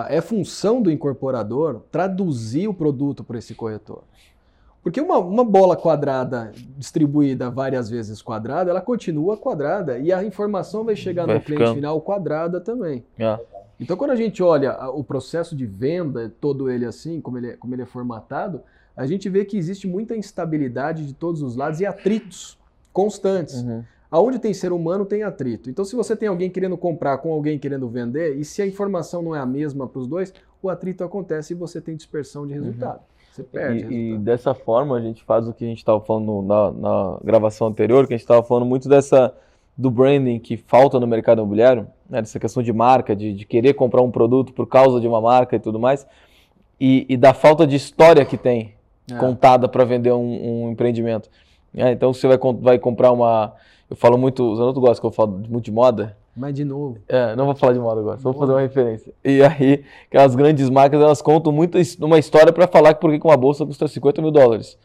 é 0.09 0.21
função 0.21 0.81
do 0.81 0.90
incorporador 0.90 1.83
traduzir 1.90 2.68
o 2.68 2.75
produto 2.75 3.25
para 3.25 3.38
esse 3.38 3.55
corretor. 3.55 4.05
Porque 4.83 5.01
uma, 5.01 5.18
uma, 5.18 5.45
bola 5.45 5.77
quadrada 5.77 6.53
distribuída 6.77 7.49
várias 7.49 7.88
vezes 7.88 8.21
quadrada, 8.21 8.71
ela 8.71 8.81
continua 8.81 9.37
quadrada 9.37 9.99
e 9.99 10.12
a 10.12 10.25
informação 10.25 10.85
vai 10.85 10.97
chegar 10.97 11.25
vai 11.25 11.37
no 11.37 11.40
ficando. 11.40 11.59
cliente 11.59 11.75
final 11.77 12.01
quadrada 12.01 12.61
também. 12.61 13.05
É. 13.16 13.38
Então, 13.79 13.97
quando 13.97 14.11
a 14.11 14.16
gente 14.16 14.42
olha 14.42 14.77
o 14.90 15.05
processo 15.05 15.55
de 15.55 15.66
venda, 15.66 16.33
todo 16.40 16.68
ele 16.68 16.85
assim, 16.85 17.21
como 17.21 17.38
ele, 17.38 17.51
é, 17.51 17.57
como 17.57 17.75
ele 17.75 17.83
é 17.83 17.87
formatado, 17.87 18.61
a 18.97 19.07
gente 19.07 19.29
vê 19.29 19.45
que 19.45 19.57
existe 19.57 19.87
muita 19.87 20.16
instabilidade 20.16 21.07
de 21.07 21.14
todos 21.14 21.42
os 21.42 21.57
lados 21.57 21.81
e 21.81 21.87
atritos 21.87 22.59
constantes. 22.92 23.62
Uhum. 23.62 23.85
Aonde 24.12 24.38
tem 24.38 24.53
ser 24.53 24.72
humano, 24.72 25.07
tem 25.07 25.22
atrito. 25.22 25.70
Então, 25.70 25.87
se 25.87 25.96
você 25.96 26.14
tem 26.14 26.29
alguém 26.29 26.51
querendo 26.51 26.77
comprar 26.77 27.16
com 27.16 27.33
alguém 27.33 27.59
querendo 27.59 27.88
vender, 27.88 28.37
e 28.37 28.44
se 28.44 28.61
a 28.61 28.66
informação 28.66 29.22
não 29.22 29.35
é 29.35 29.40
a 29.40 29.46
mesma 29.46 29.88
para 29.88 29.98
os 29.98 30.07
dois, 30.07 30.35
o 30.62 30.68
atrito 30.68 31.03
acontece 31.03 31.55
e 31.55 31.57
você 31.57 31.81
tem 31.81 31.96
dispersão 31.96 32.46
de 32.46 32.53
uhum. 32.53 32.61
resultado. 32.61 32.98
Uhum. 32.98 33.12
Você 33.33 33.42
perde. 33.42 33.87
E, 33.87 34.12
e, 34.12 34.18
dessa 34.18 34.53
forma 34.53 34.98
a 34.98 35.01
gente 35.01 35.25
faz 35.25 35.48
o 35.48 35.55
que 35.55 35.64
a 35.64 35.68
gente 35.68 35.79
estava 35.79 35.98
falando 36.03 36.42
na, 36.42 36.70
na, 36.72 37.18
gravação 37.25 37.68
anterior, 37.68 38.07
que 38.07 38.12
a 38.12 38.16
gente 38.16 38.25
estava 38.25 38.42
falando 38.42 38.66
muito 38.66 38.87
dessa 38.87 39.35
do 39.75 39.90
branding 39.90 40.38
que 40.38 40.59
falta 40.59 41.01
no 41.01 41.07
mercado 41.07 41.38
imobiliário, 41.38 41.87
né, 42.09 42.20
dessa 42.20 42.38
questão 42.38 42.62
de 42.62 42.70
marca, 42.75 43.16
de, 43.16 43.33
de, 43.33 43.46
querer 43.46 43.72
comprar 43.72 44.03
um 44.03 44.11
produto 44.11 44.53
por 44.53 44.66
causa 44.66 45.01
de 45.01 45.09
uma 45.09 45.18
marca 45.18 45.57
e 45.57 45.59
tudo 45.59 45.81
mais, 45.81 46.07
e, 46.79 47.07
e 47.09 47.16
da 47.16 47.33
falta 47.33 47.66
de 47.66 47.75
história 47.75 48.22
que 48.27 48.37
tem 48.37 48.75
é. 49.11 49.16
contada 49.16 49.66
para 49.66 49.83
vender 49.83 50.12
um, 50.12 50.64
um 50.66 50.70
empreendimento. 50.70 51.31
É, 51.75 51.90
então 51.90 52.12
você 52.12 52.29
vai, 52.29 52.38
vai 52.61 52.79
comprar 52.79 53.12
uma. 53.12 53.55
Eu 53.92 53.96
falo 53.96 54.16
muito, 54.16 54.42
o 54.42 54.57
Zanotto 54.57 54.81
gosta 54.81 54.98
que 54.98 55.07
eu 55.07 55.11
falo 55.11 55.42
muito 55.50 55.66
de 55.66 55.70
moda. 55.70 56.16
Mas 56.35 56.55
de 56.55 56.64
novo. 56.64 56.96
É, 57.07 57.37
não 57.37 57.44
vou 57.44 57.55
falar 57.55 57.74
de 57.74 57.78
moda 57.78 58.00
agora, 58.00 58.16
só 58.16 58.33
vou 58.33 58.40
fazer 58.40 58.52
uma 58.52 58.62
referência. 58.62 59.12
E 59.22 59.42
aí, 59.42 59.85
aquelas 60.09 60.35
grandes 60.35 60.70
marcas, 60.70 60.98
elas 60.98 61.20
contam 61.20 61.52
muito 61.52 61.76
uma 62.00 62.18
história 62.18 62.50
para 62.50 62.66
falar 62.66 62.94
que 62.94 63.02
por 63.02 63.11
que 63.12 63.20
uma 63.22 63.37
bolsa 63.37 63.66
custa 63.66 63.87
50 63.87 64.22
mil 64.22 64.31
dólares. 64.31 64.78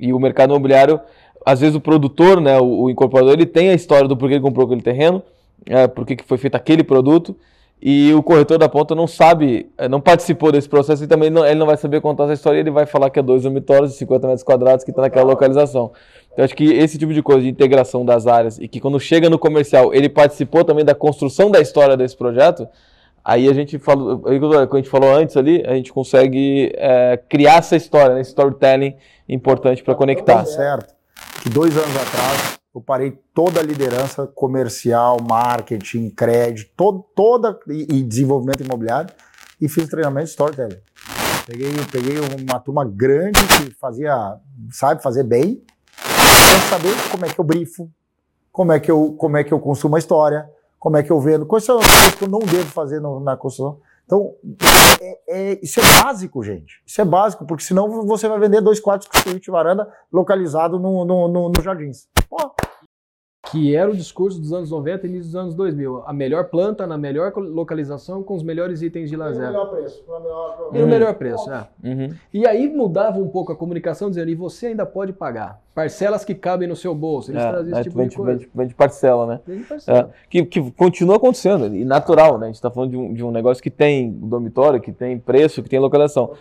E 0.00 0.10
o 0.10 0.18
mercado 0.18 0.52
imobiliário, 0.52 0.98
às 1.44 1.60
vezes 1.60 1.76
o 1.76 1.80
produtor, 1.82 2.40
né, 2.40 2.58
o, 2.58 2.84
o 2.84 2.90
incorporador, 2.90 3.34
ele 3.34 3.44
tem 3.44 3.68
a 3.68 3.74
história 3.74 4.08
do 4.08 4.16
porquê 4.16 4.36
ele 4.36 4.42
comprou 4.42 4.64
aquele 4.64 4.80
terreno, 4.80 5.22
é, 5.66 5.86
por 5.86 6.06
que 6.06 6.16
foi 6.24 6.38
feito 6.38 6.54
aquele 6.54 6.82
produto, 6.82 7.36
e 7.80 8.14
o 8.14 8.22
corretor 8.22 8.56
da 8.56 8.70
ponta 8.70 8.94
não 8.94 9.06
sabe, 9.06 9.70
é, 9.76 9.86
não 9.86 10.00
participou 10.00 10.50
desse 10.50 10.66
processo 10.66 11.04
e 11.04 11.06
também 11.06 11.28
não, 11.28 11.44
ele 11.44 11.58
não 11.58 11.66
vai 11.66 11.76
saber 11.76 12.00
contar 12.00 12.24
essa 12.24 12.32
história, 12.32 12.58
ele 12.58 12.70
vai 12.70 12.86
falar 12.86 13.10
que 13.10 13.18
é 13.18 13.22
dois 13.22 13.42
dormitórios 13.42 13.92
de 13.92 13.98
50 13.98 14.26
metros 14.26 14.42
quadrados 14.42 14.82
que 14.82 14.90
está 14.90 15.02
naquela 15.02 15.26
localização. 15.26 15.92
Então, 16.36 16.44
acho 16.44 16.54
que 16.54 16.70
esse 16.70 16.98
tipo 16.98 17.14
de 17.14 17.22
coisa 17.22 17.40
de 17.40 17.48
integração 17.48 18.04
das 18.04 18.26
áreas 18.26 18.58
e 18.58 18.68
que 18.68 18.78
quando 18.78 19.00
chega 19.00 19.30
no 19.30 19.38
comercial 19.38 19.94
ele 19.94 20.06
participou 20.06 20.62
também 20.62 20.84
da 20.84 20.94
construção 20.94 21.50
da 21.50 21.62
história 21.62 21.96
desse 21.96 22.14
projeto, 22.14 22.68
aí 23.24 23.48
a 23.48 23.54
gente 23.54 23.78
falou, 23.78 24.18
quando 24.18 24.54
a 24.54 24.76
gente 24.76 24.90
falou 24.90 25.14
antes 25.14 25.34
ali, 25.34 25.64
a 25.66 25.74
gente 25.74 25.90
consegue 25.90 26.70
é, 26.74 27.18
criar 27.26 27.60
essa 27.60 27.74
história, 27.74 28.14
né, 28.14 28.20
esse 28.20 28.32
storytelling 28.32 28.96
importante 29.26 29.82
para 29.82 29.94
conectar. 29.94 30.44
Certo. 30.44 30.94
Que 31.42 31.48
dois 31.48 31.74
anos 31.74 31.96
atrás 31.96 32.58
eu 32.74 32.82
parei 32.82 33.18
toda 33.32 33.60
a 33.60 33.62
liderança 33.62 34.26
comercial, 34.26 35.16
marketing, 35.26 36.10
crédito, 36.10 36.70
todo, 36.76 37.02
toda 37.14 37.58
e, 37.68 38.00
e 38.00 38.02
desenvolvimento 38.02 38.62
imobiliário 38.62 39.08
e 39.58 39.70
fiz 39.70 39.88
treinamento 39.88 40.26
de 40.26 40.32
storytelling. 40.32 40.76
Peguei, 41.46 41.70
peguei 41.90 42.16
uma 42.46 42.60
turma 42.60 42.84
grande 42.84 43.40
que 43.40 43.70
fazia, 43.80 44.36
sabe, 44.70 45.02
fazer 45.02 45.22
bem, 45.22 45.62
quero 46.46 46.60
saber 46.70 47.10
como 47.10 47.26
é 47.26 47.28
que 47.28 47.38
eu 47.38 47.44
brifo, 47.44 47.90
como 48.52 48.72
é 48.72 48.80
que 48.80 48.90
eu, 48.90 49.14
como 49.18 49.36
é 49.36 49.44
que 49.44 49.52
eu 49.52 49.60
construo 49.60 49.90
uma 49.90 49.98
história, 49.98 50.48
como 50.78 50.96
é 50.96 51.02
que 51.02 51.10
eu 51.10 51.20
vendo, 51.20 51.46
quais 51.46 51.64
são 51.64 51.78
as 51.78 51.86
coisas 51.86 52.14
que 52.14 52.24
eu 52.24 52.28
não 52.28 52.38
devo 52.38 52.70
fazer 52.70 53.00
no, 53.00 53.20
na 53.20 53.36
construção. 53.36 53.80
Então, 54.04 54.34
é, 55.00 55.18
é, 55.28 55.58
isso 55.60 55.80
é 55.80 55.82
básico, 56.02 56.42
gente. 56.44 56.80
Isso 56.86 57.00
é 57.00 57.04
básico, 57.04 57.44
porque 57.44 57.64
senão 57.64 58.06
você 58.06 58.28
vai 58.28 58.38
vender 58.38 58.60
dois 58.60 58.78
quartos 58.78 59.08
com 59.08 59.18
suíte 59.18 59.50
varanda 59.50 59.92
localizado 60.12 60.78
no, 60.78 61.04
no, 61.04 61.28
no, 61.28 61.48
no 61.48 61.62
Jardins. 61.62 62.06
Pô, 62.28 62.54
que 63.50 63.74
era 63.74 63.90
o 63.90 63.94
discurso 63.94 64.40
dos 64.40 64.52
anos 64.52 64.70
90 64.70 65.06
e 65.06 65.10
início 65.10 65.26
dos 65.26 65.36
anos 65.36 65.54
2000. 65.54 66.02
A 66.06 66.12
melhor 66.12 66.44
planta, 66.44 66.86
na 66.86 66.98
melhor 66.98 67.32
localização, 67.36 68.22
com 68.22 68.34
os 68.34 68.42
melhores 68.42 68.82
itens 68.82 69.08
de 69.08 69.16
lazer. 69.16 69.42
E 69.42 69.46
no 69.46 69.52
melhor 69.52 69.70
preço. 69.70 70.04
No 70.06 70.20
melhor... 70.20 70.70
E 70.72 70.78
no 70.78 70.86
melhor 70.86 71.14
preço, 71.14 71.52
é. 71.52 71.66
Uhum. 71.84 72.14
E 72.32 72.46
aí 72.46 72.68
mudava 72.68 73.18
um 73.18 73.28
pouco 73.28 73.52
a 73.52 73.56
comunicação, 73.56 74.08
dizendo, 74.08 74.30
e 74.30 74.34
você 74.34 74.68
ainda 74.68 74.84
pode 74.84 75.12
pagar. 75.12 75.60
Parcelas 75.74 76.24
que 76.24 76.34
cabem 76.34 76.68
no 76.68 76.74
seu 76.74 76.94
bolso. 76.94 77.30
Eles 77.30 77.42
é, 77.42 77.50
traziam 77.50 77.74
esse 77.74 77.84
tipo 77.84 77.98
vende, 77.98 78.10
de 78.10 78.16
coisa. 78.16 78.32
Vende, 78.32 78.50
vende 78.54 78.74
parcela, 78.74 79.26
né? 79.26 79.40
Vende 79.46 79.64
parcela. 79.64 79.98
É, 79.98 80.28
que, 80.28 80.44
que 80.44 80.70
continua 80.72 81.16
acontecendo, 81.16 81.74
e 81.74 81.84
natural, 81.84 82.38
né? 82.38 82.46
A 82.46 82.48
gente 82.48 82.56
está 82.56 82.70
falando 82.70 82.90
de 82.90 82.96
um, 82.96 83.14
de 83.14 83.24
um 83.24 83.30
negócio 83.30 83.62
que 83.62 83.70
tem 83.70 84.10
dormitório, 84.10 84.80
que 84.80 84.92
tem 84.92 85.18
preço, 85.18 85.62
que 85.62 85.68
tem 85.68 85.78
localização. 85.78 86.32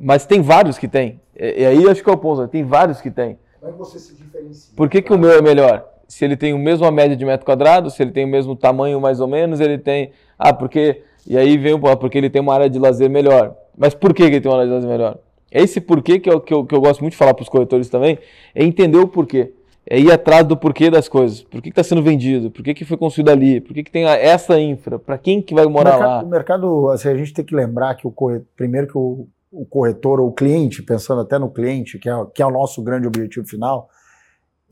Mas 0.00 0.26
tem 0.26 0.40
vários 0.40 0.78
que 0.78 0.88
tem. 0.88 1.20
E, 1.36 1.62
e 1.62 1.66
aí 1.66 1.88
acho 1.88 2.02
que 2.02 2.10
é 2.10 2.12
o 2.12 2.16
ponto, 2.16 2.42
né? 2.42 2.48
tem 2.48 2.64
vários 2.64 3.00
que 3.00 3.10
tem. 3.10 3.38
Como 3.58 3.70
é 3.70 3.72
que 3.72 3.78
você 3.78 3.98
se 3.98 4.14
diferencia? 4.14 4.74
Por 4.76 4.88
que, 4.88 5.00
que 5.00 5.12
o 5.12 5.18
meu 5.18 5.30
é 5.30 5.40
melhor? 5.40 5.91
Se 6.12 6.26
ele 6.26 6.36
tem 6.36 6.52
o 6.52 6.58
mesmo 6.58 6.84
a 6.84 6.90
média 6.90 7.16
de 7.16 7.24
metro 7.24 7.46
quadrado, 7.46 7.88
se 7.88 8.02
ele 8.02 8.10
tem 8.10 8.26
o 8.26 8.28
mesmo 8.28 8.54
tamanho 8.54 9.00
mais 9.00 9.18
ou 9.18 9.26
menos, 9.26 9.60
ele 9.60 9.78
tem. 9.78 10.12
Ah, 10.38 10.52
porque. 10.52 11.00
E 11.26 11.38
aí 11.38 11.56
vem 11.56 11.72
o 11.72 11.78
porque 11.96 12.18
ele 12.18 12.28
tem 12.28 12.42
uma 12.42 12.52
área 12.52 12.68
de 12.68 12.78
lazer 12.78 13.08
melhor. 13.08 13.56
Mas 13.74 13.94
por 13.94 14.12
que 14.12 14.22
ele 14.22 14.38
tem 14.38 14.52
uma 14.52 14.58
área 14.58 14.68
de 14.68 14.74
lazer 14.74 14.90
melhor? 14.90 15.16
Esse 15.50 15.80
porquê 15.80 16.20
que 16.20 16.28
eu, 16.28 16.38
que 16.38 16.52
eu, 16.52 16.66
que 16.66 16.74
eu 16.74 16.82
gosto 16.82 17.00
muito 17.00 17.12
de 17.12 17.16
falar 17.16 17.32
para 17.32 17.42
os 17.42 17.48
corretores 17.48 17.88
também, 17.88 18.18
é 18.54 18.62
entender 18.62 18.98
o 18.98 19.08
porquê. 19.08 19.54
É 19.88 19.98
ir 19.98 20.12
atrás 20.12 20.46
do 20.46 20.54
porquê 20.54 20.90
das 20.90 21.08
coisas. 21.08 21.42
Por 21.42 21.62
que 21.62 21.70
está 21.70 21.82
sendo 21.82 22.02
vendido? 22.02 22.50
Por 22.50 22.62
que, 22.62 22.74
que 22.74 22.84
foi 22.84 22.98
construído 22.98 23.30
ali? 23.30 23.62
Por 23.62 23.72
que, 23.72 23.82
que 23.82 23.90
tem 23.90 24.04
essa 24.04 24.60
infra? 24.60 24.98
Para 24.98 25.16
quem 25.16 25.40
que 25.40 25.54
vai 25.54 25.64
morar 25.64 25.96
o 25.96 25.98
mercado, 25.98 26.10
lá? 26.10 26.22
O 26.22 26.28
mercado, 26.28 26.88
assim, 26.90 27.08
a 27.08 27.16
gente 27.16 27.32
tem 27.32 27.42
que 27.42 27.54
lembrar 27.54 27.94
que 27.94 28.06
o 28.06 28.10
corretor, 28.10 28.46
primeiro 28.54 28.86
que 28.86 28.98
o, 28.98 29.26
o 29.50 29.64
corretor 29.64 30.20
ou 30.20 30.28
o 30.28 30.32
cliente, 30.32 30.82
pensando 30.82 31.22
até 31.22 31.38
no 31.38 31.50
cliente, 31.50 31.98
que 31.98 32.10
é, 32.10 32.12
que 32.34 32.42
é 32.42 32.46
o 32.46 32.50
nosso 32.50 32.82
grande 32.82 33.06
objetivo 33.06 33.46
final, 33.46 33.88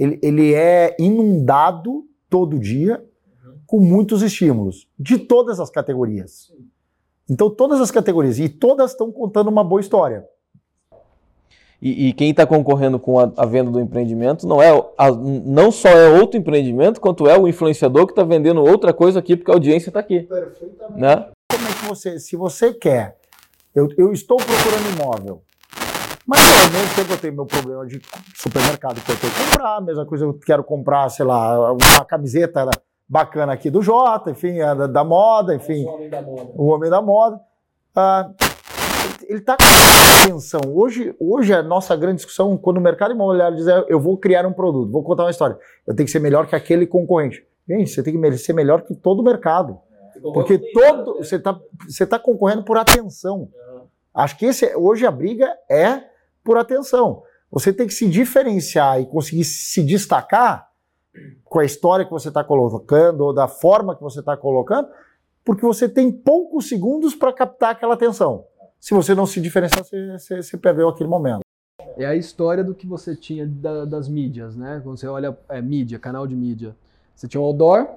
ele, 0.00 0.18
ele 0.22 0.54
é 0.54 0.96
inundado 0.98 2.06
todo 2.30 2.58
dia 2.58 3.04
com 3.66 3.78
muitos 3.78 4.22
estímulos, 4.22 4.88
de 4.98 5.18
todas 5.18 5.60
as 5.60 5.68
categorias. 5.68 6.50
Então, 7.28 7.50
todas 7.50 7.80
as 7.80 7.90
categorias, 7.90 8.38
e 8.38 8.48
todas 8.48 8.92
estão 8.92 9.12
contando 9.12 9.48
uma 9.48 9.62
boa 9.62 9.80
história. 9.80 10.26
E, 11.80 12.08
e 12.08 12.12
quem 12.12 12.30
está 12.30 12.46
concorrendo 12.46 12.98
com 12.98 13.18
a, 13.18 13.30
a, 13.36 13.46
venda 13.46 13.70
do 13.70 13.80
empreendimento 13.80 14.46
não 14.46 14.60
é 14.60 14.70
a, 14.98 15.10
não 15.12 15.70
só 15.70 15.88
é 15.88 16.08
outro 16.08 16.38
empreendimento, 16.38 17.00
quanto 17.00 17.28
é 17.28 17.38
o 17.38 17.46
influenciador 17.46 18.06
que 18.06 18.12
está 18.12 18.24
vendendo 18.24 18.62
outra 18.62 18.92
coisa 18.92 19.18
aqui, 19.18 19.36
porque 19.36 19.50
a 19.50 19.54
audiência 19.54 19.90
está 19.90 20.00
aqui. 20.00 20.20
Perfeitamente. 20.20 21.00
Né? 21.00 21.30
Como 21.52 21.68
é 21.68 21.72
que 21.72 21.86
você, 21.86 22.18
se 22.18 22.36
você 22.36 22.75
quer, 22.75 23.16
eu, 23.75 23.88
eu 23.96 24.12
estou 24.12 24.37
procurando 24.37 25.00
imóvel, 25.00 25.42
mas 26.31 26.64
ao 26.64 26.70
mesmo 26.70 26.94
tempo 26.94 27.12
eu 27.12 27.18
tenho 27.18 27.35
meu 27.35 27.44
problema 27.44 27.85
de 27.85 28.00
supermercado 28.37 29.00
que 29.00 29.10
eu 29.10 29.16
tenho 29.18 29.33
que 29.33 29.50
comprar, 29.50 29.78
a 29.78 29.81
mesma 29.81 30.06
coisa 30.06 30.24
eu 30.24 30.35
quero 30.35 30.62
comprar, 30.62 31.08
sei 31.08 31.26
lá, 31.26 31.72
uma 31.72 32.04
camiseta 32.04 32.70
bacana 33.08 33.52
aqui 33.52 33.68
do 33.68 33.83
Jota, 33.83 34.31
enfim, 34.31 34.60
é 34.60 34.72
da, 34.72 34.87
da 34.87 35.02
moda, 35.02 35.52
enfim. 35.52 35.85
O 35.85 35.88
homem 35.88 36.08
da 36.08 36.22
moda. 36.22 36.50
O 36.54 36.66
homem 36.66 36.90
da 36.90 37.02
moda. 37.02 37.40
Ah, 37.96 38.31
ele 39.28 39.40
está 39.40 39.56
com 39.56 39.64
atenção. 40.22 40.60
Hoje, 40.72 41.12
hoje 41.18 41.52
a 41.52 41.64
nossa 41.64 41.96
grande 41.96 42.18
discussão, 42.18 42.56
quando 42.56 42.76
o 42.76 42.81
mercado 42.81 43.12
imobiliário 43.12 43.56
diz 43.56 43.66
eu 43.88 43.98
vou 43.98 44.16
criar 44.16 44.46
um 44.46 44.52
produto, 44.52 44.88
vou 44.88 45.02
contar 45.02 45.24
uma 45.24 45.31
história, 45.31 45.58
eu 45.85 45.96
tenho 45.96 46.06
que 46.06 46.12
ser 46.12 46.20
melhor 46.20 46.46
que 46.46 46.54
aquele 46.54 46.87
concorrente. 46.87 47.44
Gente, 47.68 47.90
você 47.90 48.04
tem 48.04 48.20
que 48.20 48.38
ser 48.38 48.52
melhor 48.52 48.83
que 48.83 48.94
todo 48.94 49.18
o 49.18 49.24
mercado. 49.24 49.81
Porque 50.33 50.58
todo, 50.72 51.16
você 51.16 51.37
está 51.37 51.58
você 51.88 52.06
tá 52.06 52.20
concorrendo 52.20 52.62
por 52.62 52.78
atenção. 52.78 53.48
Acho 54.14 54.38
que 54.38 54.46
esse, 54.46 54.76
hoje 54.76 55.04
a 55.04 55.10
briga 55.10 55.56
é 55.68 56.10
por 56.44 56.58
atenção. 56.58 57.22
Você 57.50 57.72
tem 57.72 57.86
que 57.86 57.94
se 57.94 58.08
diferenciar 58.08 59.00
e 59.00 59.06
conseguir 59.06 59.44
se 59.44 59.82
destacar 59.82 60.70
com 61.44 61.58
a 61.58 61.64
história 61.64 62.04
que 62.04 62.10
você 62.10 62.28
está 62.28 62.44
colocando 62.44 63.22
ou 63.22 63.34
da 63.34 63.48
forma 63.48 63.96
que 63.96 64.02
você 64.02 64.20
está 64.20 64.36
colocando, 64.36 64.88
porque 65.44 65.62
você 65.62 65.88
tem 65.88 66.12
poucos 66.12 66.68
segundos 66.68 67.14
para 67.14 67.32
captar 67.32 67.70
aquela 67.70 67.94
atenção. 67.94 68.44
Se 68.78 68.94
você 68.94 69.14
não 69.14 69.26
se 69.26 69.40
diferenciar, 69.40 69.84
você, 69.84 70.12
você, 70.12 70.42
você 70.42 70.56
perdeu 70.56 70.88
aquele 70.88 71.08
momento. 71.08 71.40
É 71.96 72.06
a 72.06 72.14
história 72.14 72.62
do 72.62 72.74
que 72.74 72.86
você 72.86 73.16
tinha 73.16 73.46
da, 73.46 73.84
das 73.84 74.08
mídias, 74.08 74.56
né? 74.56 74.80
Quando 74.82 74.96
você 74.96 75.06
olha 75.06 75.36
é, 75.48 75.60
mídia, 75.60 75.98
canal 75.98 76.26
de 76.26 76.34
mídia. 76.34 76.74
Você 77.14 77.28
tinha 77.28 77.40
o 77.40 77.44
outdoor, 77.44 77.88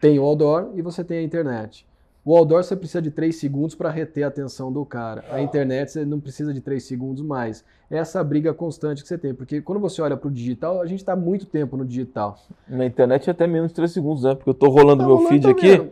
tem 0.00 0.18
o 0.18 0.24
outdoor 0.24 0.72
e 0.74 0.82
você 0.82 1.02
tem 1.02 1.18
a 1.18 1.22
internet. 1.22 1.86
O 2.26 2.36
outdoor 2.36 2.64
você 2.64 2.74
precisa 2.74 3.00
de 3.00 3.12
3 3.12 3.36
segundos 3.36 3.76
para 3.76 3.88
reter 3.88 4.24
a 4.24 4.26
atenção 4.26 4.72
do 4.72 4.84
cara. 4.84 5.24
A 5.30 5.40
internet 5.40 5.92
você 5.92 6.04
não 6.04 6.18
precisa 6.18 6.52
de 6.52 6.60
3 6.60 6.82
segundos 6.82 7.22
mais. 7.22 7.64
É 7.88 7.98
essa 7.98 8.22
briga 8.24 8.52
constante 8.52 9.00
que 9.00 9.06
você 9.06 9.16
tem, 9.16 9.32
porque 9.32 9.60
quando 9.62 9.78
você 9.80 10.02
olha 10.02 10.16
para 10.16 10.26
o 10.26 10.30
digital, 10.32 10.80
a 10.82 10.86
gente 10.86 10.98
está 10.98 11.14
muito 11.14 11.46
tempo 11.46 11.76
no 11.76 11.84
digital. 11.84 12.36
Na 12.68 12.84
internet 12.84 13.28
é 13.28 13.30
até 13.30 13.46
menos 13.46 13.68
de 13.68 13.76
3 13.76 13.92
segundos, 13.92 14.24
né? 14.24 14.34
Porque 14.34 14.50
eu 14.50 14.54
estou 14.54 14.70
rolando 14.70 15.02
Tá 15.04 15.06
meu 15.06 15.16
rolando 15.18 15.32
feed 15.34 15.42
também. 15.54 15.74
aqui 15.74 15.90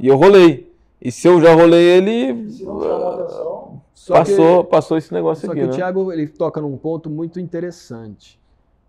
e 0.00 0.08
eu 0.08 0.16
rolei. 0.16 0.72
E 1.02 1.12
se 1.12 1.28
eu 1.28 1.38
já 1.38 1.52
rolei 1.52 1.82
ele, 1.84 2.48
Só 3.94 4.14
passou, 4.14 4.64
que, 4.64 4.70
passou 4.70 4.96
esse 4.96 5.12
negócio 5.12 5.44
só 5.44 5.52
aqui, 5.52 5.60
que 5.60 5.66
né? 5.66 5.72
o 5.72 5.76
Thiago 5.76 6.10
ele 6.10 6.26
toca 6.28 6.62
num 6.62 6.78
ponto 6.78 7.10
muito 7.10 7.38
interessante. 7.38 8.40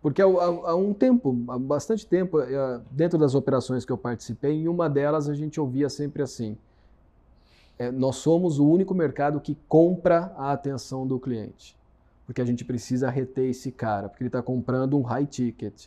Porque 0.01 0.21
há, 0.21 0.25
há- 0.25 0.69
há 0.71 0.75
um 0.75 0.93
tempo, 0.93 1.35
há 1.49 1.59
bastante 1.59 2.05
tempo, 2.05 2.39
eh, 2.39 2.79
dentro 2.89 3.17
das 3.17 3.35
operações 3.35 3.83
que 3.83 3.91
eu 3.91 3.97
participei, 3.97 4.53
em 4.53 4.67
uma 4.69 4.87
delas 4.89 5.27
a 5.27 5.33
gente 5.33 5.59
ouvia 5.59 5.89
sempre 5.89 6.21
assim: 6.23 6.55
é, 7.77 7.91
nós 7.91 8.17
somos 8.17 8.59
o 8.59 8.67
único 8.67 8.93
mercado 8.93 9.39
que 9.39 9.57
compra 9.67 10.33
a 10.37 10.51
atenção 10.51 11.05
do 11.05 11.19
cliente. 11.19 11.75
Porque 12.25 12.41
a 12.41 12.45
gente 12.45 12.65
precisa 12.65 13.09
reter 13.09 13.49
esse 13.49 13.71
cara, 13.71 14.09
porque 14.09 14.23
ele 14.23 14.29
está 14.29 14.41
comprando 14.41 14.97
um 14.97 15.01
high 15.01 15.25
ticket. 15.25 15.85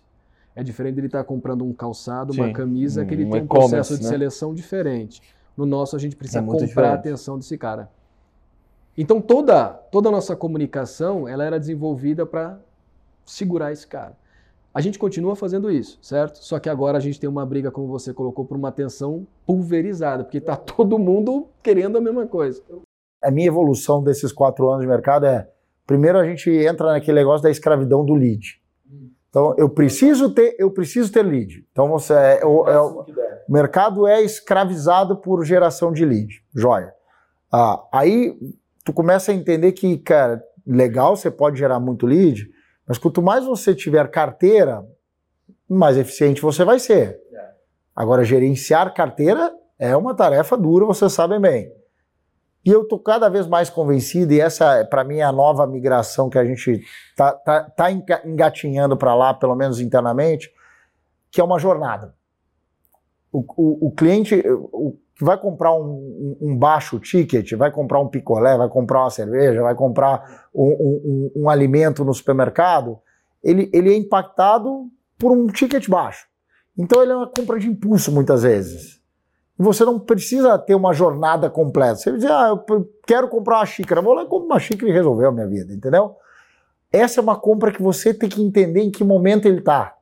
É 0.55 0.62
diferente 0.62 0.95
dele 0.97 1.07
estar 1.09 1.24
comprando 1.24 1.64
um 1.64 1.72
calçado, 1.72 2.32
uma 2.32 2.47
Sim, 2.47 2.53
camisa, 2.53 3.05
que 3.05 3.14
um 3.14 3.20
ele 3.20 3.30
tem 3.30 3.43
um 3.43 3.47
processo 3.47 3.97
de 3.97 4.05
né? 4.05 4.09
seleção 4.09 4.55
diferente. 4.55 5.22
No 5.57 5.66
nosso, 5.66 5.97
a 5.97 5.99
gente 5.99 6.14
precisa 6.16 6.41
É 6.41 6.43
comprar 6.43 6.62
a 6.62 6.66
diferente. 6.66 6.95
atenção 6.95 7.39
desse 7.39 7.57
cara. 7.59 7.91
Então, 8.97 9.20
toda, 9.20 9.68
toda 9.68 10.09
a 10.09 10.12
nossa 10.12 10.34
comunicação 10.34 11.28
ela 11.28 11.45
era 11.45 11.59
desenvolvida 11.59 12.26
para 12.26 12.59
segurar 13.24 13.72
esse 13.72 13.86
cara. 13.86 14.16
A 14.78 14.80
gente 14.80 14.96
continua 14.96 15.34
fazendo 15.34 15.72
isso, 15.72 15.98
certo? 16.00 16.36
Só 16.38 16.60
que 16.60 16.68
agora 16.68 16.98
a 16.98 17.00
gente 17.00 17.18
tem 17.18 17.28
uma 17.28 17.44
briga, 17.44 17.68
como 17.68 17.88
você 17.88 18.14
colocou, 18.14 18.44
por 18.44 18.56
uma 18.56 18.68
atenção 18.68 19.26
pulverizada, 19.44 20.22
porque 20.22 20.38
está 20.38 20.54
todo 20.78 20.96
mundo 21.00 21.48
querendo 21.64 21.98
a 21.98 22.00
mesma 22.00 22.28
coisa. 22.28 22.62
A 23.20 23.28
minha 23.28 23.48
evolução 23.48 24.00
desses 24.04 24.30
quatro 24.32 24.68
anos 24.70 24.82
de 24.82 24.86
mercado 24.86 25.26
é: 25.26 25.48
primeiro 25.84 26.16
a 26.16 26.24
gente 26.24 26.48
entra 26.48 26.92
naquele 26.92 27.18
negócio 27.18 27.42
da 27.42 27.50
escravidão 27.50 28.04
do 28.04 28.14
lead. 28.14 28.60
Então, 29.28 29.52
eu 29.58 29.68
preciso 29.68 30.30
ter, 30.30 30.54
eu 30.60 30.70
preciso 30.70 31.12
ter 31.12 31.24
lead. 31.24 31.66
Então, 31.72 31.88
você 31.88 32.12
é, 32.14 32.46
o- 32.46 32.68
é 32.68 32.80
o- 32.80 33.00
o 33.48 33.52
mercado 33.52 34.06
é 34.06 34.22
escravizado 34.22 35.16
por 35.16 35.44
geração 35.44 35.90
de 35.90 36.04
lead. 36.04 36.40
Joia. 36.54 36.94
Ah, 37.52 37.82
aí 37.92 38.38
tu 38.84 38.92
começa 38.92 39.32
a 39.32 39.34
entender 39.34 39.72
que, 39.72 39.98
cara, 39.98 40.40
legal, 40.64 41.16
você 41.16 41.32
pode 41.32 41.58
gerar 41.58 41.80
muito 41.80 42.06
lead, 42.06 42.48
mas 42.89 42.97
quanto 42.99 43.22
mais 43.22 43.45
você 43.45 43.74
tiver 43.74 44.11
carteira, 44.11 44.84
mais 45.68 45.99
eficiente 45.99 46.41
você 46.41 46.64
vai 46.64 46.78
ser. 46.78 47.20
Agora, 47.95 48.24
gerenciar 48.24 48.95
carteira 48.95 49.53
é 49.78 49.95
uma 49.97 50.14
tarefa 50.14 50.57
dura, 50.57 50.86
vocês 50.86 51.12
sabem 51.12 51.39
bem. 51.41 51.70
E 52.64 52.70
eu 52.70 52.86
tô 52.86 52.99
cada 52.99 53.28
vez 53.28 53.47
mais 53.47 53.70
convencido, 53.70 54.32
e 54.32 54.41
essa, 54.41 54.84
para 54.84 55.05
mim, 55.05 55.18
é 55.18 55.22
a 55.22 55.32
nova 55.32 55.66
migração 55.66 56.28
que 56.28 56.39
a 56.39 56.45
gente 56.45 56.82
tá, 57.16 57.32
tá, 57.32 57.64
tá 57.64 57.91
enga- 57.91 58.22
engatinhando 58.24 58.97
para 58.97 59.14
lá, 59.14 59.32
pelo 59.34 59.55
menos 59.55 59.80
internamente, 59.80 60.51
que 61.30 61.41
é 61.41 61.45
uma 61.45 61.59
jornada. 61.59 62.14
O, 63.30 63.45
o, 63.57 63.89
o 63.89 63.91
cliente 63.93 64.43
o, 64.49 64.99
que 65.18 65.24
vai 65.24 65.36
comprar 65.36 65.74
um, 65.74 66.36
um- 66.40 66.56
baixo 66.56 67.00
ticket, 67.00 67.52
vai 67.54 67.72
comprar 67.72 67.98
um 67.98 68.06
picolé, 68.06 68.56
vai 68.56 68.68
comprar 68.68 69.00
uma 69.00 69.10
cerveja, 69.10 69.60
vai 69.62 69.74
comprar 69.74 70.46
um, 70.54 71.32
um- 71.34 71.50
alimento 71.50 72.04
no 72.04 72.14
supermercado, 72.14 73.00
ele, 73.42 73.68
ele 73.72 73.92
é 73.92 73.96
impactado 73.96 74.86
por 75.18 75.32
um 75.32 75.48
ticket 75.48 75.88
baixo. 75.88 76.28
Então 76.78 77.02
ele 77.02 77.10
é 77.10 77.16
uma 77.16 77.26
compra 77.26 77.58
de 77.58 77.66
impulso 77.66 78.12
muitas 78.12 78.44
vezes. 78.44 79.00
Você 79.58 79.84
não 79.84 79.98
precisa 79.98 80.56
ter 80.56 80.76
uma 80.76 80.92
jornada 80.92 81.50
completa. 81.50 81.96
Você 81.96 82.12
diz, 82.12 82.24
ah, 82.26 82.50
eu 82.68 82.88
quero 83.04 83.26
comprar 83.28 83.56
uma 83.56 83.66
xícara, 83.66 84.00
vou 84.00 84.14
lá 84.14 84.22
e 84.22 84.26
compro 84.26 84.46
uma 84.46 84.60
xícara 84.60 84.88
e 84.88 84.94
resolveu 84.94 85.30
a 85.30 85.32
minha 85.32 85.48
vida, 85.48 85.74
entendeu? 85.74 86.14
Essa 86.92 87.18
é 87.18 87.22
uma 87.22 87.34
compra 87.36 87.72
que 87.72 87.82
você 87.82 88.14
tem 88.14 88.28
que 88.28 88.40
entender 88.40 88.82
em 88.82 88.90
que 88.92 89.02
momento 89.02 89.46
ele 89.46 89.58
está 89.58 89.96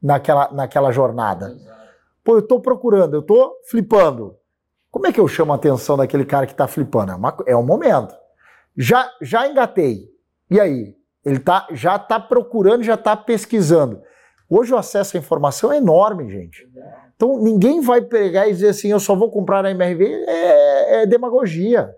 naquela, 0.00 0.52
naquela 0.52 0.92
jornada. 0.92 1.56
Pô, 2.26 2.34
eu 2.34 2.40
estou 2.40 2.60
procurando, 2.60 3.14
eu 3.14 3.20
estou 3.20 3.54
flipando. 3.70 4.34
Como 4.90 5.06
é 5.06 5.12
que 5.12 5.20
eu 5.20 5.28
chamo 5.28 5.52
a 5.52 5.54
atenção 5.54 5.96
daquele 5.96 6.24
cara 6.24 6.44
que 6.44 6.50
está 6.50 6.66
flipando? 6.66 7.12
É, 7.12 7.14
uma, 7.14 7.36
é 7.46 7.56
um 7.56 7.62
momento. 7.62 8.12
Já, 8.76 9.08
já 9.22 9.46
engatei. 9.46 10.10
E 10.50 10.58
aí? 10.58 10.96
Ele 11.24 11.38
tá, 11.38 11.68
já 11.70 11.94
está 11.94 12.18
procurando, 12.18 12.82
já 12.82 12.94
está 12.94 13.16
pesquisando. 13.16 14.00
Hoje 14.50 14.74
o 14.74 14.76
acesso 14.76 15.16
à 15.16 15.20
informação 15.20 15.72
é 15.72 15.76
enorme, 15.76 16.28
gente. 16.28 16.68
Então 17.14 17.38
ninguém 17.38 17.80
vai 17.80 18.00
pegar 18.00 18.48
e 18.48 18.52
dizer 18.52 18.70
assim, 18.70 18.90
eu 18.90 18.98
só 18.98 19.14
vou 19.14 19.30
comprar 19.30 19.62
na 19.62 19.70
MRV, 19.70 20.04
é, 20.26 21.02
é 21.02 21.06
demagogia. 21.06 21.88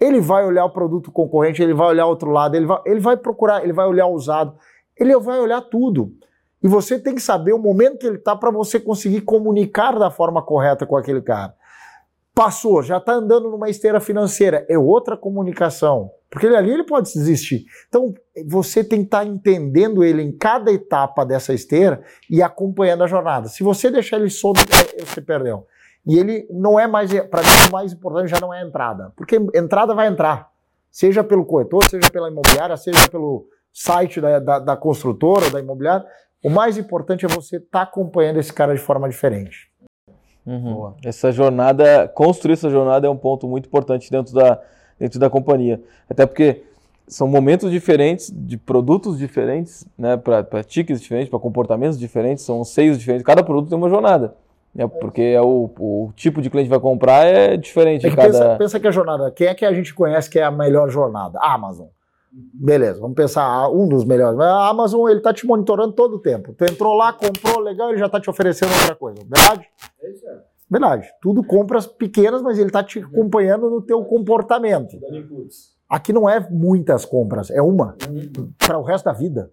Ele 0.00 0.18
vai 0.18 0.46
olhar 0.46 0.64
o 0.64 0.70
produto 0.70 1.12
concorrente, 1.12 1.62
ele 1.62 1.74
vai 1.74 1.88
olhar 1.88 2.06
outro 2.06 2.30
lado, 2.30 2.54
ele 2.54 2.64
vai, 2.64 2.80
ele 2.86 3.00
vai 3.00 3.18
procurar, 3.18 3.62
ele 3.62 3.72
vai 3.74 3.86
olhar 3.86 4.06
usado, 4.06 4.56
ele 4.98 5.14
vai 5.18 5.38
olhar 5.38 5.60
tudo. 5.60 6.10
E 6.64 6.68
você 6.68 6.98
tem 6.98 7.14
que 7.14 7.20
saber 7.20 7.52
o 7.52 7.58
momento 7.58 7.98
que 7.98 8.06
ele 8.06 8.16
está 8.16 8.34
para 8.34 8.50
você 8.50 8.80
conseguir 8.80 9.20
comunicar 9.20 9.98
da 9.98 10.10
forma 10.10 10.42
correta 10.42 10.86
com 10.86 10.96
aquele 10.96 11.20
cara. 11.20 11.54
Passou, 12.34 12.82
já 12.82 12.96
está 12.96 13.12
andando 13.12 13.50
numa 13.50 13.68
esteira 13.68 14.00
financeira, 14.00 14.64
é 14.66 14.78
outra 14.78 15.14
comunicação. 15.14 16.10
Porque 16.30 16.46
ali 16.46 16.70
ele 16.72 16.82
pode 16.82 17.12
desistir. 17.12 17.66
Então, 17.86 18.14
você 18.46 18.82
tem 18.82 19.00
que 19.00 19.04
estar 19.04 19.26
entendendo 19.26 20.02
ele 20.02 20.22
em 20.22 20.32
cada 20.32 20.72
etapa 20.72 21.24
dessa 21.24 21.52
esteira 21.52 22.02
e 22.30 22.42
acompanhando 22.42 23.04
a 23.04 23.06
jornada. 23.06 23.46
Se 23.46 23.62
você 23.62 23.90
deixar 23.90 24.16
ele 24.16 24.30
solto, 24.30 24.60
é, 24.60 25.04
você 25.04 25.20
perdeu. 25.20 25.66
E 26.06 26.18
ele 26.18 26.48
não 26.50 26.80
é 26.80 26.86
mais, 26.86 27.12
para 27.28 27.42
mim, 27.42 27.68
o 27.68 27.72
mais 27.72 27.92
importante 27.92 28.30
já 28.30 28.40
não 28.40 28.52
é 28.52 28.62
a 28.62 28.66
entrada. 28.66 29.12
Porque 29.14 29.36
entrada 29.54 29.94
vai 29.94 30.08
entrar. 30.08 30.50
Seja 30.90 31.22
pelo 31.22 31.44
corretor, 31.44 31.84
seja 31.84 32.10
pela 32.10 32.30
imobiliária, 32.30 32.76
seja 32.76 33.08
pelo 33.08 33.46
site 33.70 34.20
da, 34.20 34.38
da, 34.38 34.58
da 34.58 34.76
construtora, 34.76 35.50
da 35.50 35.60
imobiliária. 35.60 36.04
O 36.44 36.50
mais 36.50 36.76
importante 36.76 37.24
é 37.24 37.28
você 37.28 37.56
estar 37.56 37.80
acompanhando 37.80 38.38
esse 38.38 38.52
cara 38.52 38.74
de 38.74 38.80
forma 38.80 39.08
diferente. 39.08 39.70
Uhum. 40.44 40.74
Boa. 40.74 40.96
Essa 41.02 41.32
jornada, 41.32 42.06
construir 42.08 42.52
essa 42.52 42.68
jornada 42.68 43.06
é 43.06 43.10
um 43.10 43.16
ponto 43.16 43.48
muito 43.48 43.66
importante 43.66 44.10
dentro 44.10 44.34
da, 44.34 44.60
dentro 44.98 45.18
da 45.18 45.30
companhia. 45.30 45.82
Até 46.06 46.26
porque 46.26 46.62
são 47.08 47.26
momentos 47.26 47.70
diferentes, 47.70 48.30
de 48.30 48.58
produtos 48.58 49.18
diferentes, 49.18 49.86
né, 49.96 50.18
para 50.18 50.62
tickets 50.62 51.00
diferentes, 51.00 51.30
para 51.30 51.38
comportamentos 51.38 51.98
diferentes, 51.98 52.44
são 52.44 52.62
seios 52.62 52.98
diferentes. 52.98 53.24
Cada 53.24 53.42
produto 53.42 53.70
tem 53.70 53.78
uma 53.78 53.88
jornada. 53.88 54.34
Né, 54.74 54.86
porque 54.86 55.22
é 55.22 55.40
o, 55.40 55.70
o 55.78 56.12
tipo 56.14 56.42
de 56.42 56.50
cliente 56.50 56.66
que 56.66 56.74
vai 56.74 56.80
comprar 56.80 57.24
é 57.24 57.56
diferente. 57.56 58.06
É 58.06 58.10
cada... 58.10 58.26
pensa, 58.26 58.56
pensa 58.58 58.80
que 58.80 58.86
a 58.86 58.90
jornada, 58.90 59.30
quem 59.30 59.46
é 59.46 59.54
que 59.54 59.64
a 59.64 59.72
gente 59.72 59.94
conhece 59.94 60.28
que 60.28 60.38
é 60.38 60.42
a 60.42 60.50
melhor 60.50 60.90
jornada? 60.90 61.38
A 61.40 61.54
Amazon. 61.54 61.86
Beleza, 62.36 63.00
vamos 63.00 63.14
pensar 63.14 63.44
ah, 63.44 63.68
um 63.70 63.86
dos 63.86 64.04
melhores. 64.04 64.38
A 64.40 64.68
Amazon 64.68 65.08
ele 65.08 65.20
tá 65.20 65.32
te 65.32 65.46
monitorando 65.46 65.92
todo 65.92 66.16
o 66.16 66.18
tempo. 66.18 66.52
Tu 66.52 66.64
entrou 66.64 66.94
lá, 66.94 67.12
comprou, 67.12 67.60
legal, 67.60 67.90
ele 67.90 67.98
já 67.98 68.08
tá 68.08 68.20
te 68.20 68.28
oferecendo 68.28 68.72
outra 68.72 68.96
coisa. 68.96 69.20
Verdade? 69.20 69.68
Verdade. 70.68 71.08
Tudo 71.22 71.44
compras 71.44 71.86
pequenas, 71.86 72.42
mas 72.42 72.58
ele 72.58 72.70
tá 72.70 72.82
te 72.82 72.98
acompanhando 72.98 73.70
no 73.70 73.80
teu 73.80 74.04
comportamento. 74.04 74.98
Aqui 75.88 76.12
não 76.12 76.28
é 76.28 76.40
muitas 76.50 77.04
compras, 77.04 77.50
é 77.50 77.62
uma 77.62 77.96
para 78.58 78.78
o 78.78 78.82
resto 78.82 79.04
da 79.04 79.12
vida. 79.12 79.52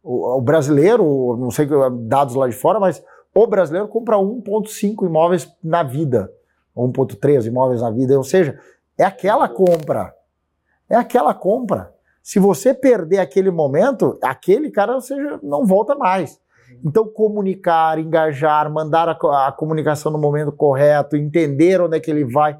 O, 0.00 0.36
o 0.36 0.40
brasileiro, 0.40 1.36
não 1.36 1.50
sei 1.50 1.66
dados 2.02 2.36
lá 2.36 2.46
de 2.46 2.54
fora, 2.54 2.78
mas 2.78 3.02
o 3.34 3.46
brasileiro 3.48 3.88
compra 3.88 4.16
1,5 4.16 5.04
imóveis 5.06 5.52
na 5.62 5.82
vida, 5.82 6.32
1,3 6.76 7.46
imóveis 7.46 7.80
na 7.82 7.90
vida, 7.90 8.16
ou 8.16 8.22
seja, 8.22 8.56
é 8.96 9.02
aquela 9.02 9.48
compra. 9.48 10.14
É 10.88 10.94
aquela 10.94 11.34
compra. 11.34 11.95
Se 12.26 12.40
você 12.40 12.74
perder 12.74 13.20
aquele 13.20 13.52
momento, 13.52 14.18
aquele 14.20 14.68
cara 14.68 15.00
seja, 15.00 15.38
não 15.44 15.64
volta 15.64 15.94
mais. 15.94 16.40
Então, 16.84 17.06
comunicar, 17.06 18.00
engajar, 18.00 18.68
mandar 18.68 19.08
a, 19.08 19.46
a 19.46 19.52
comunicação 19.52 20.10
no 20.10 20.18
momento 20.18 20.50
correto, 20.50 21.16
entender 21.16 21.80
onde 21.80 21.96
é 21.96 22.00
que 22.00 22.10
ele 22.10 22.24
vai. 22.24 22.58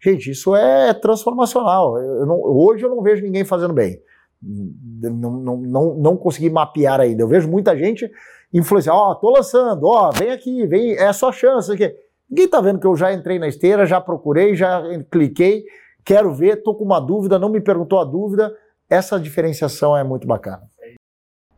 Gente, 0.00 0.30
isso 0.30 0.54
é 0.54 0.94
transformacional. 0.94 1.98
Eu 1.98 2.26
não- 2.26 2.40
hoje 2.40 2.84
eu 2.84 2.90
não 2.90 3.02
vejo 3.02 3.24
ninguém 3.24 3.44
fazendo 3.44 3.74
bem. 3.74 4.00
Não, 4.40 5.32
não, 5.32 5.56
não, 5.56 5.94
não 5.96 6.16
consegui 6.16 6.48
mapear 6.48 7.00
ainda. 7.00 7.20
Eu 7.24 7.28
vejo 7.28 7.48
muita 7.48 7.76
gente 7.76 8.08
influenciar, 8.54 8.94
ó, 8.94 9.16
tô 9.16 9.30
lançando, 9.30 9.84
ó, 9.84 10.12
vem 10.12 10.30
aqui, 10.30 10.64
vem, 10.64 10.92
é 10.92 11.08
a 11.08 11.12
sua 11.12 11.32
chance. 11.32 11.72
Aqui. 11.72 11.92
Ninguém 12.30 12.46
tá 12.46 12.60
vendo 12.60 12.78
que 12.78 12.86
eu 12.86 12.94
já 12.94 13.12
entrei 13.12 13.40
na 13.40 13.48
esteira, 13.48 13.84
já 13.84 14.00
procurei, 14.00 14.54
já 14.54 14.80
cliquei, 15.10 15.64
quero 16.04 16.32
ver, 16.32 16.62
tô 16.62 16.72
com 16.72 16.84
uma 16.84 17.00
dúvida, 17.00 17.36
não 17.36 17.48
me 17.48 17.60
perguntou 17.60 17.98
a 17.98 18.04
dúvida. 18.04 18.54
Essa 18.88 19.18
diferenciação 19.20 19.96
é 19.96 20.02
muito 20.02 20.26
bacana. 20.26 20.62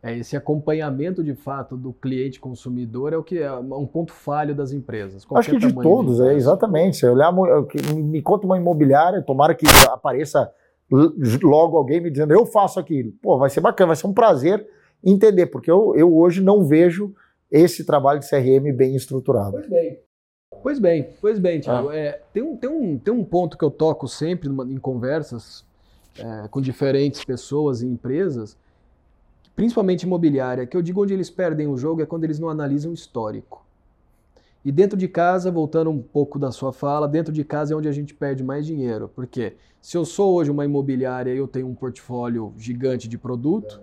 É 0.03 0.17
esse 0.17 0.35
acompanhamento 0.35 1.23
de 1.23 1.35
fato 1.35 1.77
do 1.77 1.93
cliente 1.93 2.39
consumidor 2.39 3.13
é 3.13 3.17
o 3.17 3.23
que 3.23 3.37
é 3.37 3.53
um 3.53 3.85
ponto 3.85 4.11
falho 4.11 4.55
das 4.55 4.71
empresas. 4.71 5.25
Acho 5.35 5.51
que 5.51 5.57
de 5.59 5.71
todos, 5.73 6.19
é 6.19 6.23
empresa. 6.23 6.37
exatamente. 6.37 6.97
Se 6.97 7.05
olhar, 7.07 7.31
mo- 7.31 7.65
que 7.67 7.77
me 7.93 8.19
conta 8.21 8.47
uma 8.47 8.57
imobiliária, 8.57 9.21
tomara 9.21 9.53
que 9.53 9.65
apareça 9.89 10.51
logo 11.43 11.77
alguém 11.77 12.01
me 12.01 12.09
dizendo, 12.09 12.33
eu 12.33 12.45
faço 12.47 12.79
aquilo. 12.79 13.11
Pô, 13.21 13.37
vai 13.37 13.49
ser 13.49 13.61
bacana, 13.61 13.87
vai 13.89 13.95
ser 13.95 14.07
um 14.07 14.13
prazer 14.13 14.67
entender, 15.03 15.45
porque 15.47 15.69
eu, 15.69 15.95
eu 15.95 16.13
hoje 16.17 16.41
não 16.41 16.65
vejo 16.65 17.13
esse 17.51 17.85
trabalho 17.85 18.19
de 18.19 18.27
CRM 18.29 18.73
bem 18.75 18.95
estruturado. 18.95 19.51
Pois 19.51 19.69
bem. 19.69 19.99
Pois 20.63 20.79
bem, 20.79 21.09
pois 21.21 21.39
bem, 21.39 21.59
Thiago. 21.61 21.89
Ah. 21.89 21.95
É, 21.95 22.21
tem, 22.33 22.41
um, 22.43 22.57
tem, 22.57 22.69
um, 22.69 22.97
tem 22.97 23.13
um 23.13 23.23
ponto 23.23 23.57
que 23.57 23.63
eu 23.63 23.71
toco 23.71 24.07
sempre 24.07 24.49
em 24.49 24.77
conversas 24.77 25.63
é, 26.17 26.47
com 26.49 26.61
diferentes 26.61 27.23
pessoas 27.23 27.81
e 27.81 27.87
empresas, 27.87 28.57
principalmente 29.55 30.03
imobiliária, 30.03 30.65
que 30.65 30.75
eu 30.75 30.81
digo 30.81 31.03
onde 31.03 31.13
eles 31.13 31.29
perdem 31.29 31.67
o 31.67 31.77
jogo 31.77 32.01
é 32.01 32.05
quando 32.05 32.23
eles 32.23 32.39
não 32.39 32.49
analisam 32.49 32.91
o 32.91 32.93
histórico. 32.93 33.65
E 34.63 34.71
dentro 34.71 34.95
de 34.95 35.07
casa, 35.07 35.49
voltando 35.49 35.89
um 35.89 36.01
pouco 36.01 36.37
da 36.37 36.51
sua 36.51 36.71
fala, 36.71 37.07
dentro 37.07 37.33
de 37.33 37.43
casa 37.43 37.73
é 37.73 37.77
onde 37.77 37.87
a 37.87 37.91
gente 37.91 38.13
perde 38.13 38.43
mais 38.43 38.65
dinheiro. 38.65 39.09
Porque 39.15 39.55
se 39.81 39.97
eu 39.97 40.05
sou 40.05 40.35
hoje 40.35 40.51
uma 40.51 40.63
imobiliária 40.63 41.33
e 41.33 41.37
eu 41.37 41.47
tenho 41.47 41.67
um 41.67 41.73
portfólio 41.73 42.53
gigante 42.57 43.07
de 43.07 43.17
produto, 43.17 43.81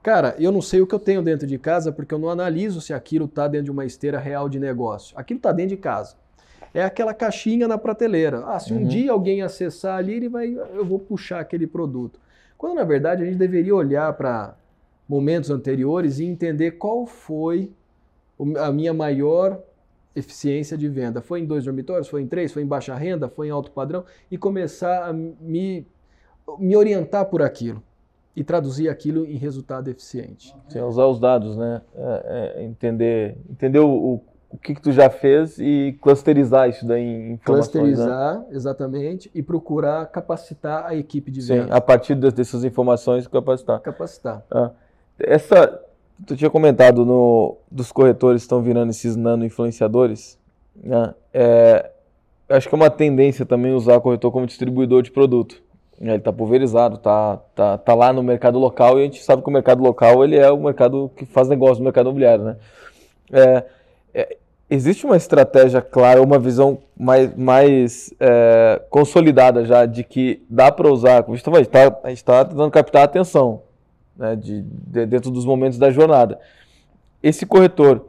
cara, 0.00 0.36
eu 0.38 0.52
não 0.52 0.62
sei 0.62 0.80
o 0.80 0.86
que 0.86 0.94
eu 0.94 1.00
tenho 1.00 1.20
dentro 1.20 1.48
de 1.48 1.58
casa 1.58 1.90
porque 1.90 2.14
eu 2.14 2.18
não 2.18 2.30
analiso 2.30 2.80
se 2.80 2.94
aquilo 2.94 3.24
está 3.24 3.48
dentro 3.48 3.64
de 3.64 3.70
uma 3.72 3.84
esteira 3.84 4.20
real 4.20 4.48
de 4.48 4.60
negócio. 4.60 5.18
Aquilo 5.18 5.38
está 5.38 5.50
dentro 5.50 5.70
de 5.70 5.82
casa. 5.82 6.16
É 6.72 6.82
aquela 6.82 7.14
caixinha 7.14 7.66
na 7.66 7.78
prateleira. 7.78 8.44
Ah, 8.46 8.58
se 8.58 8.72
um 8.72 8.78
uhum. 8.78 8.84
dia 8.88 9.12
alguém 9.12 9.42
acessar 9.42 9.98
ali, 9.98 10.14
ele 10.14 10.28
vai, 10.28 10.48
eu 10.48 10.84
vou 10.84 10.98
puxar 10.98 11.40
aquele 11.40 11.66
produto. 11.66 12.20
Quando 12.56 12.74
na 12.74 12.84
verdade 12.84 13.22
a 13.22 13.26
gente 13.26 13.38
deveria 13.38 13.74
olhar 13.74 14.12
para 14.14 14.54
momentos 15.08 15.50
anteriores 15.50 16.18
e 16.18 16.24
entender 16.24 16.72
qual 16.72 17.06
foi 17.06 17.70
a 18.58 18.70
minha 18.70 18.92
maior 18.92 19.60
eficiência 20.14 20.76
de 20.76 20.88
venda. 20.88 21.20
Foi 21.20 21.40
em 21.40 21.46
dois 21.46 21.64
dormitórios, 21.64 22.08
foi 22.08 22.22
em 22.22 22.26
três, 22.26 22.52
foi 22.52 22.62
em 22.62 22.66
baixa 22.66 22.94
renda, 22.94 23.28
foi 23.28 23.48
em 23.48 23.50
alto 23.50 23.70
padrão 23.70 24.04
e 24.30 24.36
começar 24.36 25.08
a 25.08 25.12
me, 25.12 25.86
me 26.58 26.76
orientar 26.76 27.26
por 27.26 27.42
aquilo 27.42 27.82
e 28.34 28.44
traduzir 28.44 28.88
aquilo 28.88 29.24
em 29.24 29.36
resultado 29.36 29.88
eficiente. 29.88 30.54
Sim, 30.68 30.80
usar 30.80 31.06
os 31.06 31.18
dados, 31.18 31.56
né? 31.56 31.82
É, 31.96 32.54
é, 32.56 32.64
entender 32.64 33.36
entender 33.50 33.80
o, 33.80 34.20
o, 34.50 34.56
que, 34.56 34.74
que, 34.74 34.80
tu 34.80 34.92
já 34.92 35.10
fez 35.10 35.58
e 35.58 35.98
clusterizar 36.00 36.68
isso 36.68 36.86
daí 36.86 37.02
em 37.02 37.32
informações. 37.32 37.74
Né? 37.74 37.82
Clusterizar, 37.82 38.38
né? 38.38 38.46
exatamente, 38.50 39.30
e 39.34 39.42
procurar 39.42 40.06
capacitar 40.06 40.86
a 40.86 40.94
equipe 40.94 41.30
de 41.30 41.40
venda. 41.40 41.64
Sim, 41.64 41.70
a 41.70 41.80
partir 41.80 42.14
dessas 42.14 42.64
informações, 42.64 43.26
capacitar. 43.26 43.80
Capacitar. 43.80 44.44
Ah, 44.50 44.70
essa, 45.18 45.80
Tu 46.26 46.36
tinha 46.36 46.50
comentado 46.50 47.04
no, 47.04 47.56
dos 47.70 47.92
corretores 47.92 48.42
estão 48.42 48.60
virando 48.60 48.90
esses 48.90 49.14
nano 49.14 49.44
influenciadores. 49.44 50.38
Né? 50.74 51.14
É, 51.32 51.90
acho 52.48 52.68
que 52.68 52.74
é 52.74 52.76
uma 52.76 52.90
tendência 52.90 53.46
também 53.46 53.72
usar 53.72 53.96
o 53.96 54.00
corretor 54.00 54.32
como 54.32 54.46
distribuidor 54.46 55.02
de 55.02 55.12
produto. 55.12 55.62
Ele 56.00 56.14
está 56.14 56.32
pulverizado, 56.32 56.96
está 56.96 57.36
tá, 57.54 57.78
tá 57.78 57.94
lá 57.94 58.12
no 58.12 58.22
mercado 58.22 58.58
local 58.58 58.98
e 58.98 59.02
a 59.02 59.04
gente 59.04 59.22
sabe 59.22 59.42
que 59.42 59.48
o 59.48 59.52
mercado 59.52 59.82
local 59.82 60.24
ele 60.24 60.36
é 60.36 60.50
o 60.50 60.60
mercado 60.60 61.10
que 61.16 61.24
faz 61.24 61.48
negócio 61.48 61.78
no 61.78 61.84
mercado 61.84 62.06
imobiliário. 62.06 62.44
Né? 62.44 62.56
É, 63.32 63.64
é, 64.14 64.36
existe 64.70 65.06
uma 65.06 65.16
estratégia 65.16 65.80
clara, 65.80 66.22
uma 66.22 66.38
visão 66.38 66.78
mais, 66.96 67.34
mais 67.36 68.14
é, 68.20 68.82
consolidada 68.90 69.64
já 69.64 69.86
de 69.86 70.04
que 70.04 70.42
dá 70.48 70.70
para 70.70 70.90
usar, 70.92 71.24
a 71.24 71.30
gente 71.30 71.38
está 71.38 71.90
tá, 71.90 72.44
tentando 72.44 72.70
captar 72.70 73.02
a 73.02 73.04
atenção 73.04 73.62
né, 74.16 74.36
de, 74.36 74.62
de, 74.62 75.06
dentro 75.06 75.30
dos 75.30 75.44
momentos 75.44 75.78
da 75.78 75.90
jornada. 75.90 76.38
Esse 77.22 77.46
corretor, 77.46 78.04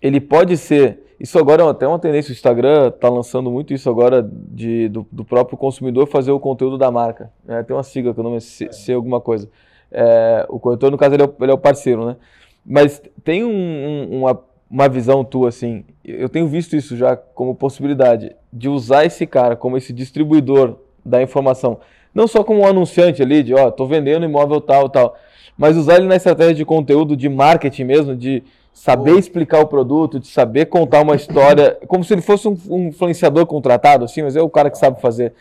ele 0.00 0.20
pode 0.20 0.56
ser. 0.56 1.06
Isso 1.18 1.38
agora 1.38 1.62
é 1.62 1.68
até 1.68 1.86
uma 1.86 1.98
tendência, 1.98 2.30
o 2.30 2.34
Instagram 2.34 2.88
está 2.88 3.08
lançando 3.08 3.50
muito 3.50 3.74
isso 3.74 3.90
agora 3.90 4.22
de, 4.22 4.88
do, 4.88 5.06
do, 5.12 5.22
próprio 5.22 5.58
consumidor 5.58 6.06
fazer 6.06 6.30
o 6.30 6.40
conteúdo 6.40 6.78
da 6.78 6.90
marca. 6.90 7.30
Né? 7.44 7.62
Tem 7.62 7.76
uma 7.76 7.82
sigla 7.82 8.14
que 8.14 8.20
eu 8.20 8.24
não 8.24 8.40
sei 8.40 8.72
se, 8.72 8.92
alguma 8.92 9.20
coisa. 9.20 9.46
É, 9.92 10.46
o 10.48 10.58
corretor, 10.58 10.90
no 10.90 10.96
caso, 10.96 11.14
ele 11.14 11.22
é, 11.22 11.26
o, 11.26 11.34
ele 11.40 11.50
é 11.50 11.54
o 11.54 11.58
parceiro, 11.58 12.06
né? 12.06 12.16
Mas 12.64 13.02
tem 13.22 13.44
um, 13.44 13.50
um, 13.50 14.18
uma, 14.20 14.40
uma 14.70 14.88
visão 14.88 15.24
tua, 15.24 15.48
assim, 15.48 15.84
eu 16.04 16.28
tenho 16.28 16.46
visto 16.46 16.76
isso 16.76 16.96
já 16.96 17.16
como 17.16 17.54
possibilidade, 17.54 18.34
de 18.52 18.68
usar 18.68 19.04
esse 19.04 19.26
cara 19.26 19.56
como 19.56 19.76
esse 19.76 19.92
distribuidor 19.92 20.76
da 21.04 21.20
informação. 21.20 21.80
Não 22.14 22.26
só 22.26 22.44
como 22.44 22.60
um 22.60 22.66
anunciante 22.66 23.22
ali, 23.22 23.42
de, 23.42 23.54
ó, 23.54 23.66
oh, 23.66 23.72
tô 23.72 23.86
vendendo 23.86 24.24
imóvel 24.24 24.60
tal, 24.60 24.88
tal 24.88 25.16
mas 25.60 25.76
usar 25.76 25.96
ele 25.96 26.06
na 26.06 26.16
estratégia 26.16 26.54
de 26.54 26.64
conteúdo, 26.64 27.14
de 27.14 27.28
marketing 27.28 27.84
mesmo, 27.84 28.16
de 28.16 28.42
saber 28.72 29.18
explicar 29.18 29.60
o 29.60 29.66
produto, 29.66 30.18
de 30.18 30.26
saber 30.26 30.64
contar 30.64 31.02
uma 31.02 31.14
história, 31.14 31.78
como 31.86 32.02
se 32.02 32.14
ele 32.14 32.22
fosse 32.22 32.48
um, 32.48 32.56
um 32.70 32.88
influenciador 32.88 33.44
contratado, 33.44 34.06
assim, 34.06 34.22
mas 34.22 34.36
é 34.36 34.40
o 34.40 34.48
cara 34.48 34.70
que 34.70 34.78
sabe 34.78 35.02
fazer. 35.02 35.34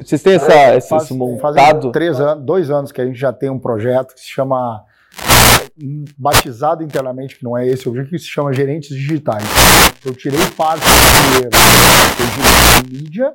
Vocês 0.00 0.22
têm 0.22 0.34
essa, 0.34 0.52
é, 0.52 0.76
esse, 0.76 0.88
faz, 0.88 1.02
esse 1.02 1.14
montado? 1.14 1.90
Três 1.90 2.20
anos, 2.20 2.44
dois 2.44 2.70
anos 2.70 2.92
que 2.92 3.00
a 3.00 3.04
gente 3.04 3.18
já 3.18 3.32
tem 3.32 3.50
um 3.50 3.58
projeto 3.58 4.14
que 4.14 4.20
se 4.20 4.28
chama 4.28 4.84
batizado 6.16 6.82
internamente, 6.82 7.36
que 7.36 7.44
não 7.44 7.56
é 7.56 7.66
esse 7.66 7.86
o 7.86 7.90
objetivo, 7.90 8.16
que 8.16 8.18
se 8.18 8.28
chama 8.28 8.52
Gerentes 8.52 8.88
Digitais. 8.88 9.44
Eu 10.04 10.14
tirei 10.14 10.40
parte 10.56 10.84
do 10.84 11.30
dinheiro 11.30 11.50
de 12.84 12.92
mídia 12.92 13.32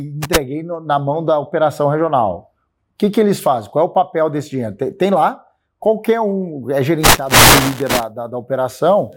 e 0.00 0.08
entreguei 0.08 0.62
no, 0.62 0.80
na 0.80 0.98
mão 0.98 1.24
da 1.24 1.38
operação 1.38 1.88
regional. 1.88 2.50
O 2.94 2.98
que, 2.98 3.10
que 3.10 3.20
eles 3.20 3.40
fazem? 3.40 3.70
Qual 3.70 3.84
é 3.84 3.88
o 3.88 3.92
papel 3.92 4.30
desse 4.30 4.50
dinheiro? 4.50 4.74
Tem, 4.74 4.92
tem 4.92 5.10
lá, 5.10 5.44
qualquer 5.78 6.20
um 6.20 6.70
é 6.70 6.82
gerenciado 6.82 7.34
pelo 7.34 7.70
líder 7.70 7.88
da, 7.88 8.08
da, 8.08 8.26
da 8.26 8.38
operação 8.38 9.10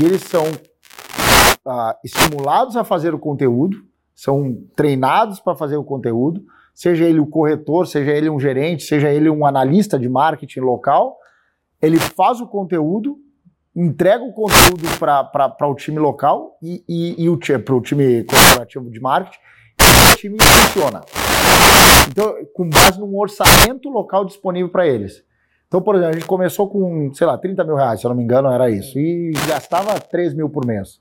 e 0.00 0.04
eles 0.04 0.22
são 0.22 0.44
ah, 1.66 1.96
estimulados 2.04 2.76
a 2.76 2.84
fazer 2.84 3.14
o 3.14 3.18
conteúdo, 3.18 3.78
são 4.14 4.56
treinados 4.74 5.40
para 5.40 5.54
fazer 5.54 5.76
o 5.76 5.84
conteúdo, 5.84 6.42
seja 6.74 7.04
ele 7.04 7.20
o 7.20 7.26
corretor, 7.26 7.86
seja 7.86 8.10
ele 8.12 8.28
um 8.28 8.40
gerente, 8.40 8.82
seja 8.84 9.10
ele 9.10 9.30
um 9.30 9.46
analista 9.46 9.98
de 9.98 10.08
marketing 10.08 10.60
local, 10.60 11.16
ele 11.80 11.98
faz 11.98 12.40
o 12.40 12.46
conteúdo, 12.46 13.18
entrega 13.74 14.22
o 14.22 14.32
conteúdo 14.32 14.86
para 14.98 15.68
o 15.68 15.74
time 15.74 15.98
local 15.98 16.56
e, 16.62 16.82
e, 16.88 17.26
e 17.26 17.58
para 17.58 17.74
o 17.74 17.80
time 17.80 18.24
corporativo 18.24 18.90
de 18.90 19.00
marketing, 19.00 19.38
e 19.80 20.12
o 20.12 20.16
time 20.16 20.36
funciona. 20.40 21.02
Então, 22.08 22.34
com 22.54 22.68
base 22.68 22.98
num 23.00 23.16
orçamento 23.18 23.88
local 23.88 24.24
disponível 24.24 24.68
para 24.68 24.86
eles. 24.86 25.24
Então, 25.66 25.82
por 25.82 25.96
exemplo, 25.96 26.12
a 26.12 26.14
gente 26.14 26.26
começou 26.26 26.68
com, 26.68 27.12
sei 27.14 27.26
lá, 27.26 27.36
30 27.36 27.64
mil 27.64 27.74
reais, 27.74 28.00
se 28.00 28.06
eu 28.06 28.10
não 28.10 28.16
me 28.16 28.22
engano, 28.22 28.48
era 28.48 28.70
isso. 28.70 28.98
E 28.98 29.32
gastava 29.48 29.98
3 29.98 30.34
mil 30.34 30.48
por 30.48 30.64
mês. 30.64 31.00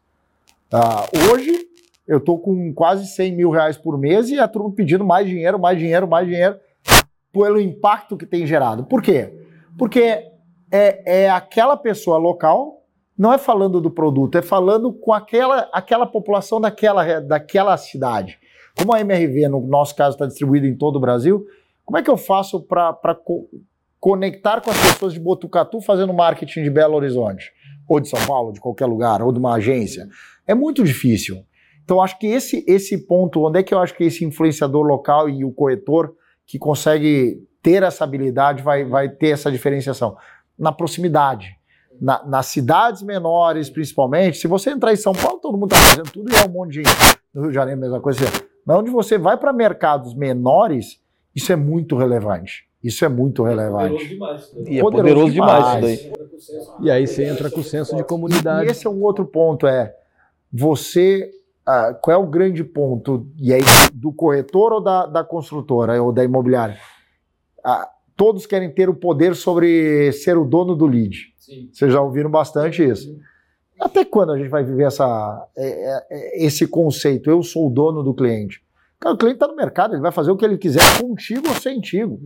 Uh, 0.74 1.32
hoje, 1.32 1.68
eu 2.08 2.18
estou 2.18 2.40
com 2.40 2.74
quase 2.74 3.06
100 3.06 3.36
mil 3.36 3.52
reais 3.52 3.78
por 3.78 3.98
mês 3.98 4.30
e 4.30 4.40
a 4.40 4.48
turma 4.48 4.72
pedindo 4.72 5.06
mais 5.06 5.28
dinheiro, 5.28 5.60
mais 5.60 5.78
dinheiro, 5.78 6.08
mais 6.08 6.28
dinheiro, 6.28 6.58
pelo 7.32 7.60
impacto 7.60 8.18
que 8.18 8.26
tem 8.26 8.48
gerado. 8.48 8.84
Por 8.84 9.02
quê? 9.02 9.32
Porque 9.78 10.33
é, 10.74 11.26
é 11.26 11.30
aquela 11.30 11.78
pessoa 11.78 12.18
local, 12.18 12.82
não 13.16 13.32
é 13.32 13.38
falando 13.38 13.80
do 13.80 13.92
produto, 13.92 14.40
é 14.40 14.42
falando 14.42 14.92
com 14.92 15.14
aquela, 15.14 15.70
aquela 15.72 16.08
população 16.08 16.60
daquela, 16.60 17.20
daquela 17.20 17.78
cidade. 17.78 18.40
Como 18.76 18.92
a 18.92 19.00
MRV, 19.00 19.50
no 19.50 19.62
nosso 19.68 19.96
caso, 19.96 20.16
está 20.16 20.26
distribuída 20.26 20.66
em 20.66 20.76
todo 20.76 20.96
o 20.96 21.00
Brasil, 21.00 21.46
como 21.86 22.00
é 22.00 22.02
que 22.02 22.10
eu 22.10 22.18
faço 22.18 22.60
para 22.60 23.14
co 23.14 23.48
conectar 24.00 24.60
com 24.60 24.70
as 24.70 24.78
pessoas 24.78 25.14
de 25.14 25.20
Botucatu 25.20 25.80
fazendo 25.80 26.12
marketing 26.12 26.64
de 26.64 26.70
Belo 26.70 26.96
Horizonte? 26.96 27.54
Ou 27.88 28.00
de 28.02 28.10
São 28.10 28.20
Paulo, 28.26 28.52
de 28.52 28.60
qualquer 28.60 28.86
lugar, 28.86 29.22
ou 29.22 29.32
de 29.32 29.40
uma 29.40 29.54
agência? 29.54 30.08
É 30.48 30.56
muito 30.56 30.84
difícil. 30.84 31.46
Então, 31.84 32.02
acho 32.02 32.18
que 32.18 32.28
esse, 32.28 32.66
esse 32.68 33.06
ponto, 33.06 33.46
onde 33.46 33.60
é 33.60 33.64
que 33.64 33.74
eu 33.74 33.80
acho 33.80 33.96
que 33.96 34.04
esse 34.04 34.26
influenciador 34.26 34.84
local 34.86 35.30
e 35.30 35.46
o 35.46 35.54
corretor 35.54 36.16
que 36.46 36.58
consegue 36.58 37.38
ter 37.62 37.84
essa 37.84 38.04
habilidade 38.04 38.62
vai, 38.64 38.84
vai 38.84 39.08
ter 39.08 39.30
essa 39.30 39.52
diferenciação? 39.52 40.18
Na 40.58 40.72
proximidade. 40.72 41.56
Na, 42.02 42.24
nas 42.26 42.48
cidades 42.48 43.02
menores, 43.02 43.70
principalmente, 43.70 44.38
se 44.38 44.48
você 44.48 44.72
entrar 44.72 44.94
em 44.94 44.98
São 44.98 45.14
Paulo, 45.14 45.40
todo 45.40 45.58
mundo 45.58 45.74
está 45.74 45.86
fazendo 45.86 46.12
tudo 46.12 46.32
e 46.32 46.36
é 46.36 46.46
um 46.46 46.52
monte 46.52 46.72
de 46.72 46.76
gente. 46.84 47.20
No 47.34 47.42
Rio 47.42 47.50
de 47.52 47.56
Janeiro, 47.56 47.80
mesma 47.80 48.02
coisa. 48.02 48.26
Mas 48.66 48.78
onde 48.78 48.90
você 48.90 49.18
vai 49.18 49.38
para 49.38 49.54
mercados 49.54 50.14
menores, 50.14 51.00
isso 51.36 51.52
é 51.52 51.56
muito 51.56 51.96
relevante. 51.96 52.68
Isso 52.84 53.06
é 53.06 53.08
muito 53.08 53.44
relevante. 53.44 54.10
Demais, 54.10 54.54
né? 54.54 54.64
E 54.68 54.80
é 54.80 54.82
poderoso, 54.82 54.92
poderoso 54.92 55.32
demais. 55.32 55.76
demais 55.76 56.00
isso 56.02 56.14
daí. 56.78 56.86
E 56.86 56.92
aí 56.92 57.08
você 57.08 57.26
entra 57.26 57.50
com 57.50 57.62
o 57.62 57.64
senso 57.64 57.96
de 57.96 58.04
comunidade. 58.04 58.68
E 58.68 58.72
esse 58.72 58.86
é 58.86 58.90
um 58.90 59.02
outro 59.02 59.26
ponto, 59.26 59.66
é 59.66 59.96
você. 60.52 61.32
Ah, 61.66 61.94
qual 61.94 62.14
é 62.14 62.18
o 62.18 62.28
grande 62.28 62.62
ponto? 62.62 63.26
E 63.38 63.54
aí, 63.54 63.62
do 63.94 64.12
corretor 64.12 64.74
ou 64.74 64.82
da, 64.82 65.06
da 65.06 65.24
construtora 65.24 66.02
ou 66.04 66.12
da 66.12 66.22
imobiliária? 66.22 66.78
Ah, 67.64 67.90
todos 68.16 68.46
querem 68.46 68.70
ter 68.70 68.90
o 68.90 68.94
poder 68.94 69.36
sobre 69.36 70.12
ser 70.12 70.38
o 70.38 70.46
dono 70.46 70.76
do 70.76 70.86
lead. 70.86 71.34
Sim. 71.38 71.70
Vocês 71.72 71.92
já 71.92 72.02
ouviram 72.02 72.30
bastante 72.30 72.84
isso. 72.84 73.08
Sim. 73.08 73.20
Até 73.80 74.06
quando 74.06 74.32
a 74.32 74.38
gente 74.38 74.50
vai 74.50 74.64
viver 74.64 74.84
essa, 74.84 75.48
é, 75.58 75.68
é, 75.68 76.06
é, 76.10 76.46
esse 76.46 76.66
conceito? 76.68 77.30
Eu 77.30 77.44
sou 77.44 77.68
o 77.68 77.70
dono 77.70 78.02
do 78.02 78.14
cliente. 78.14 78.64
Cara, 79.00 79.16
o 79.16 79.18
cliente 79.18 79.36
está 79.36 79.48
no 79.48 79.56
mercado, 79.56 79.94
ele 79.94 80.02
vai 80.02 80.12
fazer 80.12 80.32
o 80.32 80.38
que 80.38 80.46
ele 80.46 80.58
quiser 80.58 80.82
contigo 81.02 81.50
ou 81.50 81.56
sem 81.56 81.82
tigo. 81.82 82.18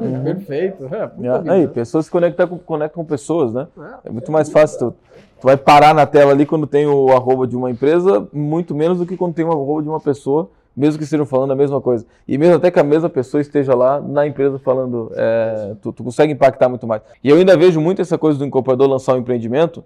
Uhum. 0.00 0.22
Perfeito. 0.22 0.84
É, 0.94 1.50
aí, 1.50 1.66
pessoas 1.66 2.04
se 2.04 2.10
conectam 2.10 2.46
com, 2.46 2.58
conectam 2.58 3.02
com 3.02 3.08
pessoas, 3.08 3.52
né? 3.52 3.66
É 4.04 4.10
muito 4.10 4.30
mais 4.30 4.48
fácil. 4.48 4.78
Tu, 4.78 4.96
tu, 5.40 5.44
vai 5.44 5.56
parar 5.56 5.92
na 5.92 6.06
tela 6.06 6.30
ali 6.30 6.46
quando 6.46 6.66
tem 6.66 6.86
o 6.86 7.08
arroba 7.08 7.46
de 7.46 7.56
uma 7.56 7.70
empresa, 7.70 8.28
muito 8.32 8.74
menos 8.74 8.98
do 8.98 9.06
que 9.06 9.16
quando 9.16 9.34
tem 9.34 9.44
o 9.44 9.50
arroba 9.50 9.82
de 9.82 9.88
uma 9.88 10.00
pessoa 10.00 10.50
mesmo 10.76 10.98
que 10.98 11.04
estejam 11.04 11.24
falando 11.24 11.52
a 11.52 11.56
mesma 11.56 11.80
coisa. 11.80 12.04
E 12.28 12.36
mesmo 12.36 12.56
até 12.56 12.70
que 12.70 12.78
a 12.78 12.84
mesma 12.84 13.08
pessoa 13.08 13.40
esteja 13.40 13.74
lá 13.74 14.00
na 14.00 14.26
empresa 14.26 14.58
falando, 14.58 15.10
é, 15.14 15.74
tu, 15.80 15.92
tu, 15.92 16.04
consegue 16.04 16.32
impactar 16.32 16.68
muito 16.68 16.86
mais. 16.86 17.02
E 17.24 17.30
eu 17.30 17.36
ainda 17.36 17.56
vejo 17.56 17.80
muito 17.80 18.02
essa 18.02 18.18
coisa 18.18 18.38
do 18.38 18.44
incorporador 18.44 18.86
lançar 18.86 19.14
um 19.14 19.18
empreendimento 19.18 19.82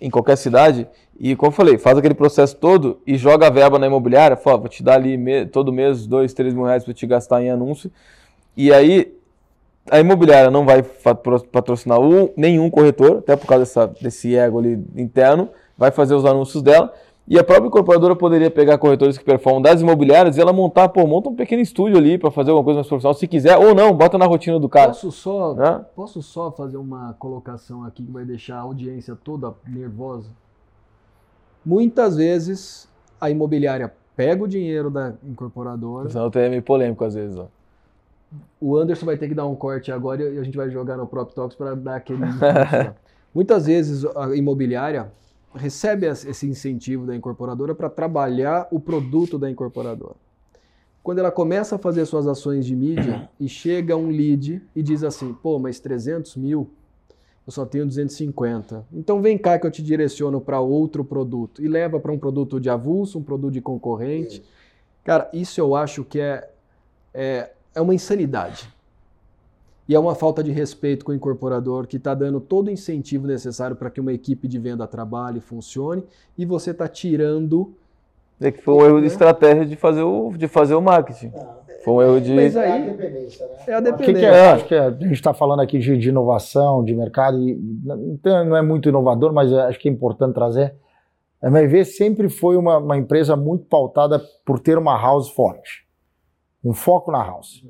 em 0.00 0.08
qualquer 0.08 0.36
cidade 0.36 0.86
e, 1.18 1.36
como 1.36 1.48
eu 1.48 1.54
falei, 1.54 1.76
faz 1.76 1.98
aquele 1.98 2.14
processo 2.14 2.56
todo 2.56 3.00
e 3.06 3.18
joga 3.18 3.48
a 3.48 3.50
verba 3.50 3.78
na 3.78 3.86
imobiliária, 3.86 4.36
fala, 4.36 4.56
vou 4.56 4.68
te 4.68 4.82
dar 4.82 4.94
ali 4.94 5.18
me, 5.18 5.44
todo 5.44 5.70
mês 5.70 6.06
dois, 6.06 6.32
três 6.32 6.54
mil 6.54 6.64
reais 6.64 6.82
para 6.82 6.94
te 6.94 7.06
gastar 7.06 7.42
em 7.42 7.50
anúncio. 7.50 7.90
E 8.56 8.72
aí 8.72 9.14
a 9.90 10.00
imobiliária 10.00 10.50
não 10.50 10.64
vai 10.64 10.82
patrocinar 11.52 11.98
nenhum 12.36 12.70
corretor, 12.70 13.18
até 13.18 13.36
por 13.36 13.46
causa 13.46 13.64
dessa, 13.64 13.86
desse 14.00 14.34
ego 14.34 14.58
ali 14.58 14.82
interno, 14.96 15.50
vai 15.76 15.90
fazer 15.90 16.14
os 16.14 16.24
anúncios 16.24 16.62
dela. 16.62 16.92
E 17.30 17.38
a 17.38 17.44
própria 17.44 17.68
incorporadora 17.68 18.16
poderia 18.16 18.50
pegar 18.50 18.76
corretores 18.76 19.16
que 19.16 19.24
performam 19.24 19.62
das 19.62 19.80
imobiliárias 19.80 20.36
e 20.36 20.40
ela 20.40 20.52
montar, 20.52 20.88
pô, 20.88 21.06
monta 21.06 21.28
um 21.28 21.36
pequeno 21.36 21.62
estúdio 21.62 21.96
ali 21.96 22.18
para 22.18 22.28
fazer 22.28 22.50
alguma 22.50 22.64
coisa 22.64 22.78
mais 22.78 22.88
profissional, 22.88 23.14
se 23.14 23.28
quiser, 23.28 23.56
ou 23.56 23.72
não, 23.72 23.94
bota 23.94 24.18
na 24.18 24.26
rotina 24.26 24.58
do 24.58 24.68
cara. 24.68 24.88
Posso 24.88 25.12
só, 25.12 25.54
né? 25.54 25.84
posso 25.94 26.20
só 26.22 26.50
fazer 26.50 26.76
uma 26.76 27.14
colocação 27.20 27.84
aqui 27.84 28.02
que 28.02 28.10
vai 28.10 28.24
deixar 28.24 28.56
a 28.56 28.62
audiência 28.62 29.16
toda 29.22 29.54
nervosa? 29.64 30.28
Muitas 31.64 32.16
vezes 32.16 32.88
a 33.20 33.30
imobiliária 33.30 33.94
pega 34.16 34.42
o 34.42 34.48
dinheiro 34.48 34.90
da 34.90 35.12
incorporadora. 35.22 36.10
Senão 36.10 36.32
é 36.34 36.48
meio 36.48 36.62
polêmico 36.64 37.04
às 37.04 37.14
vezes, 37.14 37.38
ó. 37.38 37.46
O 38.60 38.76
Anderson 38.76 39.06
vai 39.06 39.16
ter 39.16 39.28
que 39.28 39.34
dar 39.34 39.46
um 39.46 39.54
corte 39.54 39.92
agora 39.92 40.20
e 40.20 40.36
a 40.36 40.42
gente 40.42 40.56
vai 40.56 40.68
jogar 40.68 40.96
no 40.96 41.06
Prop 41.06 41.30
Talks 41.32 41.56
para 41.56 41.76
dar 41.76 41.94
aquele. 41.94 42.22
Muitas 43.32 43.66
vezes 43.66 44.04
a 44.16 44.34
imobiliária 44.34 45.12
recebe 45.54 46.06
esse 46.06 46.46
incentivo 46.46 47.06
da 47.06 47.14
incorporadora 47.14 47.74
para 47.74 47.90
trabalhar 47.90 48.68
o 48.70 48.78
produto 48.78 49.38
da 49.38 49.50
incorporadora. 49.50 50.16
Quando 51.02 51.18
ela 51.18 51.30
começa 51.30 51.76
a 51.76 51.78
fazer 51.78 52.04
suas 52.04 52.26
ações 52.26 52.66
de 52.66 52.76
mídia 52.76 53.28
e 53.38 53.48
chega 53.48 53.96
um 53.96 54.08
lead 54.08 54.62
e 54.76 54.82
diz 54.82 55.02
assim, 55.02 55.32
pô, 55.32 55.58
mas 55.58 55.80
300 55.80 56.36
mil, 56.36 56.70
eu 57.46 57.52
só 57.52 57.64
tenho 57.64 57.86
250. 57.86 58.86
Então 58.92 59.22
vem 59.22 59.38
cá 59.38 59.58
que 59.58 59.66
eu 59.66 59.70
te 59.70 59.82
direciono 59.82 60.40
para 60.40 60.60
outro 60.60 61.04
produto. 61.04 61.62
E 61.62 61.68
leva 61.68 61.98
para 61.98 62.12
um 62.12 62.18
produto 62.18 62.60
de 62.60 62.68
avulso, 62.68 63.18
um 63.18 63.22
produto 63.22 63.52
de 63.52 63.62
concorrente. 63.62 64.42
Cara, 65.02 65.28
isso 65.32 65.58
eu 65.60 65.74
acho 65.74 66.04
que 66.04 66.20
é, 66.20 66.50
é, 67.14 67.50
é 67.74 67.80
uma 67.80 67.94
insanidade. 67.94 68.68
E 69.90 69.94
é 69.96 69.98
uma 69.98 70.14
falta 70.14 70.40
de 70.40 70.52
respeito 70.52 71.04
com 71.04 71.10
o 71.10 71.14
incorporador 71.16 71.84
que 71.84 71.96
está 71.96 72.14
dando 72.14 72.40
todo 72.40 72.68
o 72.68 72.70
incentivo 72.70 73.26
necessário 73.26 73.74
para 73.74 73.90
que 73.90 74.00
uma 74.00 74.12
equipe 74.12 74.46
de 74.46 74.56
venda 74.56 74.86
trabalhe 74.86 75.38
e 75.38 75.40
funcione, 75.40 76.04
e 76.38 76.46
você 76.46 76.70
está 76.70 76.86
tirando. 76.86 77.74
É 78.40 78.52
que 78.52 78.62
foi 78.62 78.72
um 78.72 78.86
erro 78.86 78.96
de 78.98 79.00
né? 79.00 79.06
estratégia 79.08 79.66
de 79.66 79.74
fazer 79.74 80.02
o, 80.02 80.30
de 80.30 80.46
fazer 80.46 80.76
o 80.76 80.80
marketing. 80.80 81.32
Foi 81.84 81.92
um 81.92 82.08
erro 82.08 82.20
de. 82.20 82.32
Mas 82.32 82.56
aí, 82.56 82.70
é 82.70 82.72
a 82.72 82.78
dependência, 82.78 83.46
né? 83.48 83.54
É 83.66 83.74
a 83.74 83.80
dependência. 83.80 84.14
Que 84.14 84.20
que 84.20 84.24
é? 84.24 84.50
Acho 84.50 84.64
que 84.66 84.74
a 84.76 84.90
gente 84.92 85.12
está 85.12 85.34
falando 85.34 85.58
aqui 85.58 85.80
de, 85.80 85.98
de, 85.98 86.08
inovação, 86.08 86.84
de 86.84 86.94
mercado, 86.94 87.40
e 87.40 87.60
então 88.12 88.44
não 88.44 88.56
é 88.56 88.62
muito 88.62 88.88
inovador, 88.88 89.32
mas 89.32 89.52
acho 89.52 89.80
que 89.80 89.88
é 89.88 89.92
importante 89.92 90.34
trazer. 90.34 90.72
A 91.42 91.48
MRV 91.48 91.84
sempre 91.84 92.28
foi 92.28 92.56
uma, 92.56 92.78
uma 92.78 92.96
empresa 92.96 93.34
muito 93.34 93.64
pautada 93.64 94.22
por 94.46 94.60
ter 94.60 94.78
uma 94.78 94.96
house 94.96 95.28
forte. 95.30 95.84
Um 96.64 96.72
foco 96.72 97.10
na 97.10 97.24
house. 97.24 97.64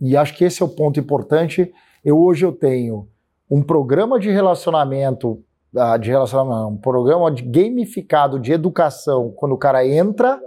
E 0.00 0.16
acho 0.16 0.36
que 0.36 0.44
esse 0.44 0.62
é 0.62 0.66
o 0.66 0.68
ponto 0.68 0.98
importante. 0.98 1.72
Eu 2.04 2.18
hoje 2.18 2.44
eu 2.44 2.52
tenho 2.52 3.08
um 3.50 3.62
programa 3.62 4.18
de 4.18 4.30
relacionamento, 4.30 5.42
ah, 5.76 5.96
de 5.96 6.10
relacionamento, 6.10 6.68
um 6.68 6.76
programa 6.76 7.30
de 7.30 7.42
gamificado 7.42 8.38
de 8.38 8.52
educação 8.52 9.32
quando 9.34 9.52
o 9.52 9.58
cara 9.58 9.86
entra 9.86 10.40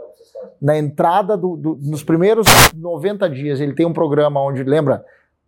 na 0.61 0.77
entrada 0.77 1.35
do, 1.35 1.55
do, 1.55 1.79
nos 1.81 2.03
primeiros 2.03 2.47
90 2.75 3.29
dias 3.29 3.59
ele 3.59 3.73
tem 3.73 3.85
um 3.85 3.93
programa 3.93 4.41
onde 4.41 4.63
lembra 4.63 5.03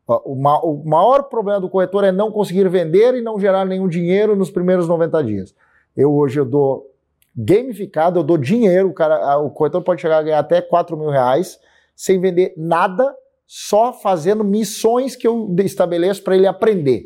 o, 0.06 0.36
ma, 0.36 0.60
o 0.60 0.84
maior 0.84 1.24
problema 1.24 1.60
do 1.60 1.70
corretor 1.70 2.04
é 2.04 2.12
não 2.12 2.32
conseguir 2.32 2.68
vender 2.68 3.16
e 3.16 3.22
não 3.22 3.39
gerar 3.39 3.66
nenhum 3.66 3.88
dinheiro 3.88 4.36
nos 4.36 4.51
primeiros 4.51 4.88
90 4.88 5.24
dias. 5.24 5.56
Eu 5.95 6.14
hoje 6.14 6.39
eu 6.39 6.45
dou 6.45 6.91
gamificado, 7.36 8.20
eu 8.20 8.24
dou 8.24 8.38
dinheiro, 8.38 8.89
o, 8.89 8.93
cara, 8.93 9.38
o 9.39 9.49
corretor 9.49 9.82
pode 9.82 10.01
chegar 10.01 10.18
a 10.18 10.24
ganhar 10.24 10.39
até 10.39 10.62
4 10.62 10.97
mil 10.97 11.10
reais 11.10 11.58
sem 11.95 12.20
vender 12.20 12.54
nada 12.58 13.16
só 13.45 13.93
fazendo 13.93 14.43
missões 14.43 15.15
que 15.15 15.27
eu 15.27 15.53
estabeleço 15.59 16.23
para 16.23 16.35
ele 16.35 16.47
aprender. 16.47 17.03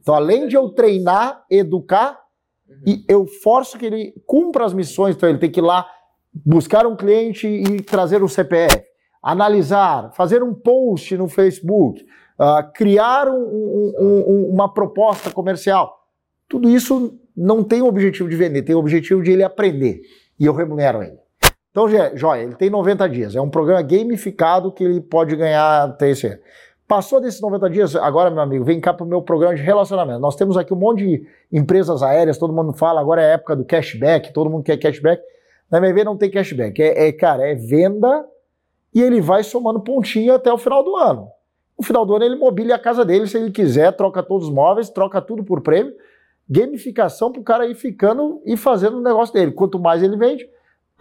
Então, 0.00 0.14
além 0.14 0.48
de 0.48 0.56
eu 0.56 0.70
treinar, 0.70 1.44
educar, 1.50 2.18
uhum. 2.68 2.82
e 2.86 3.04
eu 3.08 3.26
forço 3.42 3.78
que 3.78 3.86
ele 3.86 4.12
cumpra 4.26 4.64
as 4.64 4.74
missões. 4.74 5.14
Então, 5.14 5.28
ele 5.28 5.38
tem 5.38 5.50
que 5.50 5.60
ir 5.60 5.62
lá 5.62 5.86
buscar 6.32 6.86
um 6.86 6.96
cliente 6.96 7.46
e 7.46 7.82
trazer 7.82 8.22
o 8.22 8.28
CPF, 8.28 8.82
analisar, 9.22 10.12
fazer 10.14 10.42
um 10.42 10.54
post 10.54 11.16
no 11.16 11.28
Facebook, 11.28 12.02
uh, 12.38 12.72
criar 12.74 13.28
um, 13.28 13.34
um, 13.34 14.24
um, 14.28 14.50
uma 14.50 14.72
proposta 14.72 15.30
comercial. 15.30 15.94
Tudo 16.48 16.68
isso 16.68 17.18
não 17.36 17.62
tem 17.62 17.80
o 17.82 17.86
objetivo 17.86 18.28
de 18.28 18.36
vender, 18.36 18.62
tem 18.62 18.74
o 18.74 18.78
objetivo 18.78 19.22
de 19.22 19.30
ele 19.30 19.44
aprender. 19.44 20.00
E 20.38 20.46
eu 20.46 20.52
remunero 20.52 21.02
ele. 21.02 21.21
Então, 21.72 21.88
joia, 22.14 22.42
ele 22.42 22.54
tem 22.54 22.70
90 22.70 23.08
dias. 23.08 23.34
É 23.34 23.40
um 23.40 23.48
programa 23.48 23.82
gamificado 23.82 24.70
que 24.70 24.84
ele 24.84 25.00
pode 25.00 25.34
ganhar 25.34 25.96
esse 26.02 26.38
Passou 26.86 27.22
desses 27.22 27.40
90 27.40 27.70
dias, 27.70 27.96
agora, 27.96 28.30
meu 28.30 28.42
amigo, 28.42 28.66
vem 28.66 28.78
cá 28.78 28.92
para 28.92 29.02
o 29.02 29.08
meu 29.08 29.22
programa 29.22 29.54
de 29.54 29.62
relacionamento. 29.62 30.20
Nós 30.20 30.36
temos 30.36 30.58
aqui 30.58 30.74
um 30.74 30.76
monte 30.76 30.98
de 30.98 31.26
empresas 31.50 32.02
aéreas, 32.02 32.36
todo 32.36 32.52
mundo 32.52 32.74
fala, 32.74 33.00
agora 33.00 33.22
é 33.22 33.30
a 33.30 33.34
época 33.34 33.56
do 33.56 33.64
cashback, 33.64 34.30
todo 34.30 34.50
mundo 34.50 34.62
quer 34.62 34.76
cashback. 34.76 35.22
Na 35.70 35.78
MV 35.78 36.04
não 36.04 36.18
tem 36.18 36.30
cashback. 36.30 36.82
É, 36.82 37.08
é, 37.08 37.12
cara, 37.12 37.48
é 37.48 37.54
venda 37.54 38.26
e 38.94 39.00
ele 39.00 39.22
vai 39.22 39.42
somando 39.42 39.80
pontinho 39.80 40.34
até 40.34 40.52
o 40.52 40.58
final 40.58 40.84
do 40.84 40.94
ano. 40.94 41.28
No 41.78 41.82
final 41.82 42.04
do 42.04 42.14
ano 42.14 42.26
ele 42.26 42.36
mobília 42.36 42.74
a 42.74 42.78
casa 42.78 43.06
dele, 43.06 43.26
se 43.26 43.38
ele 43.38 43.50
quiser, 43.50 43.92
troca 43.92 44.22
todos 44.22 44.48
os 44.48 44.52
móveis, 44.52 44.90
troca 44.90 45.22
tudo 45.22 45.42
por 45.42 45.62
prêmio. 45.62 45.94
Gamificação 46.46 47.32
para 47.32 47.40
o 47.40 47.44
cara 47.44 47.66
ir 47.66 47.74
ficando 47.74 48.42
e 48.44 48.54
fazendo 48.54 48.98
o 48.98 49.02
negócio 49.02 49.32
dele. 49.32 49.52
Quanto 49.52 49.78
mais 49.78 50.02
ele 50.02 50.18
vende, 50.18 50.46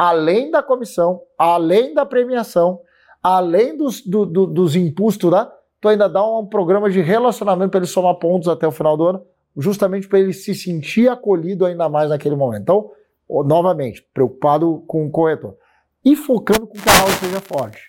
além 0.02 0.50
da 0.50 0.64
comissão, 0.64 1.22
além 1.38 1.94
da 1.94 2.04
premiação, 2.04 2.80
além 3.22 3.78
dos, 3.78 4.02
do, 4.02 4.26
do, 4.26 4.48
dos 4.48 4.76
impostos 4.76 5.30
lá, 5.30 5.54
tu 5.80 5.88
ainda 5.88 6.10
dá 6.10 6.26
um 6.26 6.44
programa 6.44 6.90
de 6.90 7.00
relacionamento 7.02 7.70
para 7.70 7.82
ele 7.82 7.86
somar 7.86 8.16
pontos 8.16 8.48
até 8.48 8.68
o 8.68 8.72
final 8.72 8.98
do 8.98 9.06
ano, 9.06 9.22
justamente 9.56 10.08
para 10.08 10.20
ele 10.20 10.34
se 10.34 10.56
sentir 10.56 11.08
acolhido 11.08 11.68
ainda 11.68 11.88
mais 11.88 12.10
naquele 12.10 12.36
momento. 12.36 12.64
Então, 12.64 12.92
novamente, 13.46 14.04
preocupado 14.12 14.84
com 14.88 15.06
o 15.06 15.12
corretor. 15.12 15.56
E 16.04 16.16
focando 16.16 16.66
com 16.66 16.78
a 16.80 16.98
house 16.98 17.20
seja 17.20 17.40
forte. 17.40 17.88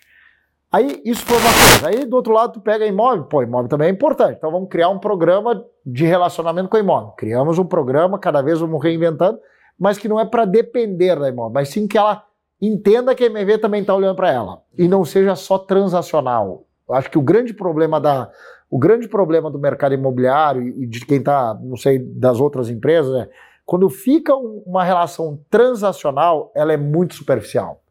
Aí, 0.71 1.01
isso 1.03 1.25
foi 1.25 1.37
uma 1.37 1.49
coisa. 1.49 1.87
Aí, 1.87 2.05
do 2.05 2.15
outro 2.15 2.31
lado, 2.31 2.53
tu 2.53 2.61
pega 2.61 2.85
imóvel. 2.85 3.23
Pô, 3.23 3.41
imóvel 3.41 3.69
também 3.69 3.87
é 3.87 3.91
importante. 3.91 4.37
Então, 4.37 4.51
vamos 4.51 4.69
criar 4.69 4.89
um 4.89 4.99
programa 4.99 5.65
de 5.83 6.05
relacionamento 6.05 6.69
com 6.69 6.77
o 6.77 6.79
imóvel. 6.79 7.13
Criamos 7.17 7.57
um 7.57 7.65
programa, 7.65 8.19
cada 8.19 8.43
vez 8.43 8.59
vamos 8.59 8.83
reinventando, 8.83 9.39
mas 9.79 9.97
que 9.97 10.07
não 10.07 10.19
é 10.19 10.25
para 10.25 10.45
depender 10.45 11.19
da 11.19 11.29
imóvel, 11.29 11.53
mas 11.53 11.69
sim 11.69 11.87
que 11.87 11.97
ela 11.97 12.23
entenda 12.61 13.13
que 13.13 13.23
a 13.23 13.27
MV 13.27 13.57
também 13.57 13.81
está 13.81 13.93
olhando 13.93 14.15
para 14.15 14.31
ela 14.31 14.61
e 14.77 14.87
não 14.87 15.03
seja 15.03 15.35
só 15.35 15.57
transacional. 15.57 16.65
Eu 16.87 16.95
acho 16.95 17.09
que 17.09 17.17
o 17.17 17.21
grande 17.21 17.53
problema 17.53 17.99
da 17.99 18.29
o 18.69 18.79
grande 18.79 19.07
problema 19.07 19.51
do 19.51 19.59
mercado 19.59 19.93
imobiliário 19.93 20.63
e 20.63 20.87
de 20.87 21.05
quem 21.05 21.19
está, 21.19 21.53
não 21.61 21.77
sei, 21.77 21.99
das 21.99 22.39
outras 22.39 22.69
empresas 22.69 23.13
é 23.15 23.29
quando 23.65 23.89
fica 23.89 24.35
uma 24.35 24.83
relação 24.83 25.39
transacional, 25.49 26.51
ela 26.55 26.73
é 26.73 26.77
muito 26.77 27.13
superficial. 27.13 27.81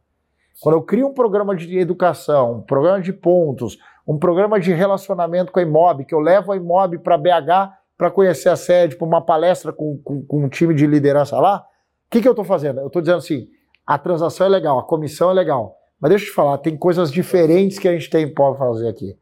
Quando 0.61 0.76
eu 0.76 0.83
crio 0.83 1.09
um 1.09 1.14
programa 1.14 1.57
de 1.57 1.78
educação, 1.78 2.59
um 2.59 2.62
programa 2.62 3.01
de 3.01 3.12
pontos, 3.12 3.78
um 4.07 4.18
programa 4.18 4.61
de 4.61 4.72
relacionamento 4.72 5.51
com 5.51 5.61
a 5.61 5.62
Imob, 5.62 6.05
que 6.05 6.14
eu 6.14 6.20
levo 6.20 6.53
a 6.53 6.57
Imob 6.57 6.99
para 6.99 7.16
BH 7.16 7.72
para 7.97 8.11
conhecer 8.11 8.49
a 8.49 8.57
sede, 8.57 8.97
para 8.97 9.07
uma 9.07 9.24
palestra 9.24 9.72
com, 9.72 9.99
com, 10.03 10.22
com, 10.24 10.45
um 10.45 10.49
time 10.49 10.74
de 10.74 10.87
liderança 10.87 11.39
lá, 11.39 11.64
que, 12.13 12.21
que 12.21 12.29
eu 12.29 12.33
estou 12.33 12.45
fazendo? 12.45 12.81
Eu 12.81 12.89
estou 12.89 13.01
dizendo 13.01 13.19
assim, 13.19 13.49
a 13.87 13.99
transação 13.99 14.47
é 14.47 14.51
legal, 14.51 14.79
a 14.79 14.85
comissão 14.85 15.31
é 15.31 15.35
legal, 15.35 15.77
mas 15.99 16.11
deixa 16.11 16.27
eu 16.27 16.29
te 16.29 16.35
falar, 16.35 16.59
tem 16.59 16.77
coisas 16.77 17.11
diferentes 17.11 17.79
que 17.79 17.89
a 17.89 17.93
gente 17.93 18.11
tem 18.11 18.33
para 18.33 18.55
fazer 18.55 18.89
aqui. 18.89 19.17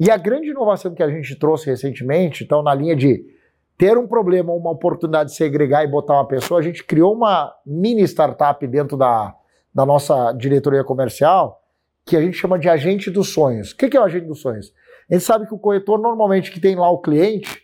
E 0.00 0.10
a 0.10 0.16
grande 0.16 0.48
inovação 0.48 0.94
que 0.94 1.02
a 1.02 1.10
gente 1.10 1.36
trouxe 1.36 1.66
recentemente, 1.66 2.42
então 2.42 2.62
na 2.62 2.74
linha 2.74 2.96
de 2.96 3.24
ter 3.76 3.98
um 3.98 4.06
problema 4.06 4.52
ou 4.52 4.58
uma 4.58 4.70
oportunidade 4.70 5.30
de 5.30 5.36
segregar 5.36 5.84
e 5.84 5.86
botar 5.86 6.14
uma 6.14 6.26
pessoa, 6.26 6.60
a 6.60 6.62
gente 6.62 6.82
criou 6.82 7.14
uma 7.14 7.54
mini 7.66 8.02
startup 8.02 8.66
dentro 8.66 8.96
da, 8.96 9.34
da 9.74 9.84
nossa 9.84 10.32
diretoria 10.32 10.82
comercial, 10.82 11.60
que 12.06 12.16
a 12.16 12.22
gente 12.22 12.38
chama 12.38 12.58
de 12.58 12.68
agente 12.68 13.10
dos 13.10 13.28
sonhos. 13.28 13.72
O 13.72 13.76
que 13.76 13.96
é 13.96 14.00
o 14.00 14.04
agente 14.04 14.26
dos 14.26 14.40
sonhos? 14.40 14.72
A 15.10 15.14
gente 15.14 15.24
sabe 15.24 15.46
que 15.46 15.54
o 15.54 15.58
corretor, 15.58 15.98
normalmente, 15.98 16.50
que 16.50 16.60
tem 16.60 16.74
lá 16.74 16.88
o 16.90 16.98
cliente, 16.98 17.63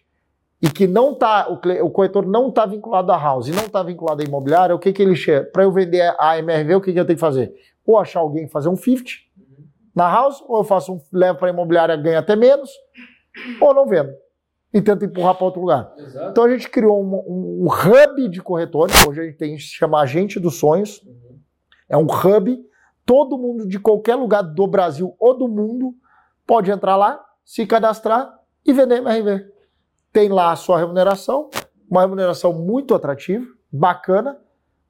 e 0.63 0.69
que 0.69 0.87
não 0.87 1.15
tá, 1.15 1.49
o, 1.49 1.55
o 1.87 1.91
corretor 1.91 2.27
não 2.27 2.49
está 2.49 2.67
vinculado 2.67 3.11
à 3.13 3.17
house 3.19 3.49
e 3.49 3.53
não 3.53 3.65
está 3.65 3.83
vinculado 3.83 4.23
à 4.23 4.25
imobiliária, 4.25 4.75
o 4.75 4.79
que, 4.79 4.93
que 4.93 5.03
ele 5.03 5.17
chega? 5.17 5.45
Para 5.45 5.63
eu 5.63 5.73
vender 5.73 6.15
a 6.19 6.39
MRV, 6.39 6.75
o 6.75 6.81
que, 6.81 6.93
que 6.93 7.01
eu 7.01 7.05
tenho 7.05 7.17
que 7.17 7.21
fazer? 7.21 7.55
Ou 7.87 7.99
achar 7.99 8.21
alguém 8.21 8.47
fazer 8.47 8.69
um 8.69 8.77
50 8.77 9.11
na 9.95 10.09
house, 10.09 10.43
ou 10.47 10.59
eu 10.59 10.65
faço 10.65 10.93
um, 10.93 11.01
levo 11.13 11.39
para 11.39 11.49
a 11.49 11.53
imobiliária, 11.53 11.97
ganho 11.97 12.19
até 12.19 12.37
menos, 12.37 12.71
ou 13.61 13.75
não 13.75 13.87
vendo. 13.87 14.13
E 14.73 14.81
tento 14.81 15.05
empurrar 15.05 15.35
para 15.35 15.45
outro 15.45 15.61
lugar. 15.61 15.93
Exato. 15.99 16.31
Então 16.31 16.45
a 16.45 16.51
gente 16.51 16.69
criou 16.69 17.03
um, 17.03 17.15
um, 17.27 17.65
um, 17.65 17.67
hub 17.67 18.29
de 18.29 18.41
corretores, 18.41 18.95
hoje 19.07 19.21
a 19.21 19.25
gente 19.25 19.37
tem 19.37 19.59
se 19.59 19.65
chama 19.65 20.01
Agente 20.01 20.39
dos 20.39 20.59
Sonhos. 20.59 21.03
Uhum. 21.03 21.41
É 21.89 21.97
um 21.97 22.07
hub 22.07 22.65
todo 23.05 23.37
mundo 23.37 23.67
de 23.67 23.81
qualquer 23.81 24.15
lugar 24.15 24.43
do 24.43 24.67
Brasil 24.69 25.17
ou 25.19 25.37
do 25.37 25.49
mundo 25.49 25.93
pode 26.47 26.71
entrar 26.71 26.97
lá, 26.97 27.21
se 27.45 27.67
cadastrar 27.67 28.33
e 28.65 28.73
vender 28.73 28.99
MRV. 28.99 29.49
Tem 30.13 30.29
lá 30.29 30.53
a 30.53 30.57
sua 30.57 30.79
remuneração, 30.79 31.49
uma 31.89 32.01
remuneração 32.03 32.53
muito 32.53 32.95
atrativa, 32.95 33.45
bacana. 33.73 34.37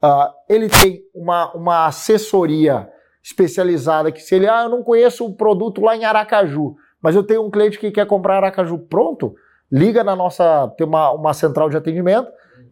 Uh, 0.03 0.33
ele 0.49 0.69
tem 0.69 1.03
uma, 1.15 1.53
uma 1.53 1.87
assessoria 1.87 2.89
especializada 3.23 4.11
que 4.11 4.21
se 4.21 4.35
ele, 4.35 4.49
ah, 4.49 4.63
eu 4.63 4.71
não 4.71 4.83
conheço 4.83 5.27
o 5.27 5.35
produto 5.35 5.83
lá 5.83 5.95
em 5.95 6.05
Aracaju, 6.05 6.75
mas 7.03 7.15
eu 7.15 7.23
tenho 7.23 7.45
um 7.45 7.51
cliente 7.51 7.79
que 7.79 7.91
quer 7.91 8.07
comprar 8.07 8.37
Aracaju 8.37 8.79
pronto, 8.79 9.35
liga 9.71 10.03
na 10.03 10.17
nossa, 10.17 10.69
tem 10.77 10.87
uma, 10.87 11.11
uma 11.13 11.35
central 11.35 11.69
de 11.69 11.77
atendimento, 11.77 12.31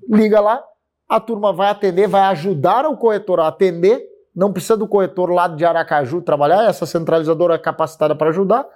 liga 0.09 0.41
lá, 0.41 0.63
a 1.09 1.21
turma 1.21 1.53
vai 1.53 1.69
atender, 1.69 2.09
vai 2.09 2.23
ajudar 2.23 2.87
o 2.87 2.97
corretor 2.97 3.41
a 3.41 3.49
atender, 3.49 4.03
não 4.35 4.53
precisa 4.53 4.77
do 4.77 4.89
corretor 4.89 5.31
lá 5.31 5.49
de 5.49 5.65
Aracaju 5.65 6.23
trabalhar, 6.23 6.65
essa 6.69 6.87
centralizadora 6.87 7.55
é 7.55 7.59
capacitada 7.59 8.15
para 8.15 8.31
ajudar, 8.31 8.67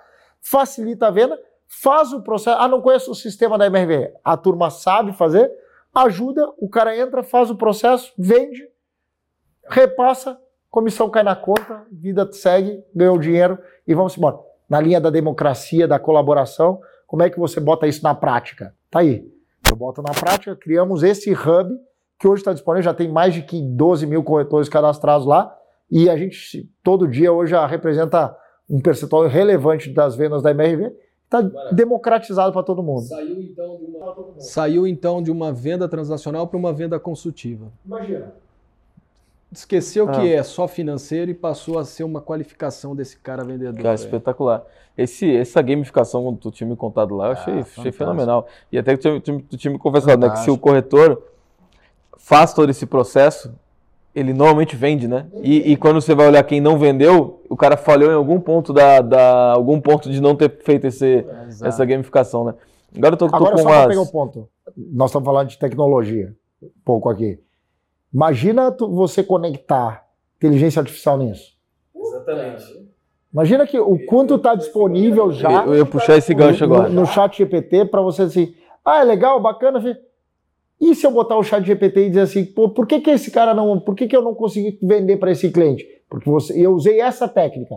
facilita 0.43 1.07
a 1.07 1.11
venda, 1.11 1.39
faz 1.81 2.13
o 2.13 2.23
processo, 2.23 2.59
ah, 2.61 2.69
não 2.69 2.83
conheço 2.83 3.11
o 3.11 3.15
sistema 3.15 3.57
da 3.57 3.67
MRV, 3.67 4.13
a 4.23 4.37
turma 4.37 4.69
sabe 4.69 5.13
fazer, 5.15 5.51
ajuda, 5.95 6.47
o 6.59 6.69
cara 6.69 6.97
entra, 6.97 7.23
faz 7.23 7.51
o 7.51 7.57
processo, 7.57 8.13
vende, 8.19 8.69
repassa, 9.69 10.39
comissão 10.71 11.09
cai 11.09 11.23
na 11.23 11.35
conta, 11.35 11.87
vida 11.91 12.31
segue, 12.33 12.85
ganhou 12.95 13.19
dinheiro 13.19 13.59
e 13.87 13.95
vamos 13.95 14.17
embora. 14.17 14.39
Na 14.69 14.81
linha 14.81 15.01
da 15.01 15.09
democracia, 15.09 15.89
da 15.89 15.99
colaboração, 15.99 16.81
como 17.07 17.23
é 17.23 17.31
que 17.31 17.39
você 17.39 17.59
bota 17.59 17.87
isso 17.87 18.03
na 18.03 18.15
prática? 18.15 18.75
Tá 18.91 19.01
aí. 19.01 19.27
Eu 19.69 19.77
boto 19.77 20.03
na 20.03 20.13
prática, 20.13 20.55
criamos 20.57 21.03
esse 21.03 21.33
hub 21.33 21.75
que 22.19 22.29
hoje 22.29 22.43
está 22.43 22.53
disponível, 22.53 22.85
já 22.85 22.95
tem 22.95 23.11
mais 23.11 23.35
de 23.35 23.43
12 23.63 24.07
mil 24.07 24.23
corretores 24.23 24.69
cadastrados 24.69 25.27
lá, 25.27 25.55
e 25.91 26.09
a 26.09 26.17
gente 26.17 26.71
todo 26.83 27.09
dia 27.09 27.33
hoje 27.33 27.53
já 27.53 27.67
representa 27.67 28.37
um 28.69 28.81
percentual 28.81 29.27
relevante 29.27 29.91
das 29.93 30.15
vendas 30.15 30.43
da 30.43 30.51
MRV, 30.51 30.95
está 31.37 31.71
democratizado 31.73 32.53
para 32.53 32.63
todo 32.63 32.83
mundo. 32.83 33.03
Saiu 33.03 33.41
então, 33.41 33.79
de 33.79 33.85
uma, 33.85 34.17
Saiu, 34.39 34.87
então 34.87 35.23
de 35.23 35.31
uma 35.31 35.53
venda 35.53 35.89
transacional 35.89 36.47
para 36.47 36.59
uma 36.59 36.73
venda 36.73 36.99
consultiva. 37.01 37.73
Imagina 37.85 38.33
esqueceu 39.53 40.09
ah. 40.09 40.13
que 40.13 40.33
é 40.33 40.43
só 40.43 40.67
financeiro 40.67 41.31
e 41.31 41.35
passou 41.35 41.79
a 41.79 41.85
ser 41.85 42.05
uma 42.05 42.21
qualificação 42.21 42.97
desse 42.97 43.19
cara 43.19 43.45
vendedor. 43.45 43.77
Cara, 43.77 43.91
é. 43.91 43.95
espetacular. 43.95 44.65
Esse, 44.97 45.37
essa 45.37 45.61
gamificação 45.61 46.35
que 46.35 46.41
tu 46.41 46.51
tinha 46.51 46.69
me 46.69 46.77
contado 46.77 47.15
lá, 47.15 47.27
eu 47.27 47.33
achei, 47.33 47.55
ah, 47.55 47.61
achei 47.61 47.93
fenomenal. 47.93 48.47
E 48.71 48.79
até 48.79 48.97
que 48.97 49.21
tu, 49.21 49.41
tu 49.43 49.57
tinha 49.57 49.71
me 49.71 49.79
confessado, 49.79 50.27
né, 50.27 50.33
que 50.33 50.41
se 50.41 50.51
o 50.51 50.57
corretor 50.57 51.23
faz 52.17 52.55
todo 52.55 52.71
esse 52.71 52.87
processo, 52.87 53.55
ele 54.15 54.35
normalmente 54.35 54.77
vende, 54.77 55.09
né? 55.09 55.27
E, 55.43 55.73
e, 55.73 55.77
quando 55.77 56.01
você 56.01 56.15
vai 56.15 56.29
olhar 56.29 56.43
quem 56.45 56.61
não 56.61 56.79
vendeu, 56.79 57.43
o 57.49 57.57
cara 57.57 57.77
falhou 57.77 58.11
em 58.11 58.15
algum 58.15 58.39
ponto 58.39 58.73
da, 58.73 59.01
da 59.01 59.53
algum 59.53 59.81
ponto 59.81 60.11
de 60.11 60.21
não 60.21 60.37
ter 60.37 60.51
feito 60.63 60.87
esse, 60.87 61.25
essa 61.63 61.85
gamificação, 61.85 62.45
né? 62.45 62.55
Agora 62.95 63.15
eu 63.15 63.19
tô, 63.19 63.29
tô 63.29 63.37
Agora, 63.37 63.53
com 63.53 63.63
só 63.63 63.69
umas... 63.69 63.87
pegar 63.87 64.01
o 64.03 64.13
ponto. 64.13 64.49
Nós 64.77 65.11
estamos 65.11 65.25
falando 65.25 65.49
de 65.49 65.59
tecnologia, 65.59 66.35
um 66.63 66.69
pouco 66.85 67.09
aqui. 67.09 67.41
Imagina 68.13 68.71
tu, 68.71 68.89
você 68.91 69.23
conectar 69.23 70.05
inteligência 70.37 70.81
artificial 70.81 71.17
nisso. 71.17 71.53
Exatamente. 71.97 72.83
Imagina 73.33 73.67
que 73.67 73.79
o 73.79 73.99
quanto 74.05 74.35
está 74.35 74.55
disponível 74.55 75.33
já. 75.33 75.65
Eu 75.65 75.77
ia 75.77 75.87
puxar 75.87 76.19
esse 76.19 76.35
gancho 76.35 76.67
no, 76.67 76.75
agora. 76.75 76.89
No, 76.91 77.07
chat 77.07 77.39
GPT 77.39 77.87
para 77.87 78.03
você 78.03 78.23
assim, 78.23 78.55
ah, 78.85 79.01
é 79.01 79.05
legal, 79.05 79.41
bacana. 79.41 79.81
E 80.83 80.97
se 80.97 81.07
eu 81.07 81.13
botar 81.13 81.37
o 81.37 81.45
chat 81.45 81.65
GPT 81.65 82.01
e 82.01 82.09
dizer 82.09 82.23
assim, 82.23 82.45
pô, 82.45 82.69
por 82.69 82.89
que, 82.89 83.01
que 83.01 83.09
esse 83.09 83.31
cara 83.31 83.55
não. 83.55 83.79
Por 83.79 83.95
que, 83.95 84.09
que 84.09 84.17
eu 84.17 84.21
não 84.21 84.35
consegui 84.35 84.77
vender 84.83 85.17
para 85.17 85.31
esse 85.31 85.49
cliente? 85.49 85.87
Porque 86.11 86.29
você, 86.29 86.59
eu 86.61 86.73
usei 86.73 87.01
essa 87.01 87.29
técnica. 87.29 87.77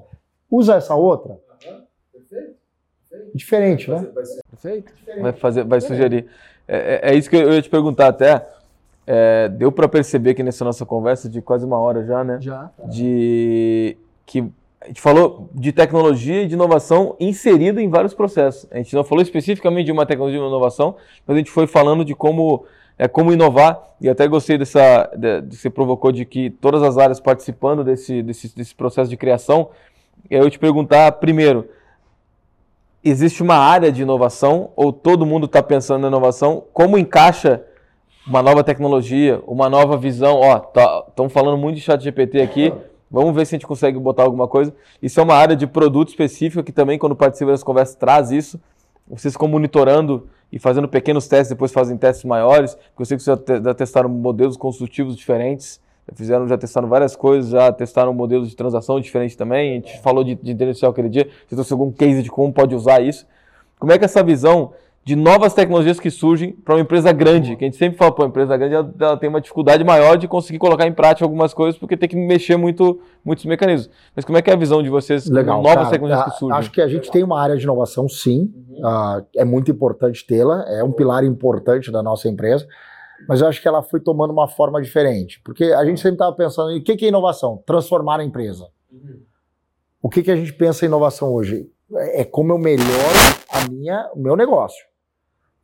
Usa 0.49 0.73
essa 0.73 0.95
outra. 0.95 1.33
Uhum. 1.33 1.81
Perfeito. 2.11 2.55
Diferente, 3.35 3.91
né? 3.91 4.07
Perfeito. 4.49 4.91
Vai, 5.21 5.33
fazer, 5.33 5.63
vai 5.63 5.79
sugerir. 5.81 6.25
É, 6.67 7.09
é, 7.09 7.11
é 7.11 7.15
isso 7.15 7.29
que 7.29 7.35
eu 7.35 7.53
ia 7.53 7.61
te 7.61 7.69
perguntar 7.69 8.07
até. 8.07 8.43
É, 9.05 9.49
deu 9.49 9.71
para 9.71 9.87
perceber 9.87 10.33
que 10.33 10.41
nessa 10.41 10.65
nossa 10.65 10.83
conversa 10.83 11.29
de 11.29 11.43
quase 11.43 11.63
uma 11.63 11.77
hora 11.77 12.03
já, 12.03 12.23
né? 12.23 12.39
Já. 12.41 12.71
De 12.85 13.95
que 14.25 14.51
a 14.81 14.87
gente 14.87 14.99
falou 14.99 15.47
de 15.53 15.71
tecnologia 15.71 16.41
e 16.41 16.47
de 16.47 16.55
inovação 16.55 17.15
inserida 17.19 17.79
em 17.79 17.87
vários 17.87 18.15
processos. 18.15 18.67
A 18.71 18.77
gente 18.77 18.95
não 18.95 19.03
falou 19.03 19.21
especificamente 19.21 19.85
de 19.85 19.91
uma 19.91 20.07
tecnologia 20.07 20.39
de 20.39 20.45
inovação, 20.45 20.95
mas 21.25 21.35
a 21.35 21.37
gente 21.37 21.51
foi 21.51 21.67
falando 21.67 22.03
de 22.03 22.15
como 22.15 22.65
é 22.97 23.07
como 23.07 23.33
inovar 23.33 23.81
e 23.99 24.09
até 24.09 24.27
gostei 24.27 24.57
dessa 24.57 25.09
de, 25.17 25.41
de 25.41 25.55
você 25.55 25.69
provocou 25.69 26.11
de 26.11 26.25
que 26.25 26.49
todas 26.49 26.83
as 26.83 26.97
áreas 26.97 27.19
participando 27.19 27.83
desse, 27.83 28.21
desse, 28.23 28.55
desse 28.55 28.75
processo 28.75 29.09
de 29.09 29.17
criação. 29.17 29.69
Eu 30.29 30.49
te 30.49 30.57
perguntar 30.57 31.11
primeiro, 31.13 31.69
existe 33.03 33.43
uma 33.43 33.55
área 33.55 33.91
de 33.91 34.01
inovação 34.01 34.71
ou 34.75 34.91
todo 34.91 35.25
mundo 35.25 35.45
está 35.45 35.61
pensando 35.61 36.01
na 36.01 36.07
inovação? 36.07 36.63
Como 36.73 36.97
encaixa 36.97 37.63
uma 38.27 38.41
nova 38.41 38.63
tecnologia, 38.63 39.41
uma 39.45 39.69
nova 39.69 39.97
visão. 39.97 40.39
Ó, 40.39 40.57
estão 40.57 41.27
tá, 41.27 41.29
falando 41.29 41.57
muito 41.57 41.75
de 41.75 41.81
chat 41.81 42.03
GPT 42.03 42.41
aqui. 42.41 42.73
Vamos 43.09 43.35
ver 43.35 43.45
se 43.45 43.55
a 43.55 43.57
gente 43.57 43.67
consegue 43.67 43.99
botar 43.99 44.23
alguma 44.23 44.47
coisa. 44.47 44.73
Isso 45.01 45.19
é 45.19 45.23
uma 45.23 45.35
área 45.35 45.55
de 45.55 45.67
produto 45.67 46.09
específica 46.09 46.63
que 46.63 46.71
também, 46.71 46.97
quando 46.97 47.15
participa 47.15 47.51
das 47.51 47.63
conversas, 47.63 47.95
traz 47.95 48.31
isso. 48.31 48.59
Vocês 49.07 49.33
ficam 49.33 49.47
monitorando 49.47 50.27
e 50.51 50.57
fazendo 50.57 50.87
pequenos 50.87 51.27
testes, 51.27 51.49
depois 51.49 51.71
fazem 51.71 51.97
testes 51.97 52.25
maiores. 52.25 52.77
Eu 52.97 53.05
sei 53.05 53.17
que 53.17 53.23
vocês 53.23 53.39
já 53.63 53.73
testaram 53.73 54.09
modelos 54.09 54.57
construtivos 54.57 55.15
diferentes. 55.15 55.81
Já 56.07 56.15
fizeram, 56.15 56.47
já 56.47 56.57
testaram 56.57 56.87
várias 56.87 57.15
coisas, 57.15 57.51
já 57.51 57.71
testaram 57.71 58.13
modelos 58.13 58.49
de 58.49 58.55
transação 58.55 58.99
diferentes 58.99 59.35
também. 59.35 59.71
A 59.71 59.73
gente 59.75 60.01
falou 60.01 60.23
de, 60.23 60.35
de 60.35 60.51
inteligência 60.51 60.87
aquele 60.87 61.09
dia. 61.09 61.29
Você 61.47 61.55
trouxe 61.55 61.73
algum 61.73 61.91
case 61.91 62.23
de 62.23 62.29
como 62.29 62.53
pode 62.53 62.75
usar 62.75 63.01
isso. 63.01 63.25
Como 63.79 63.91
é 63.91 63.97
que 63.99 64.05
essa 64.05 64.23
visão 64.23 64.73
de 65.05 65.15
novas 65.15 65.53
tecnologias 65.53 65.99
que 65.99 66.09
surgem 66.09 66.51
para 66.51 66.73
uma 66.73 66.81
empresa 66.81 67.11
grande, 67.11 67.55
que 67.55 67.63
a 67.63 67.67
gente 67.67 67.77
sempre 67.77 67.95
fala, 67.95 68.11
pô, 68.11 68.23
a 68.23 68.25
empresa 68.25 68.57
grande 68.57 68.73
ela, 68.73 68.91
ela, 68.99 69.15
tem 69.15 69.29
uma 69.29 69.39
dificuldade 69.39 69.83
maior 69.83 70.17
de 70.17 70.27
conseguir 70.27 70.57
colocar 70.57 70.87
em 70.87 70.91
prática 70.91 71.23
algumas 71.23 71.53
coisas, 71.53 71.77
porque 71.77 71.95
tem 71.95 72.09
que 72.09 72.15
mexer 72.15 72.57
muito 72.57 72.99
muitos 73.23 73.45
mecanismos. 73.45 73.87
Mas 74.15 74.25
como 74.25 74.35
é 74.35 74.41
que 74.41 74.49
é 74.49 74.53
a 74.53 74.55
visão 74.55 74.81
de 74.81 74.89
vocês 74.89 75.27
Legal, 75.27 75.61
novas 75.61 75.75
cara, 75.75 75.89
tecnologias 75.91 76.25
que 76.25 76.39
surgem? 76.39 76.57
Acho 76.57 76.71
que 76.71 76.81
a 76.81 76.87
gente 76.87 77.01
Legal. 77.01 77.11
tem 77.11 77.23
uma 77.23 77.39
área 77.39 77.55
de 77.55 77.63
inovação, 77.63 78.09
sim, 78.09 78.51
uhum. 78.67 78.79
uh, 78.79 79.23
é 79.35 79.45
muito 79.45 79.69
importante 79.69 80.25
tê-la, 80.25 80.65
é 80.69 80.83
um 80.83 80.91
pilar 80.91 81.23
importante 81.23 81.91
da 81.91 82.01
nossa 82.01 82.27
empresa, 82.27 82.67
mas 83.29 83.41
eu 83.41 83.47
acho 83.47 83.61
que 83.61 83.67
ela 83.67 83.83
foi 83.83 83.99
tomando 83.99 84.31
uma 84.31 84.47
forma 84.47 84.81
diferente, 84.81 85.39
porque 85.45 85.65
a 85.65 85.85
gente 85.85 85.99
sempre 85.99 86.15
estava 86.15 86.35
pensando 86.35 86.71
em 86.71 86.79
o 86.79 86.83
que 86.83 87.05
é 87.05 87.07
inovação? 87.07 87.61
Transformar 87.63 88.21
a 88.21 88.23
empresa. 88.23 88.69
Uhum. 88.91 89.19
O 90.01 90.09
que, 90.09 90.23
que 90.23 90.31
a 90.31 90.35
gente 90.35 90.51
pensa 90.51 90.83
em 90.83 90.87
inovação 90.87 91.31
hoje? 91.31 91.69
É 91.95 92.23
como 92.23 92.51
eu 92.51 92.57
melhoro 92.57 92.89
a 93.51 93.69
minha, 93.69 94.09
o 94.15 94.19
meu 94.19 94.35
negócio. 94.35 94.83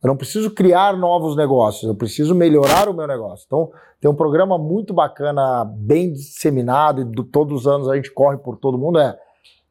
Eu 0.02 0.08
não 0.08 0.16
preciso 0.16 0.50
criar 0.50 0.96
novos 0.96 1.36
negócios, 1.36 1.84
eu 1.84 1.94
preciso 1.94 2.34
melhorar 2.34 2.88
o 2.88 2.94
meu 2.94 3.06
negócio. 3.06 3.44
Então, 3.46 3.70
tem 4.00 4.10
um 4.10 4.14
programa 4.14 4.58
muito 4.58 4.92
bacana, 4.92 5.64
bem 5.64 6.12
disseminado, 6.12 7.02
e 7.02 7.04
do, 7.04 7.22
todos 7.22 7.60
os 7.60 7.66
anos 7.68 7.88
a 7.88 7.94
gente 7.94 8.10
corre 8.10 8.36
por 8.36 8.56
todo 8.56 8.76
mundo, 8.76 8.98
é, 8.98 9.16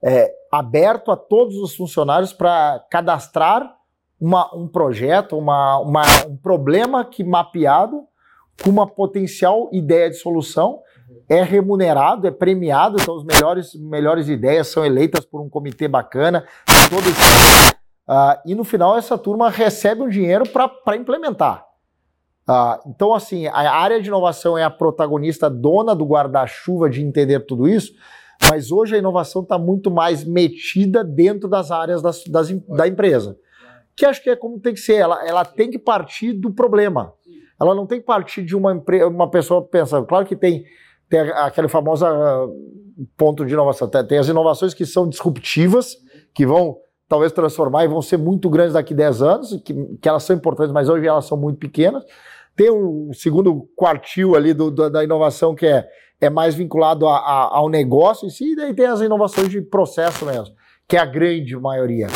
é 0.02 0.34
aberto 0.50 1.12
a 1.12 1.18
todos 1.18 1.58
os 1.58 1.76
funcionários 1.76 2.32
para 2.32 2.82
cadastrar 2.90 3.76
uma, 4.20 4.56
um 4.56 4.70
projeto, 4.70 5.38
uma, 5.38 5.80
uma, 5.80 6.04
um 6.26 6.38
problema 6.38 7.04
que 7.04 7.26
mapeado 7.26 8.04
com 8.64 8.70
uma 8.70 8.88
potencial 8.88 9.70
ideia 9.74 10.10
de 10.10 10.16
solução 10.16 10.80
é 11.28 11.44
remunerado, 11.44 12.28
é 12.28 12.32
premiado, 12.32 12.98
então 13.02 13.18
as 13.18 13.24
melhores, 13.24 13.76
melhores 13.76 14.30
ideias 14.30 14.68
são 14.68 14.86
eleitas 14.86 15.26
por 15.26 15.42
um 15.42 15.50
comitê 15.50 15.88
bacana, 15.88 16.46
todo 16.90 17.02
esse 17.02 17.81
Uh, 18.12 18.36
e 18.46 18.54
no 18.54 18.66
final 18.66 18.98
essa 18.98 19.18
turma 19.18 19.50
recebe 19.50 20.02
um 20.02 20.10
dinheiro 20.10 20.44
para 20.50 20.98
implementar. 20.98 21.66
Uh, 22.50 22.90
então, 22.90 23.14
assim, 23.14 23.48
a 23.48 23.72
área 23.72 24.02
de 24.02 24.10
inovação 24.10 24.58
é 24.58 24.66
a 24.66 24.70
protagonista 24.70 25.50
dona 25.50 25.96
do 25.96 26.04
guarda-chuva 26.04 26.90
de 26.90 27.02
entender 27.02 27.40
tudo 27.46 27.70
isso, 27.70 27.94
mas 28.50 28.70
hoje 28.70 28.96
a 28.96 28.98
inovação 28.98 29.44
está 29.44 29.58
muito 29.58 29.90
mais 29.90 30.26
metida 30.26 31.06
dentro 31.06 31.48
das 31.48 31.72
áreas 31.72 32.02
das, 32.02 32.26
das, 32.26 32.52
da 32.52 32.86
empresa. 32.86 33.38
Que 33.96 34.06
acho 34.06 34.22
que 34.22 34.30
é 34.30 34.36
como 34.36 34.60
tem 34.60 34.74
que 34.74 34.82
ser, 34.82 34.96
ela, 34.96 35.26
ela 35.26 35.46
tem 35.46 35.72
que 35.72 35.80
partir 35.80 36.34
do 36.34 36.52
problema. 36.52 37.14
Ela 37.62 37.74
não 37.74 37.88
tem 37.88 38.02
que 38.02 38.06
partir 38.06 38.44
de 38.44 38.58
uma, 38.58 38.74
uma 39.08 39.30
pessoa 39.30 39.66
pensando. 39.66 40.06
Claro 40.06 40.26
que 40.26 40.36
tem, 40.36 40.66
tem 41.08 41.22
aquele 41.22 41.70
famoso 41.70 42.06
ah, 42.06 42.48
ponto 43.16 43.46
de 43.46 43.54
inovação. 43.54 43.88
Tem, 43.88 44.06
tem 44.06 44.18
as 44.18 44.28
inovações 44.28 44.74
que 44.74 44.86
são 44.86 45.08
disruptivas, 45.08 45.96
que 46.34 46.46
vão 46.46 46.76
talvez 47.12 47.34
transformar 47.34 47.84
e 47.84 47.90
vão 47.90 48.02
ser 48.02 48.16
muito 48.16 48.50
grandes 48.50 48.72
daqui 48.72 48.94
a 48.94 48.98
10 48.98 49.22
anos, 49.22 49.62
que, 49.66 49.74
que 50.02 50.08
elas 50.08 50.24
são 50.24 50.34
importantes, 50.34 50.72
mas 50.72 50.88
hoje 50.88 51.06
elas 51.06 51.26
são 51.26 51.38
muito 51.38 51.60
pequenas. 51.60 52.06
Tem 52.56 52.72
um 52.72 53.12
segundo 53.14 53.68
quartil 53.76 54.34
ali 54.34 54.54
do, 54.54 54.72
do, 54.72 54.90
da 54.90 55.04
inovação 55.04 55.54
que 55.54 55.68
é, 55.68 55.86
é 56.22 56.30
mais 56.30 56.56
vinculado 56.56 57.06
a, 57.10 57.18
a, 57.18 57.58
ao 57.58 57.68
negócio 57.68 58.26
em 58.26 58.30
si, 58.30 58.54
e 58.54 58.56
daí 58.56 58.74
tem 58.74 58.86
as 58.86 59.02
inovações 59.02 59.50
de 59.50 59.62
processo 59.62 60.26
mesmo, 60.26 60.56
que 60.88 60.96
é 60.96 61.02
a 61.02 61.06
grande 61.06 61.54
maioria. 61.58 62.08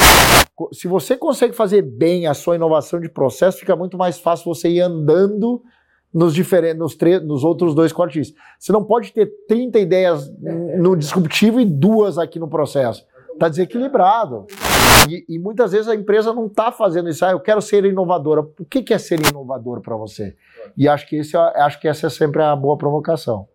Se 0.71 0.87
você 0.87 1.17
consegue 1.17 1.51
fazer 1.51 1.81
bem 1.81 2.25
a 2.25 2.33
sua 2.33 2.55
inovação 2.55 2.97
de 2.97 3.09
processo, 3.09 3.57
fica 3.57 3.75
muito 3.75 3.97
mais 3.97 4.17
fácil 4.17 4.45
você 4.45 4.69
ir 4.69 4.79
andando 4.79 5.61
nos, 6.13 6.33
diferentes, 6.33 6.79
nos, 6.79 6.97
nos 7.21 7.43
outros 7.43 7.75
dois 7.75 7.91
cortes. 7.91 8.33
Você 8.57 8.71
não 8.71 8.85
pode 8.85 9.11
ter 9.11 9.29
30 9.45 9.77
ideias 9.77 10.31
no 10.39 10.95
disruptivo 10.95 11.59
e 11.59 11.65
duas 11.65 12.17
aqui 12.17 12.39
no 12.39 12.47
processo. 12.47 13.03
Está 13.33 13.49
desequilibrado. 13.49 14.47
E, 15.09 15.25
e, 15.27 15.39
muitas 15.39 15.71
vezes 15.71 15.87
a 15.87 15.95
empresa 15.95 16.33
não 16.33 16.47
está 16.47 16.71
fazendo 16.71 17.09
isso. 17.09 17.25
Ah, 17.25 17.31
eu 17.31 17.39
quero 17.39 17.61
ser 17.61 17.85
inovadora. 17.85 18.41
O 18.41 18.65
que, 18.65 18.81
que 18.81 18.93
é 18.93 18.97
ser 18.97 19.19
inovador 19.19 19.81
para 19.81 19.95
você? 19.95 20.35
E 20.77 20.87
acho 20.87 21.07
que, 21.07 21.17
esse, 21.17 21.35
é, 21.35 21.39
acho 21.61 21.79
que 21.79 21.87
essa 21.87 22.07
é 22.07 22.09
sempre 22.09 22.41
a 22.41 22.55
boa 22.55 22.77
provocação. 22.77 23.47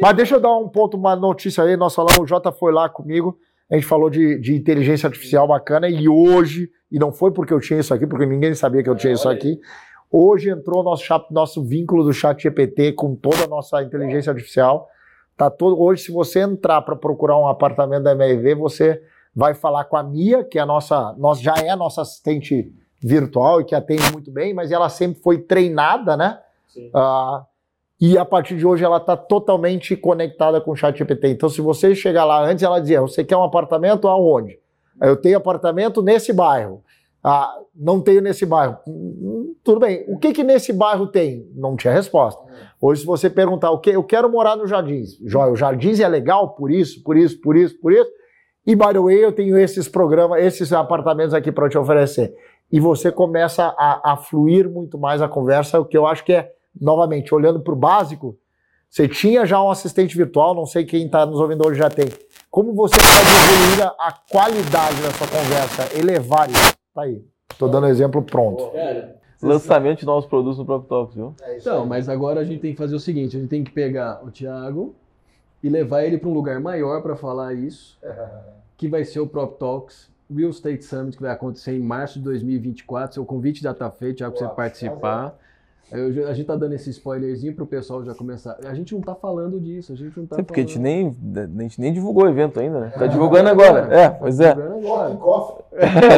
Mas 0.00 0.16
deixa 0.16 0.36
eu 0.36 0.40
dar 0.40 0.56
um 0.56 0.68
ponto, 0.68 0.96
uma 0.96 1.14
notícia 1.14 1.62
aí. 1.64 1.76
Nós 1.76 1.94
falamos, 1.94 2.18
o 2.18 2.26
Jota 2.26 2.50
foi 2.50 2.72
lá 2.72 2.88
comigo. 2.88 3.38
A 3.70 3.74
gente 3.74 3.86
falou 3.86 4.08
de, 4.08 4.38
de 4.38 4.54
inteligência 4.54 5.06
artificial 5.06 5.46
bacana. 5.46 5.88
E 5.88 6.08
hoje, 6.08 6.70
e 6.90 6.98
não 6.98 7.12
foi 7.12 7.32
porque 7.32 7.52
eu 7.52 7.60
tinha 7.60 7.80
isso 7.80 7.92
aqui, 7.92 8.06
porque 8.06 8.26
ninguém 8.26 8.54
sabia 8.54 8.82
que 8.82 8.90
eu 8.90 8.96
tinha 8.96 9.12
isso 9.12 9.28
aqui. 9.28 9.58
Hoje 10.10 10.50
entrou 10.50 10.82
nosso, 10.82 11.04
nosso 11.30 11.64
vínculo 11.64 12.04
do 12.04 12.12
chat 12.12 12.42
GPT 12.42 12.92
com 12.92 13.14
toda 13.14 13.44
a 13.44 13.48
nossa 13.48 13.82
inteligência 13.82 14.30
artificial. 14.30 14.88
Tá 15.36 15.50
todo, 15.50 15.78
hoje, 15.80 16.04
se 16.04 16.12
você 16.12 16.40
entrar 16.40 16.80
para 16.82 16.96
procurar 16.96 17.38
um 17.38 17.46
apartamento 17.46 18.04
da 18.04 18.12
MRV, 18.12 18.54
você 18.54 19.02
vai 19.36 19.52
falar 19.52 19.84
com 19.84 19.98
a 19.98 20.02
Mia, 20.02 20.42
que 20.42 20.58
é 20.58 20.62
a 20.62 20.66
nossa, 20.66 21.14
nós 21.18 21.38
já 21.38 21.54
é 21.56 21.68
a 21.68 21.76
nossa 21.76 22.00
assistente 22.00 22.72
virtual 22.98 23.60
e 23.60 23.64
que 23.64 23.74
atende 23.74 24.10
muito 24.10 24.30
bem, 24.30 24.54
mas 24.54 24.72
ela 24.72 24.88
sempre 24.88 25.20
foi 25.20 25.38
treinada, 25.38 26.16
né? 26.16 26.38
Uh, 26.74 27.44
e 28.00 28.16
a 28.16 28.24
partir 28.24 28.56
de 28.56 28.66
hoje 28.66 28.82
ela 28.82 28.96
está 28.96 29.14
totalmente 29.14 29.94
conectada 29.94 30.58
com 30.60 30.70
o 30.70 30.76
chat 30.76 30.96
GPT. 30.96 31.28
Então, 31.28 31.48
se 31.50 31.60
você 31.60 31.94
chegar 31.94 32.24
lá 32.24 32.42
antes, 32.42 32.62
ela 32.62 32.80
dizia: 32.80 33.00
Você 33.02 33.22
quer 33.24 33.36
um 33.36 33.42
apartamento 33.42 34.08
aonde? 34.08 34.58
Eu 35.00 35.16
tenho 35.16 35.36
apartamento 35.36 36.02
nesse 36.02 36.32
bairro. 36.32 36.82
Ah, 37.22 37.58
não 37.74 38.00
tenho 38.00 38.22
nesse 38.22 38.46
bairro. 38.46 38.78
Hum, 38.86 39.54
tudo 39.64 39.80
bem. 39.80 40.04
O 40.08 40.18
que 40.18 40.32
que 40.32 40.44
nesse 40.44 40.72
bairro 40.72 41.06
tem? 41.06 41.50
Não 41.54 41.76
tinha 41.76 41.92
resposta. 41.92 42.40
Hoje, 42.80 43.00
se 43.00 43.06
você 43.06 43.28
perguntar 43.28 43.70
o 43.70 43.80
que 43.80 43.90
eu 43.90 44.04
quero 44.04 44.30
morar 44.30 44.56
no 44.56 44.66
Jardins, 44.66 45.18
Joia, 45.24 45.52
o 45.52 45.56
Jardins 45.56 46.00
é 46.00 46.08
legal 46.08 46.50
por 46.50 46.70
isso, 46.70 47.02
por 47.02 47.16
isso, 47.16 47.40
por 47.40 47.56
isso, 47.56 47.78
por 47.80 47.92
isso. 47.92 48.10
E 48.66 48.74
by 48.74 48.92
the 48.92 48.98
way, 48.98 49.24
eu 49.24 49.32
tenho 49.32 49.56
esses 49.56 49.88
programas, 49.88 50.42
esses 50.42 50.72
apartamentos 50.72 51.32
aqui 51.32 51.52
para 51.52 51.68
te 51.68 51.78
oferecer. 51.78 52.34
E 52.70 52.80
você 52.80 53.12
começa 53.12 53.74
a, 53.78 54.12
a 54.12 54.16
fluir 54.16 54.68
muito 54.68 54.98
mais 54.98 55.22
a 55.22 55.28
conversa, 55.28 55.78
o 55.78 55.84
que 55.84 55.96
eu 55.96 56.06
acho 56.06 56.24
que 56.24 56.32
é, 56.32 56.52
novamente, 56.78 57.32
olhando 57.32 57.60
para 57.60 57.72
o 57.72 57.76
básico, 57.76 58.36
você 58.90 59.06
tinha 59.06 59.46
já 59.46 59.62
um 59.62 59.70
assistente 59.70 60.16
virtual, 60.16 60.54
não 60.54 60.66
sei 60.66 60.84
quem 60.84 61.06
está 61.06 61.24
nos 61.24 61.38
ouvindo 61.38 61.66
hoje 61.66 61.78
já 61.78 61.88
tem. 61.88 62.08
Como 62.50 62.74
você 62.74 62.96
pode 62.96 63.54
evoluir 63.54 63.86
a, 63.86 64.08
a 64.08 64.12
qualidade 64.30 65.02
da 65.02 65.10
sua 65.12 65.28
conversa, 65.28 65.98
elevar 65.98 66.50
isso? 66.50 66.74
Tá 66.94 67.02
aí. 67.02 67.24
Tô 67.58 67.68
dando 67.68 67.86
exemplo 67.86 68.22
pronto. 68.22 68.70
Lançamento 69.42 70.00
de 70.00 70.06
novos 70.06 70.26
produtos 70.26 70.58
no 70.58 70.64
próprio 70.64 70.88
Talks, 70.88 71.14
viu? 71.14 71.34
É 71.42 71.58
então, 71.58 71.86
mas 71.86 72.08
agora 72.08 72.40
a 72.40 72.44
gente 72.44 72.60
tem 72.60 72.72
que 72.72 72.78
fazer 72.78 72.96
o 72.96 73.00
seguinte: 73.00 73.36
a 73.36 73.40
gente 73.40 73.50
tem 73.50 73.62
que 73.62 73.70
pegar 73.70 74.24
o 74.24 74.30
Thiago 74.30 74.94
e 75.62 75.68
levar 75.68 76.04
ele 76.04 76.16
para 76.16 76.28
um 76.28 76.32
lugar 76.32 76.58
maior 76.58 77.02
para 77.02 77.16
falar 77.16 77.52
isso, 77.52 77.98
que 78.76 78.88
vai 78.88 79.04
ser 79.04 79.20
o 79.20 79.26
Prop 79.26 79.58
Talks 79.58 80.10
Real 80.30 80.50
Estate 80.50 80.84
Summit, 80.84 81.16
que 81.16 81.22
vai 81.22 81.32
acontecer 81.32 81.72
em 81.72 81.80
março 81.80 82.18
de 82.18 82.24
2024. 82.24 83.14
Seu 83.14 83.24
convite 83.24 83.62
já 83.62 83.70
está 83.70 83.90
feito, 83.90 84.18
Thiago, 84.18 84.36
para 84.36 84.48
você 84.48 84.54
participar. 84.54 85.38
Eu, 85.90 86.28
a 86.28 86.32
gente 86.32 86.46
tá 86.46 86.56
dando 86.56 86.72
esse 86.72 86.90
spoilerzinho 86.90 87.54
pro 87.54 87.64
pessoal 87.64 88.04
já 88.04 88.12
começar. 88.12 88.58
A 88.64 88.74
gente 88.74 88.92
não 88.92 89.00
tá 89.00 89.14
falando 89.14 89.60
disso, 89.60 89.92
a 89.92 89.96
gente 89.96 90.18
não 90.18 90.26
tá 90.26 90.34
Sim, 90.34 90.42
porque 90.42 90.60
a 90.60 90.64
gente, 90.64 90.80
nem, 90.80 91.16
a 91.36 91.62
gente 91.62 91.80
nem 91.80 91.92
divulgou 91.92 92.24
o 92.24 92.28
evento 92.28 92.58
ainda, 92.58 92.80
né? 92.80 92.88
Tá 92.88 93.04
é, 93.04 93.08
divulgando 93.08 93.48
agora. 93.48 93.94
É, 93.94 94.10
pois 94.10 94.40
é. 94.40 94.52
Kickoff. 94.52 95.62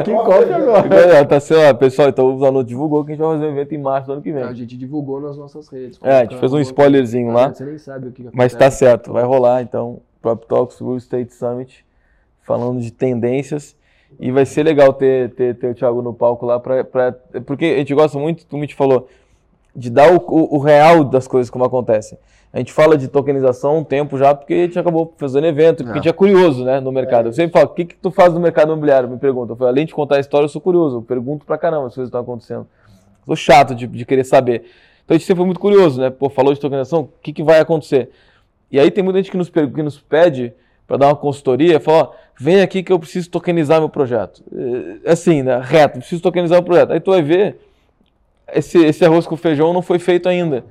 Kickoff 0.05 0.53
agora. 0.55 1.25
Tá 1.27 1.39
sendo, 1.39 1.61
ó, 1.61 1.75
pessoal, 1.75 2.09
então 2.09 2.35
o 2.35 2.39
Zanotto 2.39 2.67
divulgou 2.67 3.05
que 3.05 3.13
a 3.13 3.15
gente 3.15 3.23
vai 3.23 3.35
fazer 3.35 3.47
um 3.47 3.53
evento 3.53 3.75
em 3.75 3.79
março 3.79 4.07
do 4.07 4.15
ano 4.15 4.23
que 4.23 4.33
vem. 4.33 4.43
A 4.43 4.55
gente 4.55 4.75
divulgou 4.75 5.21
nas 5.21 5.37
nossas 5.37 5.69
redes. 5.69 5.99
É, 6.03 6.21
a 6.21 6.23
gente 6.23 6.39
fez 6.39 6.51
um 6.51 6.61
spoilerzinho 6.61 7.31
lá. 7.31 7.53
Você 7.53 7.67
nem 7.67 7.77
sabe 7.77 8.09
o 8.09 8.13
que, 8.13 8.27
Mas 8.33 8.55
tá 8.55 8.71
certo, 8.71 9.13
vai 9.13 9.25
rolar 9.25 9.61
então. 9.61 10.01
Prop 10.23 10.47
Talks 10.47 10.81
Real 10.81 10.97
Estate 10.97 11.33
Summit, 11.35 11.85
falando 12.49 12.81
de 12.81 12.91
tendências. 12.91 13.77
E 14.19 14.33
vai 14.33 14.47
ser 14.47 14.63
legal 14.63 14.95
ter, 14.95 15.35
ter, 15.35 15.55
ter 15.55 15.71
o 15.71 15.75
Thiago 15.75 16.01
no 16.01 16.15
palco 16.15 16.47
lá, 16.47 16.59
pra, 16.59 16.83
pra, 16.83 17.13
porque 17.45 17.67
a 17.67 17.79
gente 17.79 17.95
gosta 17.95 18.19
muito, 18.19 18.47
como 18.47 18.63
a 18.63 18.67
gente 18.67 18.75
falou, 18.75 19.07
de 19.77 19.91
dar 19.91 20.11
o, 20.11 20.17
o, 20.17 20.57
o, 20.57 20.59
real 20.59 21.05
das 21.05 21.29
coisas 21.29 21.51
como 21.51 21.63
acontecem. 21.63 22.19
A 22.51 22.57
gente 22.57 22.73
fala 22.73 22.97
de 22.97 23.07
tokenização 23.07 23.73
há 23.73 23.75
um 23.75 23.85
tempo 23.85 24.17
já, 24.17 24.35
porque 24.35 24.55
a 24.55 24.63
gente 24.63 24.79
acabou 24.79 25.13
fazendo 25.19 25.47
evento, 25.47 25.85
porque 25.85 25.91
é. 25.91 25.93
a 25.93 26.03
gente 26.03 26.09
é 26.09 26.13
curioso 26.13 26.65
né, 26.65 26.81
no 26.81 26.91
mercado. 26.91 27.27
É. 27.27 27.29
Eu 27.29 27.33
sempre 27.35 27.53
falo, 27.53 27.71
o 27.71 27.75
que, 27.75 27.85
que 27.85 27.97
tu 27.97 28.11
faz 28.11 28.33
no 28.33 28.41
mercado 28.41 28.73
imobiliário? 28.73 29.11
Me 29.11 29.19
pergunta. 29.19 29.53
Eu 29.53 29.57
falo, 29.57 29.69
além 29.69 29.85
de 29.85 29.93
contar 29.93 30.17
a 30.17 30.21
história, 30.21 30.47
eu 30.47 30.49
sou 30.49 30.61
curioso. 30.61 30.97
Eu 30.97 31.03
pergunto 31.03 31.45
pra 31.45 31.59
caramba 31.59 31.89
as 31.89 31.95
coisas 31.95 32.09
estão 32.09 32.23
acontecendo. 32.23 32.67
Sou 33.27 33.37
chato 33.37 33.75
de, 33.75 33.87
de 33.87 34.07
querer 34.07 34.25
saber. 34.25 34.65
Então 35.05 35.15
a 35.15 35.19
gente 35.19 35.27
sempre 35.27 35.41
foi 35.41 35.47
muito 35.47 35.61
curioso, 35.61 36.01
né? 36.01 36.09
Pô, 36.09 36.31
falou 36.31 36.55
de 36.55 36.61
tokenização, 36.61 37.03
o 37.03 37.11
que, 37.23 37.35
que 37.35 37.43
vai 37.43 37.61
acontecer? 37.61 38.11
E 38.73 38.81
aí 38.81 38.91
tem 38.91 39.05
muita 39.05 39.19
gente 39.19 39.31
que 39.31 39.37
nos, 39.37 39.51
que 39.51 39.83
nos 39.83 40.01
pede 40.01 40.55
para 40.89 40.97
dar 40.97 41.09
uma 41.09 41.17
consultoria, 41.17 41.79
fala, 41.79 42.05
ó, 42.05 42.13
vem 42.39 42.61
aqui 42.61 42.83
que 42.83 42.93
eu 42.93 42.99
preciso 42.99 43.31
tokenizar 43.31 43.81
meu 43.81 43.89
projeto. 43.89 44.43
É, 45.05 45.11
assim, 45.13 45.43
né, 45.43 45.61
reto, 45.63 45.99
preciso 45.99 46.23
tokenizar 46.23 46.59
o 46.59 46.63
projeto. 46.63 46.93
Aí 46.93 47.01
tu 47.01 47.11
vai 47.11 47.23
ver, 47.23 47.59
esse, 48.53 48.79
esse 48.79 49.05
arroz 49.05 49.27
com 49.27 49.37
feijão 49.37 49.73
não 49.73 49.83
foi 49.83 49.99
feito 49.99 50.29
ainda. 50.29 50.65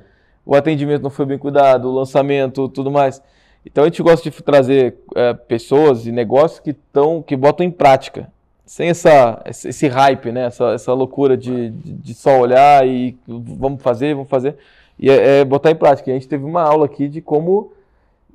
O 0.45 0.55
atendimento 0.55 1.03
não 1.03 1.09
foi 1.09 1.25
bem 1.25 1.37
cuidado, 1.37 1.89
o 1.89 1.93
lançamento, 1.93 2.69
tudo 2.69 2.89
mais. 2.89 3.21
Então 3.65 3.83
a 3.83 3.87
gente 3.87 4.01
gosta 4.01 4.29
de 4.29 4.43
trazer 4.43 4.95
é, 5.13 5.33
pessoas 5.33 6.07
e 6.07 6.11
negócios 6.11 6.59
que 6.61 6.69
estão, 6.69 7.21
que 7.21 7.35
botam 7.35 7.65
em 7.65 7.71
prática, 7.71 8.31
sem 8.65 8.87
essa, 8.89 9.41
esse 9.45 9.87
hype, 9.87 10.31
né? 10.31 10.45
essa, 10.45 10.71
essa 10.71 10.93
loucura 10.93 11.35
de, 11.35 11.69
de, 11.71 11.93
de 11.93 12.13
só 12.13 12.39
olhar 12.39 12.87
e 12.87 13.17
vamos 13.27 13.81
fazer, 13.81 14.13
vamos 14.13 14.29
fazer. 14.29 14.55
E 14.97 15.09
é, 15.09 15.39
é, 15.39 15.45
botar 15.45 15.69
em 15.69 15.75
prática. 15.75 16.09
E 16.09 16.13
a 16.13 16.15
gente 16.15 16.29
teve 16.29 16.45
uma 16.45 16.61
aula 16.61 16.85
aqui 16.85 17.09
de 17.09 17.21
como, 17.21 17.73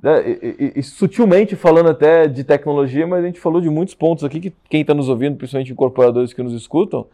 né, 0.02 0.22
e, 0.28 0.72
e, 0.76 0.82
sutilmente 0.82 1.54
falando 1.54 1.90
até 1.90 2.26
de 2.26 2.42
tecnologia, 2.42 3.06
mas 3.06 3.22
a 3.22 3.26
gente 3.26 3.38
falou 3.38 3.60
de 3.60 3.70
muitos 3.70 3.94
pontos 3.94 4.24
aqui 4.24 4.40
que 4.40 4.52
quem 4.68 4.80
está 4.80 4.92
nos 4.92 5.08
ouvindo, 5.08 5.36
principalmente 5.36 5.72
incorporadores 5.72 6.32
que 6.32 6.42
nos 6.42 6.52
escutam, 6.54 7.06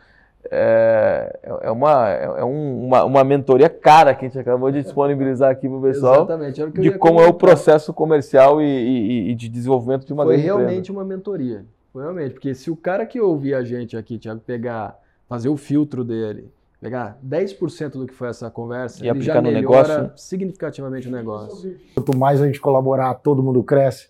é, 0.51 1.39
é, 1.63 1.71
uma, 1.71 2.09
é 2.09 2.45
um, 2.45 2.87
uma, 2.87 3.05
uma 3.05 3.25
mentoria 3.25 3.69
cara 3.69 4.15
que 4.15 4.25
a 4.25 4.29
gente 4.29 4.39
acabou 4.39 4.71
de 4.71 4.83
disponibilizar 4.83 5.51
aqui 5.51 5.69
para 5.69 5.77
o 5.77 5.83
pessoal. 5.83 6.27
De 6.27 6.91
como 6.93 7.15
comentar. 7.15 7.27
é 7.27 7.29
o 7.29 7.35
processo 7.35 7.93
comercial 7.93 8.63
e, 8.63 8.65
e, 8.65 9.31
e, 9.31 9.35
de 9.35 9.49
desenvolvimento 9.49 10.07
de 10.07 10.13
uma 10.13 10.25
Foi 10.25 10.37
realmente 10.37 10.91
uma 10.91 11.05
mentoria. 11.05 11.67
Foi 11.93 12.03
realmente. 12.03 12.33
Porque 12.33 12.55
se 12.55 12.71
o 12.71 12.77
cara 12.77 13.05
que 13.05 13.21
ouvir 13.21 13.55
a 13.55 13.63
gente 13.63 13.97
aqui, 13.97 14.17
Thiago, 14.19 14.41
pegar, 14.41 14.99
fazer 15.29 15.51
o 15.51 15.57
filtro 15.57 16.03
dele, 16.03 16.51
pegar 16.81 17.19
10% 17.27 17.91
do 17.91 18.07
que 18.07 18.15
foi 18.15 18.29
essa 18.29 18.51
conversa 18.51 19.05
e 19.05 19.09
aplicar 19.09 19.43
no 19.43 19.51
negócio 19.51 20.11
significativamente 20.17 21.09
o 21.09 21.11
negócio. 21.11 21.77
Quanto 21.95 22.17
mais 22.17 22.41
a 22.41 22.47
gente 22.47 22.61
colaborar, 22.61 23.15
todo 23.15 23.43
mundo 23.43 23.63
cresce. 23.63 24.09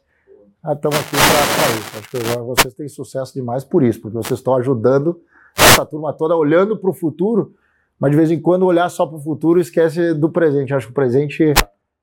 Estamos 0.66 0.98
aqui 0.98 1.10
para 1.10 1.78
isso. 1.78 1.98
Acho 1.98 2.08
que 2.10 2.38
vocês 2.40 2.74
têm 2.74 2.88
sucesso 2.88 3.32
demais 3.32 3.64
por 3.64 3.82
isso, 3.82 4.00
porque 4.00 4.16
vocês 4.16 4.38
estão 4.38 4.54
ajudando 4.56 5.20
essa 5.56 5.86
turma 5.86 6.12
toda 6.12 6.36
olhando 6.36 6.76
para 6.76 6.90
o 6.90 6.92
futuro, 6.92 7.54
mas 7.98 8.10
de 8.10 8.16
vez 8.16 8.30
em 8.30 8.40
quando 8.40 8.66
olhar 8.66 8.88
só 8.90 9.06
para 9.06 9.16
o 9.16 9.20
futuro 9.20 9.60
esquece 9.60 10.12
do 10.14 10.28
presente. 10.30 10.74
Acho 10.74 10.86
que 10.86 10.92
o 10.92 10.94
presente 10.94 11.52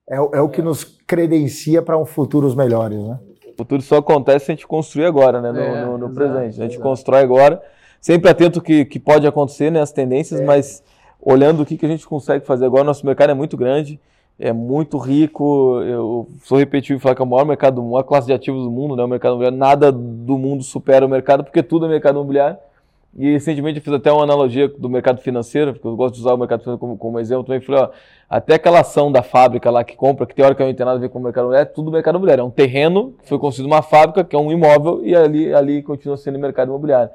é, 0.10 0.16
é 0.16 0.42
o 0.42 0.50
que 0.50 0.62
nos 0.62 0.84
credencia 1.06 1.82
para 1.82 1.98
um 1.98 2.06
futuros 2.06 2.56
melhores, 2.56 2.98
né? 2.98 3.20
O 3.54 3.58
futuro 3.58 3.82
só 3.82 3.98
acontece 3.98 4.46
se 4.46 4.52
a 4.52 4.56
gente 4.56 4.68
construir 4.68 5.06
agora, 5.06 5.42
né? 5.42 5.52
No, 5.52 5.60
é, 5.60 5.86
no, 5.86 5.98
no 5.98 6.06
exato, 6.08 6.16
presente. 6.16 6.60
A 6.60 6.64
gente 6.64 6.74
exato. 6.74 6.90
constrói 6.90 7.22
agora, 7.22 7.62
sempre 8.06 8.30
atento 8.30 8.62
que, 8.62 8.86
que 8.86 9.00
pode 9.00 9.26
acontecer, 9.26 9.72
né? 9.72 9.82
As 9.82 9.92
tendências, 9.92 10.40
é. 10.40 10.46
mas 10.46 10.84
olhando 11.20 11.64
o 11.64 11.66
que, 11.66 11.76
que 11.76 11.88
a 11.88 11.90
gente 11.90 12.06
consegue 12.06 12.46
fazer 12.46 12.64
agora. 12.64 12.84
Nosso 12.84 13.04
mercado 13.04 13.32
é 13.32 13.34
muito 13.34 13.58
grande, 13.58 14.00
é 14.40 14.54
muito 14.54 15.00
rico. 15.00 15.82
Eu 15.82 16.30
sou 16.44 16.60
repetitivo 16.60 17.00
e 17.00 17.02
falar 17.02 17.16
que 17.16 17.24
é 17.24 17.26
o 17.26 17.28
maior 17.28 17.46
mercado, 17.46 17.82
a 17.82 17.84
maior 17.84 18.04
classe 18.04 18.28
de 18.28 18.34
ativos 18.34 18.64
do 18.64 18.70
mundo, 18.70 18.96
né? 18.96 19.04
O 19.04 19.08
mercado 19.08 19.32
imobiliário. 19.32 19.58
Nada 19.58 19.92
do 19.92 20.38
mundo 20.38 20.64
supera 20.64 21.04
o 21.04 21.10
mercado, 21.10 21.44
porque 21.44 21.64
tudo 21.64 21.88
é 21.88 21.90
mercado 21.90 22.18
imobiliário. 22.18 22.58
E 23.18 23.32
recentemente 23.32 23.80
eu 23.80 23.84
fiz 23.84 23.94
até 23.94 24.12
uma 24.12 24.22
analogia 24.22 24.68
do 24.68 24.88
mercado 24.88 25.20
financeiro, 25.22 25.74
porque 25.74 25.88
eu 25.88 25.96
gosto 25.96 26.14
de 26.14 26.22
usar 26.22 26.36
o 26.36 26.38
mercado 26.38 26.60
financeiro 26.60 26.78
como, 26.78 26.96
como 27.00 27.20
exemplo 27.20 27.44
também. 27.44 27.60
Falei, 27.60 27.82
ó, 27.82 27.90
até 28.30 28.54
aquela 28.54 28.82
ação 28.82 29.12
da 29.12 29.24
fábrica 29.24 29.72
lá 29.72 29.84
que 29.84 29.96
compra, 29.96 30.28
que 30.28 30.36
teoricamente 30.36 30.78
tem 30.78 30.86
nada 30.86 31.00
a 31.00 31.02
ver 31.02 31.10
com 31.10 31.18
o 31.18 31.24
mercado 31.24 31.46
imobiliário, 31.46 31.68
é 31.68 31.74
tudo 31.74 31.90
mercado 31.90 32.14
imobiliário. 32.14 32.42
É 32.44 32.46
um 32.46 32.52
terreno 32.52 33.16
que 33.24 33.30
foi 33.30 33.40
construído 33.40 33.66
uma 33.66 33.82
fábrica, 33.82 34.24
que 34.24 34.36
é 34.36 34.40
um 34.40 34.52
imóvel, 34.52 35.04
e 35.04 35.16
ali, 35.16 35.52
ali 35.52 35.82
continua 35.82 36.18
sendo 36.18 36.38
mercado 36.38 36.68
imobiliário. 36.68 37.10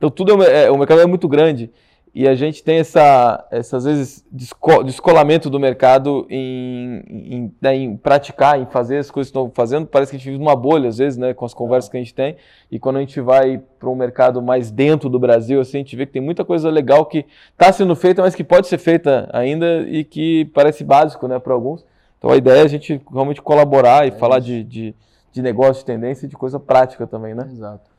Então 0.00 0.08
tudo 0.08 0.42
é, 0.42 0.64
é, 0.64 0.70
o 0.70 0.78
mercado 0.78 1.02
é 1.02 1.06
muito 1.06 1.28
grande. 1.28 1.70
E 2.12 2.26
a 2.26 2.34
gente 2.34 2.64
tem 2.64 2.78
essa, 2.78 3.46
essa 3.52 3.76
às 3.76 3.84
vezes, 3.84 4.24
descolamento 4.32 5.48
do 5.48 5.60
mercado 5.60 6.26
em, 6.28 7.04
em, 7.06 7.54
né, 7.60 7.76
em, 7.76 7.96
praticar, 7.96 8.58
em 8.58 8.66
fazer 8.66 8.96
as 8.96 9.10
coisas 9.10 9.30
que 9.30 9.38
estão 9.38 9.52
fazendo. 9.54 9.86
Parece 9.86 10.10
que 10.10 10.16
a 10.16 10.18
gente 10.18 10.28
vive 10.28 10.42
numa 10.42 10.56
bolha, 10.56 10.88
às 10.88 10.98
vezes, 10.98 11.16
né, 11.16 11.34
com 11.34 11.44
as 11.44 11.54
conversas 11.54 11.88
que 11.88 11.96
a 11.98 12.00
gente 12.00 12.14
tem. 12.14 12.36
E 12.68 12.80
quando 12.80 12.96
a 12.96 13.00
gente 13.00 13.20
vai 13.20 13.62
para 13.78 13.90
um 13.90 13.94
mercado 13.94 14.42
mais 14.42 14.70
dentro 14.72 15.08
do 15.08 15.20
Brasil, 15.20 15.60
assim, 15.60 15.76
a 15.76 15.80
gente 15.80 15.94
vê 15.94 16.04
que 16.06 16.12
tem 16.12 16.22
muita 16.22 16.44
coisa 16.44 16.68
legal 16.70 17.04
que 17.04 17.26
está 17.52 17.70
sendo 17.70 17.94
feita, 17.94 18.22
mas 18.22 18.34
que 18.34 18.42
pode 18.42 18.66
ser 18.68 18.78
feita 18.78 19.28
ainda 19.32 19.82
e 19.82 20.02
que 20.02 20.46
parece 20.46 20.82
básico 20.82 21.28
né, 21.28 21.38
para 21.38 21.52
alguns. 21.52 21.84
Então 22.18 22.30
a 22.30 22.36
ideia 22.36 22.62
é 22.62 22.64
a 22.64 22.68
gente 22.68 23.00
realmente 23.12 23.40
colaborar 23.40 24.06
e 24.06 24.08
é 24.08 24.12
falar 24.12 24.40
de, 24.40 24.64
de, 24.64 24.94
de 25.30 25.42
negócio, 25.42 25.82
de 25.82 25.84
tendência 25.84 26.26
e 26.26 26.28
de 26.28 26.36
coisa 26.36 26.58
prática 26.58 27.06
também, 27.06 27.34
né? 27.34 27.48
Exato. 27.52 27.89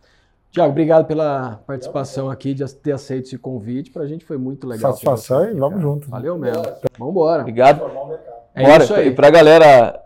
Tiago, 0.52 0.72
obrigado 0.72 1.06
pela 1.06 1.62
participação 1.66 2.30
aqui, 2.30 2.54
de 2.54 2.66
ter 2.76 2.92
aceito 2.92 3.26
esse 3.26 3.38
convite. 3.38 3.90
Para 3.90 4.04
a 4.04 4.08
gente 4.08 4.26
foi 4.26 4.38
muito 4.38 4.68
legal. 4.68 4.92
Satisfação 4.92 5.50
e 5.50 5.54
vamos 5.54 5.82
junto. 5.82 6.10
Valeu 6.10 6.38
mesmo. 6.38 6.62
Vamos 7.00 7.14
embora. 7.14 7.42
Obrigado. 7.42 7.82
É 8.54 8.64
Bora. 8.66 8.84
isso 8.84 8.94
aí. 8.94 9.08
E 9.08 9.12
pra 9.12 9.30
galera 9.30 9.98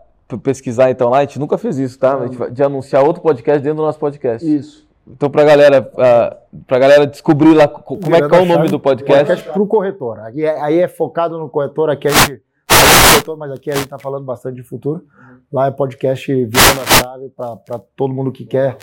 pesquisar 0.44 0.90
então 0.90 1.08
lá, 1.08 1.18
a 1.18 1.20
gente 1.22 1.38
nunca 1.38 1.58
fez 1.58 1.78
isso, 1.78 1.98
tá? 1.98 2.16
A 2.16 2.26
gente 2.26 2.36
vai 2.36 2.50
de 2.50 2.62
anunciar 2.62 3.04
outro 3.04 3.22
podcast 3.22 3.60
dentro 3.60 3.78
do 3.78 3.82
nosso 3.82 3.98
podcast. 3.98 4.46
Isso. 4.48 4.86
Então 5.08 5.28
pra 5.28 5.42
galera, 5.44 5.82
uh, 5.92 6.62
pra 6.64 6.78
galera 6.78 7.06
descobrir 7.06 7.52
lá 7.54 7.66
co- 7.66 7.96
como 7.96 8.14
é 8.14 8.28
que 8.28 8.34
é 8.34 8.40
o 8.40 8.44
nome 8.44 8.68
do 8.68 8.78
podcast. 8.78 9.24
Podcast 9.26 9.50
para 9.52 9.62
o 9.62 9.66
corretor. 9.66 10.20
Aqui 10.20 10.44
é, 10.44 10.60
aí 10.60 10.78
é 10.80 10.86
focado 10.88 11.38
no 11.38 11.48
corretor, 11.48 11.90
aqui 11.90 12.06
a 12.06 12.10
gente 12.10 12.40
corretor, 13.10 13.36
mas 13.36 13.50
aqui 13.52 13.70
a 13.70 13.74
gente 13.74 13.84
está 13.84 13.98
falando 13.98 14.24
bastante 14.24 14.56
de 14.56 14.62
futuro. 14.62 15.04
Lá 15.52 15.66
é 15.66 15.70
podcast 15.72 16.32
virando 16.32 16.80
a 16.82 16.86
chave 16.86 17.28
para 17.30 17.78
todo 17.96 18.12
mundo 18.12 18.30
que 18.32 18.44
quer 18.44 18.76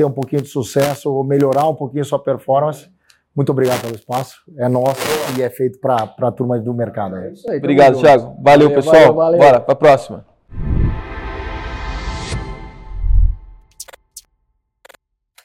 ter 0.00 0.04
um 0.06 0.10
pouquinho 0.10 0.40
de 0.40 0.48
sucesso 0.48 1.12
ou 1.12 1.22
melhorar 1.22 1.68
um 1.68 1.74
pouquinho 1.74 2.04
sua 2.06 2.18
performance. 2.18 2.88
Muito 3.36 3.52
obrigado 3.52 3.82
pelo 3.82 3.94
espaço. 3.94 4.40
É 4.56 4.66
nosso 4.66 5.00
e 5.38 5.42
é 5.42 5.50
feito 5.50 5.78
para 5.78 6.14
a 6.18 6.32
turma 6.32 6.58
do 6.58 6.72
mercado. 6.72 7.16
É 7.16 7.32
isso 7.32 7.50
aí. 7.50 7.58
Obrigado. 7.58 7.98
Thiago. 7.98 8.34
Valeu, 8.42 8.68
Valeu, 8.68 8.70
pessoal. 8.70 8.94
valeu, 8.94 9.14
valeu. 9.14 9.38
Bora, 9.38 9.60
pra 9.60 9.74
próxima. 9.74 10.24